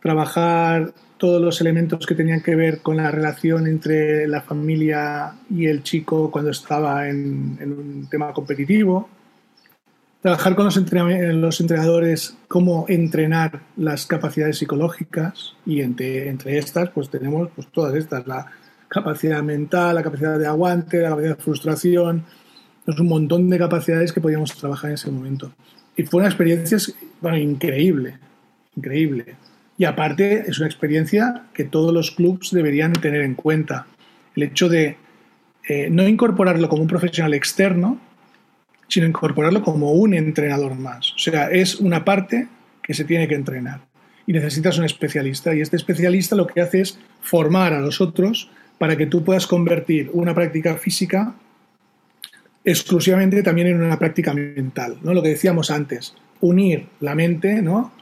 trabajar 0.01 0.93
todos 1.19 1.39
los 1.39 1.61
elementos 1.61 2.07
que 2.07 2.15
tenían 2.15 2.41
que 2.41 2.55
ver 2.55 2.81
con 2.81 2.97
la 2.97 3.11
relación 3.11 3.67
entre 3.67 4.27
la 4.27 4.41
familia 4.41 5.35
y 5.49 5.67
el 5.67 5.83
chico 5.83 6.31
cuando 6.31 6.49
estaba 6.49 7.07
en 7.07 7.59
un 7.61 8.07
tema 8.09 8.33
competitivo, 8.33 9.07
trabajar 10.21 10.55
con 10.55 10.65
los, 10.65 10.77
entrenadores, 10.77 12.35
cómo 12.47 12.85
entrenar 12.89 13.61
las 13.77 14.05
capacidades 14.05 14.57
psicológicas 14.57 15.53
y 15.65 15.81
entre, 15.81 16.29
entre 16.29 16.57
estas 16.57 16.89
pues 16.89 17.09
tenemos 17.09 17.49
pues 17.55 17.67
todas 17.67 17.95
estas, 17.95 18.27
la 18.27 18.47
capacidad 18.87 19.41
mental, 19.41 19.95
la 19.95 20.03
capacidad 20.03 20.37
de 20.37 20.47
aguante, 20.47 21.01
la 21.01 21.09
capacidad 21.09 21.37
de 21.37 21.43
frustración, 21.43 22.25
es 22.85 22.99
un 22.99 23.07
montón 23.07 23.49
de 23.49 23.57
capacidades 23.57 24.11
que 24.11 24.19
podíamos 24.19 24.55
trabajar 24.55 24.89
en 24.89 24.95
ese 24.95 25.11
momento. 25.11 25.51
Y 25.95 26.03
fue 26.03 26.19
una 26.19 26.29
experiencia 26.29 26.77
bueno, 27.21 27.37
increíble, 27.37 28.17
increíble. 28.75 29.35
Y 29.79 29.85
aparte 29.85 30.43
es 30.45 30.59
una 30.59 30.67
experiencia 30.67 31.45
que 31.53 31.63
todos 31.63 31.93
los 31.93 32.11
clubs 32.11 32.51
deberían 32.51 32.91
tener 32.91 33.21
en 33.21 33.33
cuenta. 33.33 33.87
El 34.35 34.43
hecho 34.43 34.67
de 34.67 34.97
eh, 35.69 35.87
no 35.89 36.05
incorporarlo 36.05 36.67
como 36.67 36.81
un 36.81 36.89
profesional 36.89 37.33
externo, 37.33 37.97
sino 38.89 39.07
incorporarlo 39.07 39.63
como 39.63 39.93
un 39.93 40.13
entrenador 40.13 40.75
más. 40.75 41.13
O 41.13 41.17
sea, 41.17 41.49
es 41.49 41.75
una 41.75 42.03
parte 42.03 42.49
que 42.83 42.93
se 42.93 43.05
tiene 43.05 43.29
que 43.29 43.35
entrenar 43.35 43.79
y 44.27 44.33
necesitas 44.33 44.77
un 44.77 44.83
especialista. 44.83 45.55
Y 45.55 45.61
este 45.61 45.77
especialista 45.77 46.35
lo 46.35 46.45
que 46.45 46.59
hace 46.59 46.81
es 46.81 46.99
formar 47.21 47.71
a 47.71 47.79
los 47.79 48.01
otros 48.01 48.51
para 48.79 48.97
que 48.97 49.05
tú 49.05 49.23
puedas 49.23 49.47
convertir 49.47 50.09
una 50.11 50.35
práctica 50.35 50.75
física 50.75 51.35
exclusivamente 52.65 53.43
también 53.43 53.67
en 53.67 53.81
una 53.81 53.97
práctica 53.97 54.33
mental. 54.33 54.97
¿no? 55.03 55.13
Lo 55.13 55.23
que 55.23 55.29
decíamos 55.29 55.71
antes, 55.71 56.15
unir 56.41 56.87
la 56.99 57.15
mente 57.15 57.61
¿no? 57.61 57.93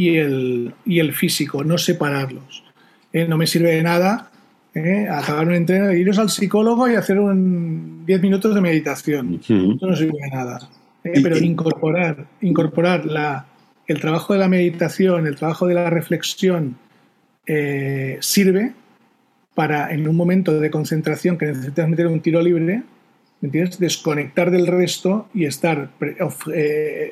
Y, 0.00 0.16
el, 0.16 0.74
y 0.86 0.98
el 0.98 1.12
físico, 1.12 1.62
no 1.62 1.76
separarlos. 1.76 2.64
Eh, 3.12 3.26
no 3.28 3.36
me 3.36 3.46
sirve 3.46 3.72
de 3.72 3.82
nada 3.82 4.30
¿eh? 4.74 5.06
acabar 5.10 5.46
un 5.46 5.54
entreno, 5.54 5.92
iros 5.92 6.18
al 6.18 6.30
psicólogo 6.30 6.88
y 6.88 6.94
hacer 6.94 7.18
un 7.18 8.06
10 8.06 8.22
minutos 8.22 8.54
de 8.54 8.62
meditación. 8.62 9.40
Eso 9.42 9.86
no 9.86 9.94
sirve 9.94 10.18
de 10.22 10.28
nada. 10.30 10.70
¿eh? 11.04 11.20
Pero 11.22 11.36
incorporar, 11.36 12.26
incorporar 12.40 13.04
la, 13.04 13.44
el 13.86 14.00
trabajo 14.00 14.32
de 14.32 14.38
la 14.38 14.48
meditación, 14.48 15.26
el 15.26 15.36
trabajo 15.36 15.66
de 15.66 15.74
la 15.74 15.90
reflexión, 15.90 16.78
eh, 17.46 18.16
sirve 18.20 18.72
para 19.54 19.92
en 19.92 20.08
un 20.08 20.16
momento 20.16 20.58
de 20.58 20.70
concentración 20.70 21.36
que 21.36 21.44
necesitas 21.44 21.86
meter 21.90 22.06
un 22.06 22.20
tiro 22.20 22.40
libre, 22.40 22.84
¿entiendes? 23.42 23.78
Desconectar 23.78 24.50
del 24.50 24.66
resto 24.66 25.28
y 25.34 25.44
estar, 25.44 25.90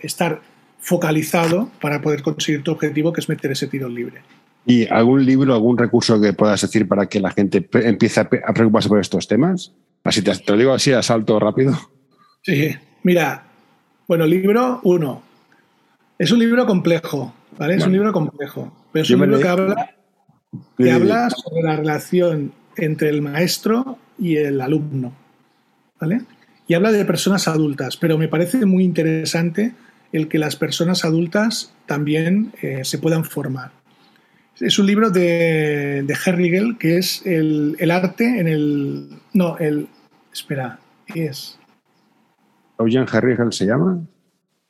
estar 0.03 0.41
focalizado 0.80 1.70
para 1.80 2.00
poder 2.00 2.22
conseguir 2.22 2.62
tu 2.62 2.72
objetivo, 2.72 3.12
que 3.12 3.20
es 3.20 3.28
meter 3.28 3.52
ese 3.52 3.66
tiro 3.66 3.88
libre. 3.88 4.22
¿Y 4.66 4.86
algún 4.86 5.24
libro, 5.24 5.54
algún 5.54 5.78
recurso 5.78 6.20
que 6.20 6.32
puedas 6.32 6.60
decir 6.60 6.86
para 6.86 7.06
que 7.06 7.20
la 7.20 7.30
gente 7.30 7.68
empiece 7.72 8.20
a 8.20 8.28
preocuparse 8.28 8.88
por 8.88 9.00
estos 9.00 9.26
temas? 9.26 9.72
Así 10.04 10.22
te, 10.22 10.32
lo 10.46 10.56
digo 10.56 10.72
así 10.72 10.92
a 10.92 11.02
salto 11.02 11.38
rápido. 11.38 11.78
Sí, 12.42 12.74
mira, 13.02 13.44
bueno, 14.06 14.26
libro 14.26 14.80
uno. 14.84 15.22
Es 16.18 16.32
un 16.32 16.38
libro 16.38 16.66
complejo, 16.66 17.34
¿vale? 17.58 17.76
Es 17.76 17.86
un 17.86 17.92
libro 17.92 18.12
complejo, 18.12 18.72
pero 18.92 19.02
es 19.04 19.10
un 19.10 19.20
libro 19.20 19.38
que 19.38 19.48
habla, 19.48 19.90
que 20.76 20.90
habla 20.90 21.30
sobre 21.30 21.62
la 21.62 21.76
relación 21.76 22.52
entre 22.76 23.10
el 23.10 23.22
maestro 23.22 23.98
y 24.18 24.36
el 24.36 24.60
alumno, 24.60 25.12
¿vale? 26.00 26.22
Y 26.66 26.74
habla 26.74 26.92
de 26.92 27.04
personas 27.04 27.48
adultas, 27.48 27.96
pero 27.96 28.18
me 28.18 28.28
parece 28.28 28.66
muy 28.66 28.84
interesante 28.84 29.74
el 30.12 30.28
que 30.28 30.38
las 30.38 30.56
personas 30.56 31.04
adultas 31.04 31.72
también 31.86 32.52
eh, 32.62 32.84
se 32.84 32.98
puedan 32.98 33.24
formar. 33.24 33.72
Es 34.61 34.78
un 34.78 34.86
libro 34.86 35.11
de, 35.11 36.02
de 36.04 36.16
Herrigel 36.26 36.76
que 36.78 36.98
es 36.98 37.24
el, 37.24 37.90
arte 37.90 38.40
en 38.40 38.48
el. 38.48 39.11
No, 39.32 39.56
el. 39.59 39.88
Espera, 40.32 40.80
es. 41.14 41.59
¿Eugene 42.78 43.06
Herrigel 43.12 43.52
se 43.52 43.66
llama? 43.66 44.00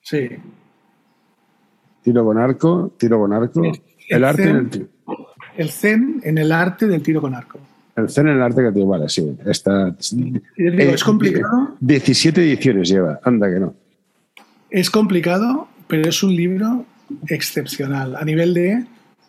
Sí. 0.03 0.29
Tiro 2.03 2.25
con 2.25 2.39
arco, 2.39 2.95
tiro 2.99 3.19
con 3.19 3.33
arco. 3.33 3.63
El, 4.09 4.25
arte 4.25 4.43
zen, 4.43 4.51
en 4.51 4.57
el 4.57 4.71
tiro. 4.71 4.89
El 5.57 5.71
zen 5.71 6.21
en 6.23 6.39
el 6.39 6.53
arte 6.53 6.87
del 6.87 7.03
tiro 7.03 7.21
con 7.21 7.35
arco. 7.35 7.59
El 7.97 8.09
zen 8.11 8.29
en 8.29 8.37
el 8.37 8.43
arte 8.43 8.63
que 8.63 8.73
tiro, 8.73 8.87
vale, 8.87 9.09
sí. 9.09 9.37
Está, 9.45 9.95
digo, 10.11 10.41
es 10.95 11.05
complicado. 11.05 11.77
17 11.81 12.43
ediciones 12.43 12.89
lleva, 12.89 13.21
anda 13.25 13.51
que 13.51 13.59
no. 13.59 13.75
Es 14.71 14.91
complicado, 14.91 15.69
pero 15.87 16.09
es 16.09 16.23
un 16.23 16.35
libro 16.35 16.85
excepcional 17.29 18.17
a 18.17 18.25
nivel 18.25 18.55
de 18.55 18.85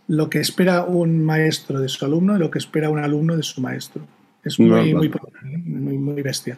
lo 0.08 0.30
que 0.30 0.40
espera 0.40 0.84
un 0.84 1.24
maestro 1.24 1.80
de 1.80 1.88
su 1.88 2.04
alumno 2.04 2.36
y 2.36 2.40
lo 2.40 2.50
que 2.50 2.58
espera 2.58 2.90
un 2.90 3.00
alumno 3.00 3.38
de 3.38 3.44
su 3.44 3.62
maestro. 3.62 4.02
Es 4.44 4.60
muy, 4.60 4.94
muy, 4.94 5.98
muy, 5.98 6.22
bestia. 6.22 6.58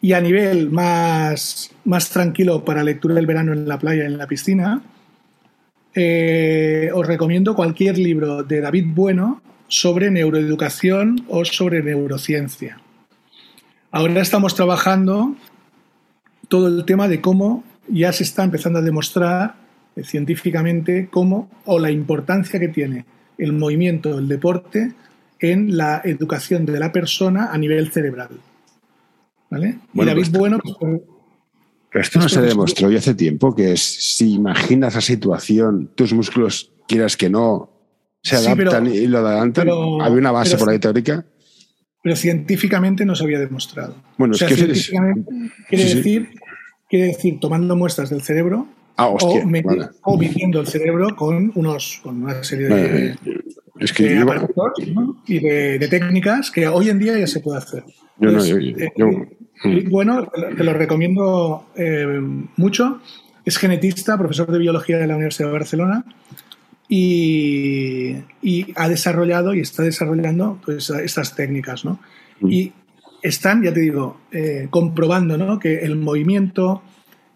Y 0.00 0.12
a 0.12 0.20
nivel 0.20 0.70
más, 0.70 1.70
más 1.84 2.10
tranquilo 2.10 2.64
para 2.64 2.84
lectura 2.84 3.14
del 3.14 3.26
verano 3.26 3.52
en 3.52 3.66
la 3.66 3.78
playa, 3.78 4.04
en 4.04 4.18
la 4.18 4.26
piscina, 4.26 4.82
eh, 5.94 6.90
os 6.94 7.06
recomiendo 7.06 7.54
cualquier 7.54 7.98
libro 7.98 8.42
de 8.42 8.60
David 8.60 8.86
Bueno 8.94 9.42
sobre 9.66 10.10
neuroeducación 10.10 11.24
o 11.28 11.44
sobre 11.44 11.82
neurociencia. 11.82 12.78
Ahora 13.90 14.20
estamos 14.20 14.54
trabajando 14.54 15.34
todo 16.48 16.68
el 16.68 16.84
tema 16.84 17.08
de 17.08 17.20
cómo 17.20 17.64
ya 17.88 18.12
se 18.12 18.24
está 18.24 18.44
empezando 18.44 18.78
a 18.78 18.82
demostrar 18.82 19.54
científicamente 20.02 21.08
cómo 21.10 21.50
o 21.64 21.78
la 21.78 21.90
importancia 21.90 22.60
que 22.60 22.68
tiene 22.68 23.04
el 23.38 23.52
movimiento, 23.52 24.18
el 24.18 24.28
deporte 24.28 24.92
en 25.40 25.76
la 25.76 26.00
educación 26.04 26.64
de 26.66 26.78
la 26.80 26.92
persona 26.92 27.50
a 27.52 27.58
nivel 27.58 27.90
cerebral. 27.92 28.30
¿Vale? 29.50 29.78
Bueno, 29.92 30.10
y 30.12 30.14
David 30.14 30.28
pues- 30.30 30.38
Bueno, 30.38 30.58
pues, 30.62 31.00
Pero 31.90 32.02
esto 32.02 32.18
no 32.18 32.26
Es 32.26 32.32
se 32.32 32.42
demostró 32.42 32.90
ya 32.90 32.98
hace 32.98 33.14
tiempo 33.14 33.54
que 33.54 33.72
es, 33.72 33.80
si 33.80 34.34
imaginas 34.34 34.94
la 34.94 35.00
situación, 35.00 35.90
tus 35.94 36.12
músculos, 36.12 36.72
quieras 36.88 37.16
que 37.16 37.30
no, 37.30 37.70
se 38.22 38.36
Sí, 38.36 38.46
adaptan 38.46 38.84
pero- 38.84 38.94
y 38.94 39.06
lo 39.06 39.18
adelantan. 39.18 39.64
pero- 39.64 40.02
Había 40.02 40.18
una 40.18 40.32
base 40.32 40.50
pero 40.52 40.58
por 40.64 40.72
ahí 40.72 40.78
teórica. 40.78 41.24
pero 42.02 42.16
científicamente 42.16 43.04
no 43.06 43.14
se 43.14 43.24
había 43.24 43.38
demostrado. 43.38 43.94
Bueno, 44.18 44.32
O 44.32 44.34
es 44.34 44.38
sea, 44.40 44.48
que 44.48 44.54
es- 44.54 44.60
científicamente 44.60 45.30
quiere, 45.68 45.88
sí, 45.88 46.02
sí. 46.02 46.28
Quiere 46.88 47.06
decir 47.06 47.38
tomando 47.40 47.74
muestras 47.76 48.10
del 48.10 48.22
cerebro 48.22 48.66
Ah, 48.96 49.08
hostia. 49.08 49.42
o, 49.44 49.46
medi- 49.46 49.64
vale. 49.64 49.88
o 50.02 50.16
midiendo 50.16 50.60
el 50.60 50.66
cerebro 50.66 51.14
con, 51.16 51.52
unos, 51.54 52.00
con 52.02 52.22
una 52.22 52.42
serie 52.42 52.66
de, 52.68 52.74
Vale, 52.74 53.18
Es 53.78 53.92
que 53.92 54.04
de 54.04 54.14
yo, 54.16 54.22
aparatos 54.22 54.54
¿no? 54.94 55.22
y 55.26 55.38
de, 55.38 55.78
de 55.78 55.88
técnicas 55.88 56.50
que 56.50 56.66
hoy 56.66 56.88
en 56.88 56.98
día 56.98 57.18
ya 57.18 57.26
se 57.26 57.40
puede 57.40 57.58
hacer. 57.58 57.84
yo 57.86 57.92
no, 58.20 58.28
Entonces, 58.30 58.50
yo- 58.50 58.58
yo- 58.60 58.76
eh, 58.78 58.92
yo- 58.96 59.10
Eric 59.64 59.88
Bueno, 59.90 60.26
te 60.28 60.40
lo- 60.40 60.54
te 60.56 60.64
lo 60.64 60.72
recomiendo 60.74 61.66
eh, 61.76 62.20
mucho. 62.56 63.00
Es 63.44 63.56
genetista, 63.58 64.16
profesor 64.18 64.50
de 64.50 64.58
biología 64.58 64.98
de 64.98 65.06
la 65.06 65.14
Universidad 65.16 65.48
de 65.48 65.52
Barcelona 65.52 66.04
y, 66.88 68.16
y 68.42 68.66
ha 68.76 68.88
desarrollado 68.88 69.54
y 69.54 69.60
está 69.60 69.82
desarrollando 69.82 70.58
pues, 70.64 70.90
estas 70.90 71.34
técnicas. 71.34 71.84
¿no? 71.84 71.98
Mm. 72.40 72.50
Y 72.52 72.72
están, 73.26 73.62
ya 73.62 73.72
te 73.72 73.80
digo, 73.80 74.20
eh, 74.32 74.68
comprobando 74.70 75.36
¿no? 75.36 75.58
que 75.58 75.78
el 75.80 75.96
movimiento, 75.96 76.82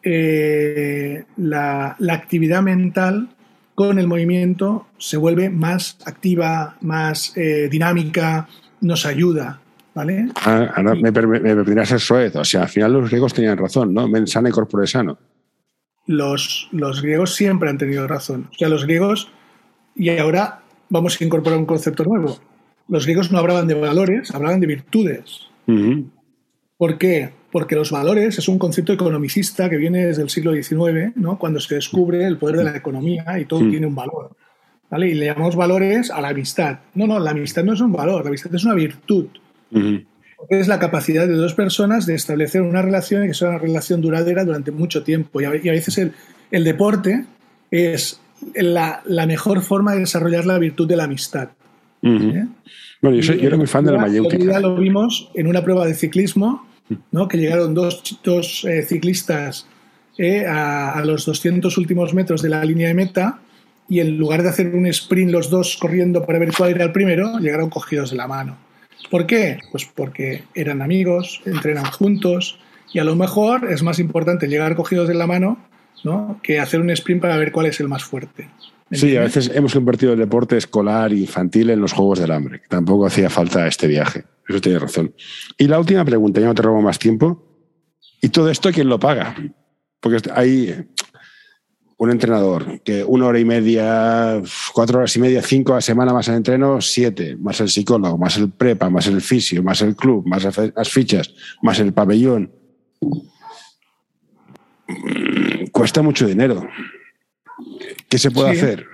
eh, 0.03 1.24
la, 1.36 1.97
la 1.99 2.14
actividad 2.14 2.62
mental 2.62 3.28
con 3.74 3.99
el 3.99 4.07
movimiento 4.07 4.86
se 4.99 5.16
vuelve 5.16 5.49
más 5.51 5.99
activa, 6.05 6.76
más 6.80 7.32
eh, 7.36 7.68
dinámica, 7.70 8.49
nos 8.80 9.07
ayuda. 9.07 9.61
¿Vale? 9.93 10.28
Ah, 10.45 10.68
ahora 10.76 10.95
me, 10.95 11.12
per- 11.12 11.26
me 11.26 11.41
permitirás 11.41 11.88
ser 11.88 11.99
soez. 12.01 12.36
O 12.36 12.45
sea, 12.45 12.62
al 12.62 12.68
final 12.68 12.93
los 12.93 13.11
griegos 13.11 13.34
tenían 13.34 13.59
razón, 13.59 13.93
¿no? 13.93 14.07
Men 14.07 14.26
sana 14.28 14.49
y 14.49 14.53
corpore 14.53 14.86
sano. 14.86 15.18
los, 16.07 16.68
los 16.70 17.03
griegos 17.03 17.34
siempre 17.34 17.68
han 17.68 17.76
tenido 17.78 18.07
razón. 18.07 18.49
O 18.53 18.55
sea, 18.57 18.68
los 18.68 18.84
griegos, 18.84 19.28
y 19.97 20.11
ahora 20.16 20.61
vamos 20.88 21.20
a 21.20 21.24
incorporar 21.24 21.59
un 21.59 21.66
concepto 21.66 22.05
nuevo. 22.05 22.38
Los 22.88 23.05
griegos 23.05 23.32
no 23.32 23.38
hablaban 23.38 23.66
de 23.66 23.74
valores, 23.74 24.32
hablaban 24.32 24.61
de 24.61 24.66
virtudes. 24.68 25.49
¿Por 26.76 26.96
qué? 26.96 27.30
Porque 27.52 27.74
los 27.74 27.90
valores 27.90 28.38
es 28.38 28.48
un 28.48 28.58
concepto 28.58 28.92
economicista 28.92 29.68
que 29.68 29.76
viene 29.76 30.06
desde 30.06 30.22
el 30.22 30.30
siglo 30.30 30.54
XIX, 30.54 31.14
¿no? 31.16 31.38
cuando 31.38 31.60
se 31.60 31.74
descubre 31.74 32.24
el 32.26 32.38
poder 32.38 32.56
de 32.56 32.64
la 32.64 32.76
economía 32.76 33.38
y 33.38 33.44
todo 33.44 33.60
tiene 33.68 33.86
un 33.86 33.94
valor. 33.94 34.36
¿vale? 34.88 35.08
Y 35.08 35.14
le 35.14 35.26
llamamos 35.26 35.56
valores 35.56 36.10
a 36.10 36.20
la 36.20 36.28
amistad. 36.28 36.78
No, 36.94 37.06
no, 37.06 37.18
la 37.18 37.32
amistad 37.32 37.64
no 37.64 37.74
es 37.74 37.80
un 37.80 37.92
valor, 37.92 38.22
la 38.22 38.28
amistad 38.28 38.54
es 38.54 38.64
una 38.64 38.74
virtud. 38.74 39.26
Ujú. 39.72 40.04
Es 40.48 40.68
la 40.68 40.78
capacidad 40.78 41.26
de 41.28 41.34
dos 41.34 41.52
personas 41.52 42.06
de 42.06 42.14
establecer 42.14 42.62
una 42.62 42.80
relación 42.80 43.24
y 43.24 43.28
que 43.28 43.34
sea 43.34 43.50
una 43.50 43.58
relación 43.58 44.00
duradera 44.00 44.44
durante 44.44 44.70
mucho 44.70 45.02
tiempo. 45.02 45.40
Y 45.40 45.44
a, 45.44 45.56
y 45.62 45.68
a 45.68 45.72
veces 45.72 45.98
el, 45.98 46.12
el 46.50 46.64
deporte 46.64 47.26
es 47.70 48.20
la, 48.54 49.02
la 49.04 49.26
mejor 49.26 49.60
forma 49.60 49.92
de 49.92 50.00
desarrollar 50.00 50.46
la 50.46 50.58
virtud 50.58 50.88
de 50.88 50.96
la 50.96 51.04
amistad. 51.04 51.50
¿Eh? 52.03 52.46
Bueno, 53.03 53.16
yo, 53.16 53.22
soy- 53.22 53.38
yo 53.40 53.46
era 53.48 53.57
muy 53.57 53.66
fan 53.66 53.84
de 53.84 53.92
la 53.92 53.98
mayéutica. 53.98 54.61
lo 54.61 54.76
vimos 54.76 55.30
en 55.34 55.46
una 55.46 55.62
prueba 55.62 55.86
de 55.86 55.94
ciclismo, 55.94 56.66
¿no? 57.12 57.28
que 57.28 57.38
llegaron 57.38 57.74
dos, 57.74 58.03
dos 58.24 58.64
eh, 58.64 58.82
ciclistas 58.82 59.66
eh, 60.18 60.46
a, 60.46 60.92
a 60.92 61.05
los 61.05 61.24
200 61.26 61.76
últimos 61.78 62.14
metros 62.14 62.42
de 62.42 62.48
la 62.48 62.64
línea 62.64 62.88
de 62.88 62.94
meta 62.94 63.38
y 63.88 64.01
en 64.01 64.18
lugar 64.18 64.42
de 64.42 64.48
hacer 64.51 64.68
un 64.74 64.86
sprint 64.86 65.30
los 65.32 65.51
dos 65.51 65.76
corriendo 65.76 66.24
para 66.24 66.38
ver 66.38 66.53
cuál 66.57 66.70
era 66.70 66.84
el 66.84 66.92
primero, 66.92 67.38
llegaron 67.38 67.70
cogidos 67.70 68.11
de 68.11 68.16
la 68.16 68.26
mano. 68.28 68.57
¿Por 69.11 69.26
qué? 69.26 69.59
Pues 69.72 69.84
porque 69.86 70.42
eran 70.55 70.82
amigos, 70.82 71.40
entrenan 71.46 71.84
juntos 71.86 72.59
y 72.92 72.98
a 72.98 73.05
lo 73.05 73.16
mejor 73.16 73.70
es 73.72 73.82
más 73.82 73.98
importante 73.98 74.46
llegar 74.46 74.74
cogidos 74.76 75.09
de 75.09 75.14
la 75.14 75.26
mano 75.26 75.59
¿no? 76.05 76.38
que 76.42 76.61
hacer 76.61 76.80
un 76.80 76.90
sprint 76.90 77.20
para 77.22 77.36
ver 77.36 77.51
cuál 77.53 77.66
es 77.66 77.80
el 77.80 77.88
más 77.88 78.05
fuerte. 78.05 78.48
Sí, 78.93 79.16
a 79.16 79.20
veces 79.20 79.51
hemos 79.55 79.72
convertido 79.72 80.14
el 80.14 80.18
deporte 80.18 80.57
escolar 80.57 81.12
e 81.12 81.18
infantil 81.18 81.70
en 81.70 81.80
los 81.80 81.93
Juegos 81.93 82.18
del 82.18 82.32
Hambre. 82.32 82.62
Tampoco 82.68 83.07
hacía 83.07 83.30
falta 83.30 83.66
este 83.66 83.86
viaje. 83.86 84.24
Eso 84.49 84.61
tiene 84.61 84.80
razón. 84.80 85.14
Y 85.57 85.68
la 85.68 85.78
última 85.78 86.05
pregunta, 86.05 86.41
ya 86.41 86.47
no 86.47 86.55
te 86.55 86.62
robo 86.62 86.82
más 86.82 86.99
tiempo. 86.99 87.47
¿Y 88.20 88.30
todo 88.30 88.51
esto 88.51 88.72
quién 88.72 88.88
lo 88.88 88.99
paga? 88.99 89.36
Porque 90.01 90.18
hay 90.34 90.88
un 91.99 92.11
entrenador 92.11 92.80
que 92.82 93.05
una 93.05 93.26
hora 93.26 93.38
y 93.38 93.45
media, 93.45 94.43
cuatro 94.72 94.99
horas 94.99 95.14
y 95.16 95.20
media, 95.20 95.43
cinco 95.43 95.72
a 95.72 95.76
la 95.76 95.80
semana 95.82 96.12
más 96.12 96.26
el 96.28 96.34
entreno, 96.34 96.80
siete, 96.80 97.36
más 97.36 97.61
el 97.61 97.68
psicólogo, 97.68 98.18
más 98.18 98.38
el 98.38 98.51
prepa, 98.51 98.91
más 98.91 99.07
el 99.07 99.20
fisio, 99.20 99.62
más 99.62 99.82
el 99.82 99.95
club, 99.95 100.26
más 100.26 100.49
las 100.74 100.88
fichas, 100.91 101.32
más 101.62 101.78
el 101.78 101.93
pabellón. 101.93 102.51
Cuesta 105.70 106.03
mucho 106.03 106.26
dinero. 106.26 106.66
¿Qué 108.11 108.18
se 108.18 108.30
puede 108.30 108.54
Sí. 108.54 108.58
hacer? 108.61 108.86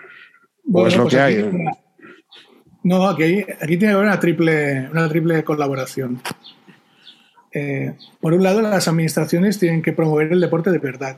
Bueno, 0.64 0.88
es 0.88 0.96
lo 0.96 1.02
pues 1.04 1.14
que 1.14 1.20
hay. 1.20 1.50
No, 2.84 3.08
aquí, 3.08 3.44
aquí 3.60 3.76
tiene 3.76 3.78
que 3.78 3.90
haber 3.94 4.06
una 4.06 4.20
triple, 4.20 4.88
una 4.90 5.08
triple 5.08 5.42
colaboración. 5.42 6.20
Eh, 7.52 7.94
por 8.20 8.34
un 8.34 8.42
lado, 8.42 8.60
las 8.62 8.86
administraciones 8.86 9.58
tienen 9.58 9.82
que 9.82 9.92
promover 9.92 10.32
el 10.32 10.40
deporte 10.40 10.70
de 10.70 10.78
verdad. 10.78 11.16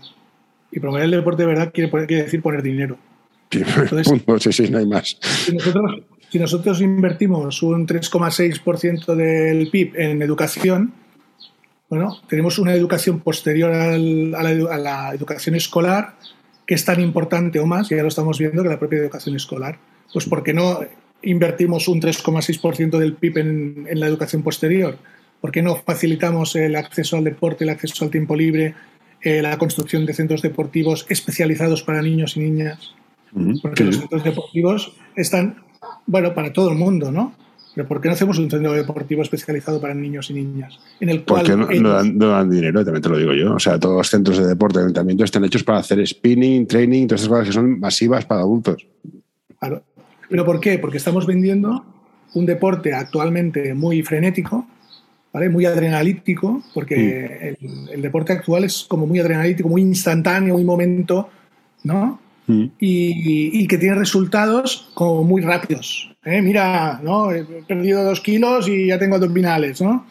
Y 0.71 0.81
promover 0.81 1.05
el 1.05 1.11
deporte 1.11 1.43
de 1.43 1.49
verdad 1.49 1.73
quiere, 1.75 1.91
quiere 2.07 2.23
decir 2.25 2.41
poner 2.43 2.63
dinero. 2.63 2.97
Sí, 3.51 3.63
Entonces- 3.67 4.09
punto, 4.09 4.39
sí, 4.39 4.53
sí, 4.53 4.71
no 4.71 4.77
hay 4.79 4.87
más. 4.87 5.17
Si 5.23 5.53
nosotros, 5.55 6.03
si 6.29 6.39
nosotros 6.39 6.83
invertimos 6.83 7.63
un 7.63 7.87
3,6% 7.87 9.15
del 9.15 9.71
PIB 9.71 9.95
en 9.97 10.21
educación, 10.21 10.93
bueno, 11.89 12.15
tenemos 12.29 12.59
una 12.59 12.75
educación 12.75 13.21
posterior 13.21 13.73
al- 13.73 14.35
a, 14.35 14.43
la, 14.43 14.53
edu- 14.53 14.71
a 14.71 14.77
la 14.77 15.15
educación 15.15 15.55
escolar 15.55 16.17
que 16.69 16.75
es 16.75 16.85
tan 16.85 17.01
importante 17.01 17.59
o 17.61 17.65
más, 17.65 17.89
ya 17.89 18.03
lo 18.03 18.09
estamos 18.09 18.39
viendo, 18.39 18.63
que 18.63 18.69
la 18.69 18.79
propia 18.79 18.99
educación 18.99 19.35
escolar. 19.35 19.79
Pues 20.13 20.27
¿por 20.27 20.43
qué 20.43 20.53
no 20.53 20.81
invertimos 21.23 21.89
un 21.89 21.99
3,6% 21.99 22.99
del 22.99 23.15
PIB 23.15 23.39
en, 23.39 23.87
en 23.89 23.99
la 23.99 24.07
educación 24.07 24.43
posterior? 24.43 24.99
¿Por 25.41 25.51
qué 25.51 25.63
no 25.63 25.77
facilitamos 25.77 26.55
el 26.57 26.77
acceso 26.77 27.17
al 27.17 27.25
deporte, 27.25 27.65
el 27.65 27.71
acceso 27.71 28.05
al 28.05 28.11
tiempo 28.11 28.37
libre, 28.37 28.75
eh, 29.23 29.41
la 29.41 29.57
construcción 29.57 30.05
de 30.05 30.13
centros 30.13 30.43
deportivos 30.43 31.07
especializados 31.09 31.83
para 31.83 32.03
niños 32.03 32.37
y 32.37 32.41
niñas? 32.41 32.93
Porque 33.63 33.85
los 33.85 33.97
centros 33.97 34.25
deportivos 34.25 34.93
están, 35.17 35.63
bueno, 36.07 36.35
para 36.35 36.53
todo 36.53 36.71
el 36.71 36.77
mundo, 36.77 37.11
¿no? 37.11 37.33
Pero 37.79 37.87
¿por 37.87 38.01
qué 38.01 38.09
no 38.09 38.15
hacemos 38.15 38.37
un 38.41 38.51
centro 38.51 38.73
deportivo 38.73 39.23
especializado 39.23 39.81
para 39.81 39.95
niños 39.95 40.29
y 40.31 40.35
niñas? 40.35 40.81
En 40.99 41.11
el 41.11 41.23
cual 41.23 41.43
Porque 41.43 41.57
no, 41.57 41.71
ellos- 41.71 41.81
no 41.81 41.91
dan, 41.91 42.19
no 42.19 42.29
dan 42.31 42.51
dinero, 42.51 42.85
también 42.85 43.03
te 43.05 43.09
lo 43.09 43.17
digo 43.17 43.33
yo. 43.35 43.55
O 43.55 43.61
sea, 43.61 43.79
todos 43.79 43.97
los 43.97 44.11
centros 44.11 44.37
de 44.37 44.49
deporte 44.49 44.81
de 44.81 44.87
ayuntamiento 44.87 45.23
están 45.23 45.45
hechos 45.45 45.63
para 45.63 45.79
hacer 45.79 46.05
spinning, 46.05 46.67
training, 46.67 47.07
todas 47.07 47.21
esas 47.21 47.29
cosas 47.29 47.47
que 47.47 47.53
son 47.53 47.79
masivas 47.79 48.25
para 48.25 48.41
adultos. 48.41 48.85
Claro. 49.61 49.85
¿Pero 50.29 50.45
por 50.45 50.59
qué? 50.59 50.81
Porque 50.81 50.97
estamos 50.97 51.25
vendiendo 51.25 51.85
un 52.35 52.47
deporte 52.47 52.93
actualmente 52.95 53.73
muy 53.75 54.03
frenético, 54.03 54.67
¿vale? 55.33 55.49
muy 55.49 55.65
adrenalítico, 55.65 56.61
porque 56.75 57.57
el, 57.61 57.91
el 57.93 58.03
deporte 58.03 58.33
actual 58.33 58.65
es 58.65 58.87
como 58.89 59.07
muy 59.07 59.21
adrenalítico, 59.21 59.69
muy 59.69 59.83
instantáneo, 59.83 60.55
muy 60.55 60.65
momento, 60.65 61.29
¿no? 61.85 62.19
Mm. 62.49 62.65
y, 62.81 63.63
y 63.63 63.67
que 63.69 63.77
tiene 63.77 63.95
resultados 63.95 64.91
como 64.95 65.23
muy 65.23 65.43
rápidos. 65.43 66.17
¿eh? 66.25 66.41
Mira, 66.43 66.99
¿no? 67.03 67.31
he 67.31 67.45
perdido 67.45 68.03
dos 68.03 68.21
kilos 68.23 68.67
y 68.69 68.87
ya 68.87 68.99
tengo 68.99 69.17
abdominales, 69.17 69.81
¿no? 69.83 70.07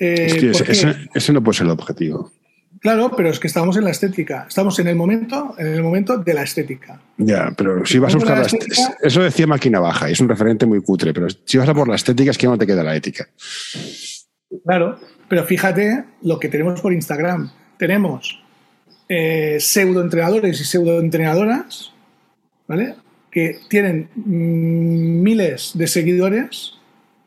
Eh, 0.00 0.26
Hostia, 0.30 0.52
¿por 0.52 0.70
ese, 1.14 1.32
no 1.34 1.44
puede 1.44 1.58
ser 1.58 1.66
el 1.66 1.72
objetivo. 1.72 2.32
Claro, 2.80 3.12
pero 3.16 3.28
es 3.28 3.38
que 3.38 3.46
estamos 3.46 3.76
en 3.76 3.84
la 3.84 3.90
estética. 3.90 4.46
Estamos 4.48 4.76
en 4.80 4.88
el 4.88 4.96
momento, 4.96 5.54
en 5.58 5.68
el 5.68 5.82
momento 5.82 6.16
de 6.18 6.34
la 6.34 6.42
estética. 6.42 7.00
Ya, 7.18 7.52
pero 7.56 7.84
si 7.86 7.98
vas 7.98 8.14
a 8.14 8.16
buscar 8.16 8.38
la 8.38 8.46
estética- 8.46 8.96
Eso 9.00 9.22
decía 9.22 9.46
Máquina 9.46 9.78
Baja 9.78 10.08
y 10.08 10.12
es 10.14 10.20
un 10.20 10.28
referente 10.28 10.66
muy 10.66 10.82
cutre, 10.82 11.12
pero 11.12 11.28
si 11.44 11.58
vas 11.58 11.68
a 11.68 11.74
por 11.74 11.86
la 11.86 11.94
estética 11.94 12.32
es 12.32 12.38
que 12.38 12.46
no 12.48 12.58
te 12.58 12.66
queda 12.66 12.82
la 12.82 12.96
ética. 12.96 13.28
Claro, 14.64 14.98
pero 15.28 15.44
fíjate 15.44 16.04
lo 16.22 16.38
que 16.40 16.48
tenemos 16.48 16.80
por 16.80 16.92
Instagram. 16.92 17.50
Tenemos 17.78 18.41
eh, 19.08 19.56
pseudoentrenadores 19.60 20.60
y 20.60 20.64
pseudoentrenadoras, 20.64 21.92
¿vale? 22.66 22.94
Que 23.30 23.58
tienen 23.68 24.08
mm, 24.14 25.22
miles 25.22 25.72
de 25.74 25.86
seguidores, 25.86 26.74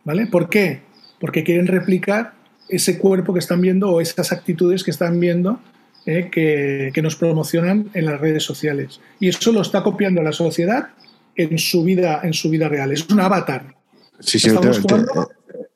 ¿vale? 0.03 0.28
¿Por 0.28 0.49
qué? 0.49 0.82
Porque 1.19 1.43
quieren 1.43 1.67
replicar 1.67 2.34
ese 2.69 2.97
cuerpo 2.97 3.34
que 3.34 3.39
están 3.39 3.61
viendo 3.61 3.89
o 3.91 4.01
esas 4.01 4.32
actitudes 4.32 4.84
que 4.84 4.91
están 4.91 5.19
viendo 5.19 5.59
eh, 6.05 6.30
que, 6.32 6.91
que 6.93 7.01
nos 7.01 7.15
promocionan 7.15 7.89
en 7.93 8.05
las 8.05 8.19
redes 8.19 8.43
sociales. 8.43 8.99
Y 9.19 9.30
eso 9.30 9.51
lo 9.51 9.61
está 9.61 9.84
copiando 9.84 10.21
la 10.21 10.32
sociedad 10.32 10.89
en 11.36 11.57
su 11.57 11.84
vida, 11.84 12.21
en 12.23 12.34
su 12.34 12.49
vida 12.49 12.69
real. 12.69 12.91
Es 12.91 13.07
un 13.09 13.19
avatar. 13.19 13.76
Sí, 14.19 14.39
sí, 14.39 14.49
el, 14.49 14.59
te- 14.59 14.95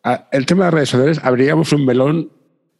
ah, 0.03 0.27
el 0.31 0.45
tema 0.45 0.65
de 0.65 0.67
las 0.67 0.73
redes 0.73 0.89
sociales 0.89 1.19
abriríamos 1.23 1.73
un 1.73 1.85
melón 1.85 2.31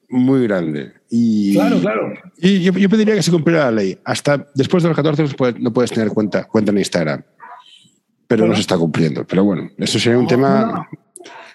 muy 0.10 0.44
grande. 0.48 0.94
Y, 1.10 1.54
Claro, 1.54 1.80
claro. 1.80 2.14
Y 2.38 2.62
yo, 2.62 2.74
yo 2.74 2.90
pediría 2.90 3.16
que 3.16 3.24
se 3.24 3.32
cumpliera 3.32 3.66
la 3.66 3.72
ley. 3.72 3.98
Hasta 4.04 4.48
después 4.56 4.84
de 4.84 4.90
los 4.90 4.96
14 4.96 5.24
no 5.60 5.74
puedes, 5.74 5.92
tener 5.92 6.10
cuenta, 6.10 6.46
cuenta 6.46 6.72
en 6.72 6.78
Instagram. 6.80 7.24
Pero 8.28 8.46
no 8.46 8.54
se 8.56 8.62
está 8.62 8.78
cumpliendo. 8.78 9.26
Pero 9.26 9.44
bueno, 9.44 9.70
eso 9.78 9.98
sería 10.00 10.18
un 10.18 10.26
No, 10.26 10.30
tema. 10.30 10.66
no, 10.66 11.00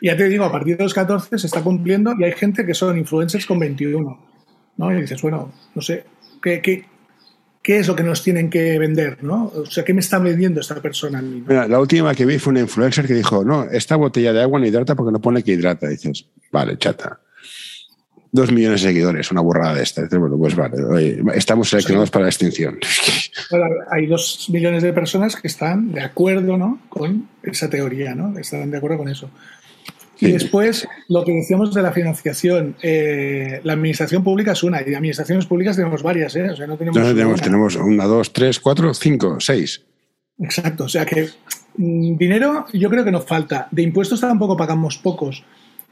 ya 0.03 0.17
te 0.17 0.29
digo, 0.29 0.45
a 0.45 0.51
partir 0.53 0.77
de 0.77 0.83
los 0.83 0.93
14 0.93 1.39
se 1.39 1.47
está 1.47 1.63
cumpliendo 1.63 2.15
y 2.19 2.25
hay 2.25 2.33
gente 2.33 2.67
que 2.67 2.75
son 2.75 2.99
influencers 2.99 3.47
con 3.47 3.59
21. 3.59 4.27
¿no? 4.77 4.93
Y 4.93 5.01
dices, 5.01 5.23
bueno, 5.23 5.53
no 5.75 5.81
sé, 5.83 6.05
¿qué, 6.43 6.61
qué, 6.61 6.85
qué 7.63 7.79
es 7.79 7.87
lo 7.87 7.95
que 7.95 8.03
nos 8.03 8.25
tienen 8.25 8.51
que 8.51 8.77
vender? 8.79 9.23
¿no? 9.23 9.53
O 9.55 9.67
sea, 9.67 9.85
¿qué 9.85 9.95
me 9.95 10.01
está 10.01 10.19
vendiendo 10.19 10.61
esta 10.61 10.75
persona 10.83 11.21
a 11.21 11.23
mí? 11.23 11.41
¿no? 11.41 11.47
Mira, 11.47 11.69
la 11.69 11.79
última 11.79 12.13
que 12.15 12.27
vi 12.27 12.39
fue 12.41 12.51
una 12.51 12.61
influencer 12.61 13.07
que 13.07 13.15
dijo, 13.15 13.45
no, 13.45 13.65
esta 13.65 13.95
botella 13.95 14.33
de 14.33 14.43
agua 14.43 14.59
no 14.59 14.67
hidrata 14.67 14.97
porque 14.97 15.13
no 15.13 15.21
pone 15.21 15.45
que 15.45 15.53
hidrata. 15.53 15.87
dices, 15.89 16.27
vale, 16.51 16.77
chata. 16.77 17.21
Dos 18.35 18.51
millones 18.51 18.83
de 18.83 18.89
seguidores, 18.89 19.31
una 19.31 19.43
burrada 19.43 19.77
de 19.77 19.85
esta. 19.85 20.09
Bueno, 20.19 20.37
pues 20.37 20.57
vale, 20.57 21.23
estamos 21.37 21.69
seleccionados 21.69 22.11
para 22.11 22.25
la 22.25 22.31
extinción. 22.31 22.81
Hay 23.93 24.07
dos 24.07 24.49
millones 24.51 24.83
de 24.83 24.93
personas 24.93 25.37
que 25.37 25.47
están 25.47 25.93
de 25.93 26.01
acuerdo 26.01 26.57
¿no? 26.57 26.81
con 26.89 27.29
esa 27.45 27.71
teoría, 27.71 28.17
¿no? 28.17 28.37
Están 28.37 28.73
de 28.73 28.79
acuerdo 28.79 28.99
con 28.99 29.09
eso. 29.09 29.31
Y 30.19 30.27
Sí. 30.27 30.33
después, 30.33 30.89
lo 31.09 31.25
que 31.25 31.31
decíamos 31.31 31.73
de 31.73 31.83
la 31.83 31.93
financiación, 31.93 32.75
eh, 32.83 33.61
la 33.63 33.75
administración 33.75 34.25
pública 34.25 34.51
es 34.51 34.65
una, 34.65 34.83
y 34.83 34.85
de 34.87 34.97
administraciones 34.97 35.47
públicas 35.47 35.77
tenemos 35.77 36.03
varias, 36.03 36.35
¿eh? 36.35 36.51
O 36.51 36.57
sea, 36.57 36.67
no 36.67 36.77
tenemos, 36.77 36.99
No, 37.01 37.07
tenemos, 37.07 37.35
una. 37.35 37.43
tenemos 37.45 37.77
una, 37.77 38.05
dos, 38.05 38.33
tres, 38.33 38.59
cuatro, 38.59 38.93
cinco, 38.95 39.39
seis. 39.39 39.83
Exacto, 40.41 40.85
o 40.85 40.89
sea 40.89 41.07
que 41.07 41.29
mm, 41.77 42.17
dinero 42.17 42.67
yo 42.73 42.91
creo 42.91 43.05
que 43.05 43.13
nos 43.13 43.27
falta. 43.27 43.69
De 43.71 43.83
impuestos 43.83 44.21
tampoco 44.21 44.57
pagamos 44.57 44.99
pocos. 44.99 45.45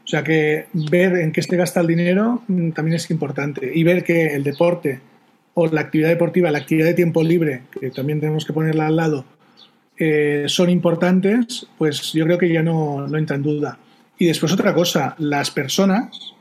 O 0.04 0.06
sea 0.06 0.22
que 0.24 0.66
ver 0.72 1.16
en 1.16 1.32
qué 1.32 1.42
se 1.42 1.56
gasta 1.56 1.80
el 1.80 1.86
dinero 1.86 2.42
mm, 2.48 2.70
también 2.70 2.96
es 2.96 3.10
importante. 3.10 3.70
Y 3.72 3.84
ver 3.84 4.04
que 4.04 4.34
el 4.34 4.44
deporte 4.44 5.00
o 5.54 5.66
la 5.66 5.82
actividad 5.82 6.08
deportiva, 6.08 6.50
la 6.50 6.58
actividad 6.58 6.86
de 6.86 6.94
tiempo 6.94 7.22
libre, 7.22 7.62
que 7.78 7.90
también 7.90 8.20
tenemos 8.20 8.44
que 8.44 8.52
ponerla 8.52 8.86
al 8.86 8.96
lado, 8.96 9.24
eh, 9.98 10.44
son 10.48 10.70
importantes, 10.70 11.66
pues 11.78 12.12
yo 12.12 12.24
creo 12.24 12.38
que 12.38 12.52
ya 12.52 12.62
no, 12.62 13.06
no 13.06 13.18
entra 13.18 13.36
en 13.36 13.42
duda. 13.42 13.78
Y 14.18 14.26
después 14.26 14.52
otra 14.52 14.74
cosa, 14.74 15.14
las 15.18 15.50
personas 15.50 16.34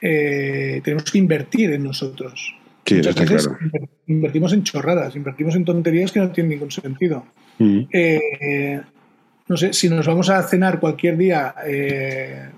eh, 0.00 0.80
tenemos 0.84 1.10
que 1.10 1.18
invertir 1.18 1.72
en 1.72 1.84
nosotros. 1.84 2.54
Sí, 2.84 2.96
Muchas 2.96 3.16
está 3.16 3.22
veces 3.22 3.48
claro. 3.48 3.88
invertimos 4.06 4.52
en 4.52 4.62
chorradas, 4.62 5.14
invertimos 5.16 5.54
en 5.56 5.64
tonterías 5.64 6.12
que 6.12 6.20
no 6.20 6.30
tienen 6.30 6.50
ningún 6.50 6.70
sentido. 6.70 7.26
Mm. 7.58 7.80
Eh, 7.92 8.80
no 9.48 9.56
sé, 9.56 9.72
si 9.72 9.88
nos 9.88 10.06
vamos 10.06 10.28
a 10.30 10.42
cenar 10.42 10.78
cualquier 10.78 11.16
día, 11.16 11.54
eh, 11.66 12.48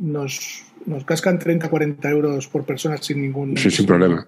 nos, 0.00 0.62
nos 0.86 1.04
cascan 1.04 1.38
30, 1.38 1.68
40 1.68 2.10
euros 2.10 2.48
por 2.48 2.64
persona 2.64 2.96
sin 2.98 3.22
ningún 3.22 3.56
Sí, 3.56 3.70
sin 3.70 3.86
problema. 3.86 4.26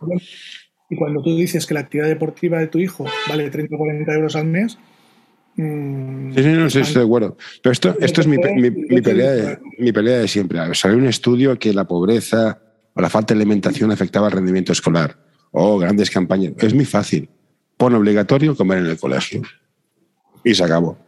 Y 0.88 0.96
cuando 0.96 1.22
tú 1.22 1.36
dices 1.36 1.66
que 1.66 1.74
la 1.74 1.80
actividad 1.80 2.06
deportiva 2.08 2.58
de 2.58 2.68
tu 2.68 2.78
hijo 2.78 3.06
vale 3.28 3.50
30 3.50 3.74
o 3.74 3.78
40 3.78 4.12
euros 4.14 4.36
al 4.36 4.46
mes, 4.46 4.78
mm, 5.56 6.32
Sí, 6.34 6.42
sí, 6.42 6.48
no, 6.50 6.70
sí, 6.70 6.78
estoy 6.80 7.00
de 7.02 7.06
acuerdo. 7.06 7.36
Pero 7.62 7.72
esto, 7.72 7.96
esto 8.00 8.20
es 8.20 8.26
mi- 8.26 8.36
mi 8.38 9.00
pelea 9.00 9.30
de, 9.32 9.58
mi 9.78 9.92
pelea 9.92 10.18
de 10.18 10.28
siempre. 10.28 10.58
Salió 10.74 10.96
un 10.98 11.06
estudio 11.06 11.58
que 11.58 11.72
la 11.74 11.84
pobreza 11.88 12.60
o 12.94 13.00
la 13.00 13.10
falta 13.10 13.34
de 13.34 13.40
alimentación 13.40 13.90
afectaba 13.90 14.26
al 14.26 14.32
rendimiento 14.32 14.72
escolar. 14.72 15.18
Oh, 15.50 15.78
grandes 15.78 16.10
campañas. 16.10 16.52
Es 16.58 16.72
muy 16.74 16.84
fácil. 16.84 17.28
Pon 17.76 17.94
obligatorio 17.94 18.54
comer 18.56 18.78
en 18.78 18.86
el 18.86 18.98
colegio. 18.98 19.42
Y 20.44 20.54
se 20.54 20.62
acabó. 20.64 20.98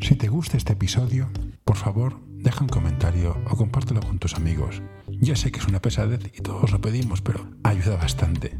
Si 0.00 0.14
te 0.16 0.28
gusta 0.28 0.56
este 0.56 0.72
episodio, 0.74 1.28
por 1.64 1.76
favor, 1.76 2.18
deja 2.28 2.62
un 2.62 2.68
comentario 2.68 3.36
o 3.50 3.56
compártelo 3.56 4.00
con 4.00 4.18
tus 4.18 4.34
amigos. 4.34 4.82
Ya 5.20 5.36
sé 5.36 5.50
que 5.52 5.60
es 5.60 5.66
una 5.66 5.80
pesadez 5.80 6.20
y 6.36 6.40
todos 6.40 6.70
lo 6.72 6.80
pedimos, 6.80 7.20
pero 7.22 7.48
ayuda 7.62 7.96
bastante. 7.96 8.56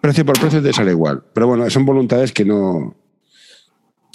Precio 0.00 0.24
por 0.24 0.38
precio 0.38 0.62
te 0.62 0.72
sale 0.72 0.92
igual. 0.92 1.24
Pero 1.32 1.48
bueno, 1.48 1.68
son 1.70 1.84
voluntades 1.84 2.32
que 2.32 2.44
no. 2.44 2.94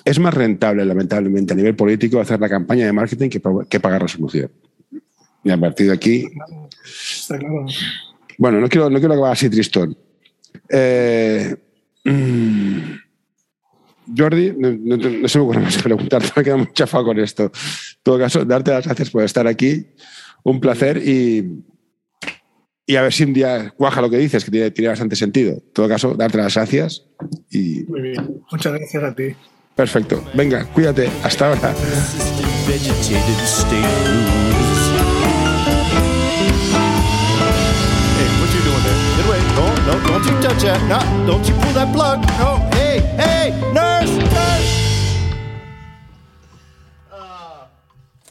Es 0.06 0.20
más 0.20 0.34
rentable, 0.34 0.84
lamentablemente, 0.86 1.54
a 1.54 1.56
nivel 1.56 1.76
político, 1.76 2.20
hacer 2.20 2.40
la 2.40 2.50
campaña 2.50 2.86
de 2.86 2.94
marketing 2.94 3.30
que, 3.30 3.40
pa- 3.40 3.66
que 3.70 3.80
pagar 3.80 4.02
la 4.02 4.08
solución. 4.08 4.50
Y 5.44 5.50
a 5.52 5.58
partir 5.60 5.88
de 5.88 5.94
aquí, 5.94 6.28
está 6.86 7.38
claro. 7.38 7.66
Bueno, 8.38 8.60
no 8.60 8.70
quiero, 8.70 8.90
no 8.90 9.00
quiero 9.00 9.14
acabar 9.14 9.34
así 9.34 9.50
tristón. 9.50 9.96
Eh, 10.70 11.56
mm, 12.06 12.82
Jordi, 14.16 14.54
no, 14.58 14.72
no, 14.72 14.98
no 14.98 15.28
se 15.28 15.38
me 15.38 15.44
ocurre 15.44 15.60
más 15.62 15.78
preguntar, 15.82 16.22
me 16.36 16.42
he 16.42 16.44
quedado 16.44 16.58
muy 16.60 16.70
chafado 16.74 17.06
con 17.06 17.20
esto. 17.20 17.44
En 17.44 17.52
todo 18.04 18.18
caso, 18.20 18.44
darte 18.46 18.72
las 18.72 18.86
gracias 18.86 19.10
por 19.10 19.24
estar 19.24 19.48
aquí. 19.48 19.88
Un 20.44 20.60
placer 20.60 20.98
y, 20.98 21.64
y 22.86 22.96
a 22.96 23.04
ver 23.04 23.14
si 23.14 23.24
un 23.24 23.34
día 23.34 23.72
cuaja 23.78 24.02
lo 24.02 24.10
que 24.10 24.18
dices, 24.18 24.44
que 24.44 24.52
tiene, 24.52 24.72
tiene 24.72 24.90
bastante 24.90 25.16
sentido. 25.16 25.54
En 25.54 25.74
todo 25.74 25.88
caso, 25.88 26.14
darte 26.16 26.38
las 26.38 26.54
gracias 26.56 27.04
y 27.50 27.84
Muy 27.88 28.02
bien. 28.02 28.42
Muchas 28.52 28.74
gracias 28.74 29.04
a 29.04 29.16
ti. 29.16 29.36
perfecto. 29.76 30.24
Venga, 30.34 30.66
cuídate. 30.66 31.10
Hasta 31.24 31.48
ahora. 31.50 31.74
Hey, 37.02 38.28
what 38.40 38.50
you 38.54 38.62
doing 38.68 38.84
there? 38.84 38.98
Get 39.16 39.26
away. 39.26 39.42
No, 39.56 39.66
no, 39.88 39.94
don't 40.08 40.26
you 40.26 40.36
touch 40.42 40.62
that. 40.64 40.82
No, 40.92 41.00
don't 41.26 41.46
you 41.48 41.54
pull 41.56 41.74
that 41.74 41.90
plug. 41.94 42.20
No, 42.40 42.60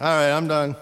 All 0.01 0.07
right, 0.09 0.30
I'm 0.30 0.48
done. 0.48 0.74